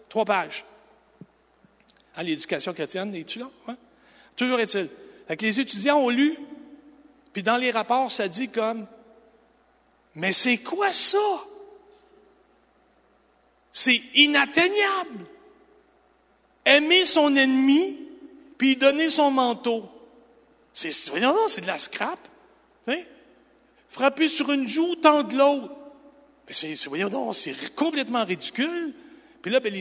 Trois 0.10 0.26
pages. 0.26 0.66
Hein, 2.16 2.24
l'éducation 2.24 2.74
chrétienne, 2.74 3.14
es-tu 3.16 3.40
là? 3.40 3.50
Toujours 4.36 4.60
est-il. 4.60 4.90
les 5.40 5.60
étudiants 5.60 5.98
ont 5.98 6.10
lu, 6.10 6.38
puis 7.34 7.44
dans 7.44 7.58
les 7.58 7.72
rapports, 7.72 8.12
ça 8.12 8.28
dit 8.28 8.50
comme, 8.50 8.86
mais 10.16 10.34
c'est 10.34 10.58
quoi 10.58 10.92
ça? 10.92 11.18
C'est 13.72 14.02
inatteignable 14.16 15.26
aimer 16.66 17.06
son 17.06 17.36
ennemi, 17.36 17.98
puis 18.58 18.76
donner 18.76 19.10
son 19.10 19.32
manteau. 19.32 19.90
C'est, 20.74 21.10
voyons 21.10 21.36
c'est 21.48 21.62
de 21.62 21.68
la 21.68 21.78
scrap. 21.78 22.20
Frapper 23.90 24.30
sur 24.30 24.52
une 24.52 24.68
joue, 24.68 24.96
tendre 24.96 25.36
l'autre. 25.36 25.76
Mais 26.48 26.54
c'est, 26.54 27.10
donc, 27.10 27.36
c'est 27.36 27.76
complètement 27.76 28.24
ridicule. 28.24 28.94
Puis 29.42 29.52
là, 29.52 29.60
ben, 29.60 29.74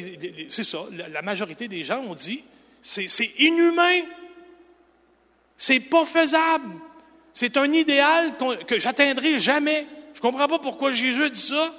c'est 0.48 0.64
ça, 0.64 0.86
la, 0.90 1.22
majorité 1.22 1.68
des 1.68 1.82
gens 1.82 2.00
ont 2.00 2.14
dit, 2.14 2.42
c'est, 2.82 3.08
c'est 3.08 3.30
inhumain. 3.38 4.02
C'est 5.56 5.80
pas 5.80 6.04
faisable. 6.04 6.74
C'est 7.32 7.56
un 7.56 7.72
idéal 7.72 8.36
que 8.66 8.78
j'atteindrai 8.78 9.38
jamais. 9.38 9.86
Je 10.14 10.20
comprends 10.20 10.48
pas 10.48 10.58
pourquoi 10.58 10.90
Jésus 10.90 11.30
dit 11.30 11.40
ça. 11.40 11.72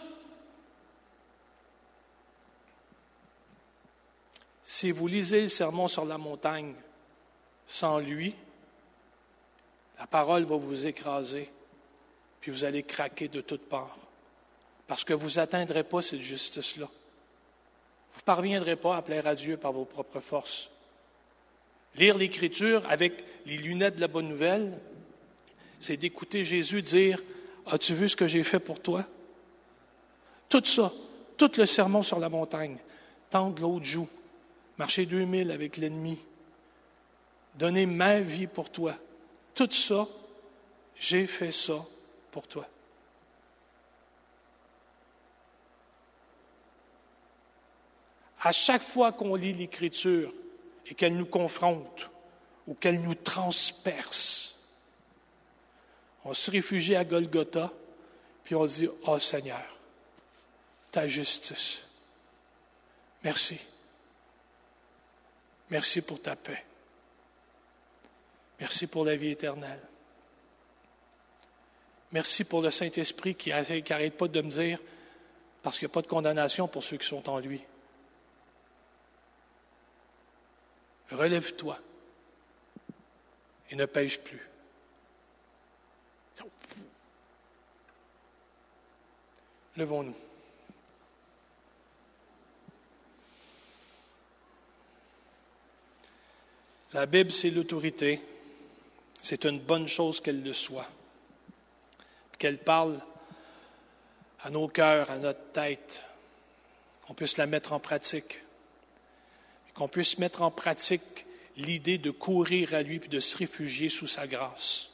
Si 4.63 4.91
vous 4.91 5.07
lisez 5.07 5.41
le 5.41 5.47
sermon 5.49 5.87
sur 5.89 6.05
la 6.05 6.17
montagne 6.17 6.73
sans 7.65 7.99
lui, 7.99 8.35
la 10.01 10.07
parole 10.07 10.45
va 10.45 10.55
vous 10.55 10.87
écraser, 10.87 11.47
puis 12.39 12.49
vous 12.49 12.63
allez 12.63 12.81
craquer 12.81 13.27
de 13.27 13.39
toutes 13.39 13.69
parts, 13.69 13.99
parce 14.87 15.03
que 15.03 15.13
vous 15.13 15.35
n'atteindrez 15.35 15.83
pas 15.83 16.01
cette 16.01 16.21
justice-là. 16.21 16.87
Vous 16.87 18.19
ne 18.19 18.25
parviendrez 18.25 18.75
pas 18.77 18.97
à 18.97 19.03
plaire 19.03 19.27
à 19.27 19.35
Dieu 19.35 19.57
par 19.57 19.73
vos 19.73 19.85
propres 19.85 20.19
forces. 20.19 20.71
Lire 21.97 22.17
l'Écriture 22.17 22.81
avec 22.89 23.23
les 23.45 23.57
lunettes 23.59 23.97
de 23.97 24.01
la 24.01 24.07
bonne 24.07 24.27
nouvelle, 24.27 24.75
c'est 25.79 25.97
d'écouter 25.97 26.43
Jésus 26.43 26.81
dire, 26.81 27.21
As-tu 27.67 27.93
vu 27.93 28.09
ce 28.09 28.15
que 28.15 28.25
j'ai 28.25 28.43
fait 28.43 28.59
pour 28.59 28.79
toi? 28.79 29.05
Tout 30.49 30.65
ça, 30.65 30.91
tout 31.37 31.51
le 31.59 31.67
sermon 31.67 32.01
sur 32.01 32.17
la 32.17 32.27
montagne, 32.27 32.77
tendre 33.29 33.61
l'autre 33.61 33.85
joue, 33.85 34.09
marcher 34.79 35.05
2000 35.05 35.51
avec 35.51 35.77
l'ennemi, 35.77 36.17
donner 37.53 37.85
ma 37.85 38.19
vie 38.19 38.47
pour 38.47 38.71
toi. 38.71 38.95
Tout 39.53 39.71
ça, 39.71 40.07
j'ai 40.95 41.27
fait 41.27 41.51
ça 41.51 41.85
pour 42.31 42.47
toi. 42.47 42.67
À 48.43 48.51
chaque 48.51 48.81
fois 48.81 49.11
qu'on 49.11 49.35
lit 49.35 49.53
l'Écriture 49.53 50.33
et 50.87 50.95
qu'elle 50.95 51.15
nous 51.15 51.25
confronte 51.25 52.09
ou 52.65 52.73
qu'elle 52.73 53.01
nous 53.01 53.15
transperce, 53.15 54.55
on 56.23 56.33
se 56.33 56.49
réfugie 56.49 56.95
à 56.95 57.03
Golgotha, 57.03 57.71
puis 58.43 58.55
on 58.55 58.65
dit, 58.65 58.87
oh 59.03 59.19
Seigneur, 59.19 59.77
ta 60.91 61.07
justice. 61.07 61.83
Merci. 63.23 63.59
Merci 65.69 66.01
pour 66.01 66.21
ta 66.21 66.35
paix. 66.35 66.65
Merci 68.61 68.85
pour 68.85 69.03
la 69.05 69.15
vie 69.15 69.31
éternelle. 69.31 69.81
Merci 72.11 72.43
pour 72.43 72.61
le 72.61 72.69
Saint-Esprit 72.69 73.33
qui 73.33 73.49
n'arrête 73.49 74.15
pas 74.15 74.27
de 74.27 74.41
me 74.41 74.51
dire, 74.51 74.79
parce 75.63 75.79
qu'il 75.79 75.87
n'y 75.87 75.91
a 75.91 75.95
pas 75.95 76.03
de 76.03 76.07
condamnation 76.07 76.67
pour 76.67 76.83
ceux 76.83 76.97
qui 76.97 77.07
sont 77.07 77.27
en 77.27 77.39
lui. 77.39 77.63
Relève-toi 81.09 81.79
et 83.71 83.75
ne 83.75 83.85
pêche 83.87 84.19
plus. 84.19 84.47
Levons-nous. 89.75 90.15
La 96.93 97.05
Bible, 97.07 97.31
c'est 97.31 97.49
l'autorité. 97.49 98.21
C'est 99.21 99.45
une 99.45 99.59
bonne 99.59 99.87
chose 99.87 100.19
qu'elle 100.19 100.43
le 100.43 100.53
soit. 100.53 100.89
Qu'elle 102.37 102.57
parle 102.57 102.99
à 104.43 104.49
nos 104.49 104.67
cœurs, 104.67 105.11
à 105.11 105.17
notre 105.17 105.51
tête, 105.51 106.01
qu'on 107.05 107.13
puisse 107.13 107.37
la 107.37 107.45
mettre 107.45 107.73
en 107.73 107.79
pratique. 107.79 108.41
Qu'on 109.75 109.87
puisse 109.87 110.17
mettre 110.17 110.41
en 110.41 110.51
pratique 110.51 111.25
l'idée 111.55 111.97
de 111.97 112.09
courir 112.11 112.73
à 112.73 112.81
lui 112.81 112.99
puis 112.99 113.09
de 113.09 113.19
se 113.19 113.37
réfugier 113.37 113.89
sous 113.89 114.07
sa 114.07 114.25
grâce. 114.25 114.89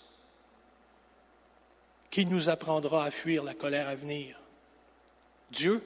Qui 2.09 2.25
nous 2.25 2.49
apprendra 2.49 3.05
à 3.05 3.11
fuir 3.11 3.43
la 3.43 3.53
colère 3.53 3.87
à 3.87 3.95
venir? 3.95 4.39
Dieu. 5.51 5.83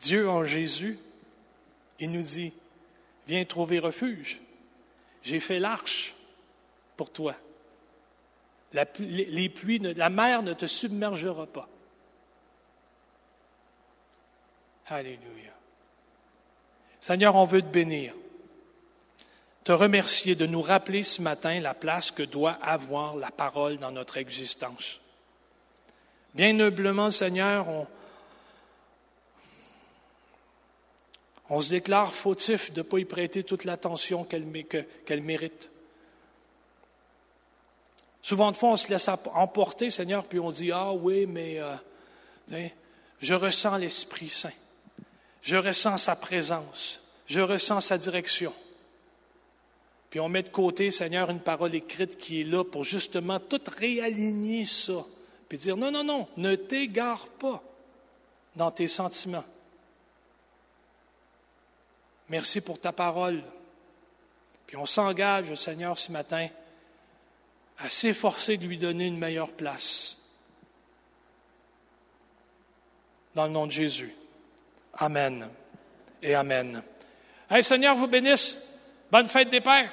Dieu 0.00 0.28
en 0.28 0.44
Jésus. 0.44 0.98
Il 2.00 2.10
nous 2.10 2.22
dit, 2.22 2.52
Viens 3.26 3.44
trouver 3.44 3.78
refuge. 3.78 4.40
J'ai 5.22 5.40
fait 5.40 5.60
l'arche 5.60 6.14
pour 6.98 7.10
toi. 7.10 7.34
La, 8.74 8.84
les 8.98 9.48
pluies, 9.48 9.78
la 9.78 10.10
mer 10.10 10.42
ne 10.42 10.52
te 10.52 10.66
submergera 10.66 11.46
pas. 11.46 11.68
Alléluia. 14.88 15.52
Seigneur, 17.00 17.36
on 17.36 17.44
veut 17.44 17.62
te 17.62 17.68
bénir, 17.68 18.12
te 19.64 19.72
remercier 19.72 20.34
de 20.34 20.44
nous 20.44 20.60
rappeler 20.60 21.02
ce 21.02 21.22
matin 21.22 21.60
la 21.60 21.72
place 21.72 22.10
que 22.10 22.22
doit 22.22 22.58
avoir 22.60 23.16
la 23.16 23.30
parole 23.30 23.78
dans 23.78 23.92
notre 23.92 24.18
existence. 24.18 25.00
Bien 26.34 26.58
humblement, 26.60 27.10
Seigneur, 27.10 27.68
on, 27.68 27.86
On 31.50 31.60
se 31.60 31.70
déclare 31.70 32.12
fautif 32.12 32.72
de 32.72 32.80
ne 32.80 32.82
pas 32.82 32.98
y 32.98 33.04
prêter 33.06 33.42
toute 33.42 33.64
l'attention 33.64 34.24
qu'elle 34.24 35.22
mérite. 35.22 35.70
Souvent 38.22 38.50
de 38.50 38.56
fois, 38.56 38.70
on 38.70 38.76
se 38.76 38.88
laisse 38.88 39.08
emporter, 39.08 39.90
Seigneur, 39.90 40.24
puis 40.24 40.38
on 40.38 40.50
dit, 40.50 40.72
ah 40.72 40.92
oui, 40.92 41.26
mais 41.26 41.60
euh, 41.60 42.68
je 43.20 43.34
ressens 43.34 43.76
l'Esprit 43.78 44.28
Saint. 44.28 44.52
Je 45.42 45.56
ressens 45.56 45.98
sa 45.98 46.16
présence. 46.16 47.00
Je 47.26 47.40
ressens 47.40 47.80
sa 47.82 47.98
direction. 47.98 48.52
Puis 50.10 50.20
on 50.20 50.28
met 50.28 50.42
de 50.42 50.48
côté, 50.48 50.90
Seigneur, 50.90 51.30
une 51.30 51.40
parole 51.40 51.74
écrite 51.74 52.16
qui 52.16 52.40
est 52.40 52.44
là 52.44 52.64
pour 52.64 52.84
justement 52.84 53.38
tout 53.38 53.60
réaligner 53.76 54.64
ça, 54.64 55.04
puis 55.48 55.58
dire 55.58 55.76
non, 55.76 55.90
non, 55.90 56.04
non, 56.04 56.28
ne 56.36 56.54
t'égare 56.54 57.28
pas 57.28 57.62
dans 58.56 58.70
tes 58.70 58.88
sentiments. 58.88 59.44
Merci 62.30 62.60
pour 62.60 62.80
ta 62.80 62.92
parole. 62.92 63.42
Puis 64.66 64.76
on 64.76 64.86
s'engage, 64.86 65.54
Seigneur, 65.54 65.98
ce 65.98 66.12
matin, 66.12 66.48
à 67.78 67.88
s'efforcer 67.88 68.56
de 68.56 68.66
lui 68.66 68.78
donner 68.78 69.06
une 69.06 69.18
meilleure 69.18 69.52
place. 69.52 70.18
Dans 73.34 73.46
le 73.46 73.52
nom 73.52 73.66
de 73.66 73.72
Jésus. 73.72 74.14
Amen 74.94 75.48
et 76.22 76.34
Amen. 76.34 76.82
Hey, 77.48 77.62
Seigneur 77.62 77.96
vous 77.96 78.08
bénisse. 78.08 78.58
Bonne 79.10 79.28
fête 79.28 79.48
des 79.48 79.60
Pères. 79.60 79.92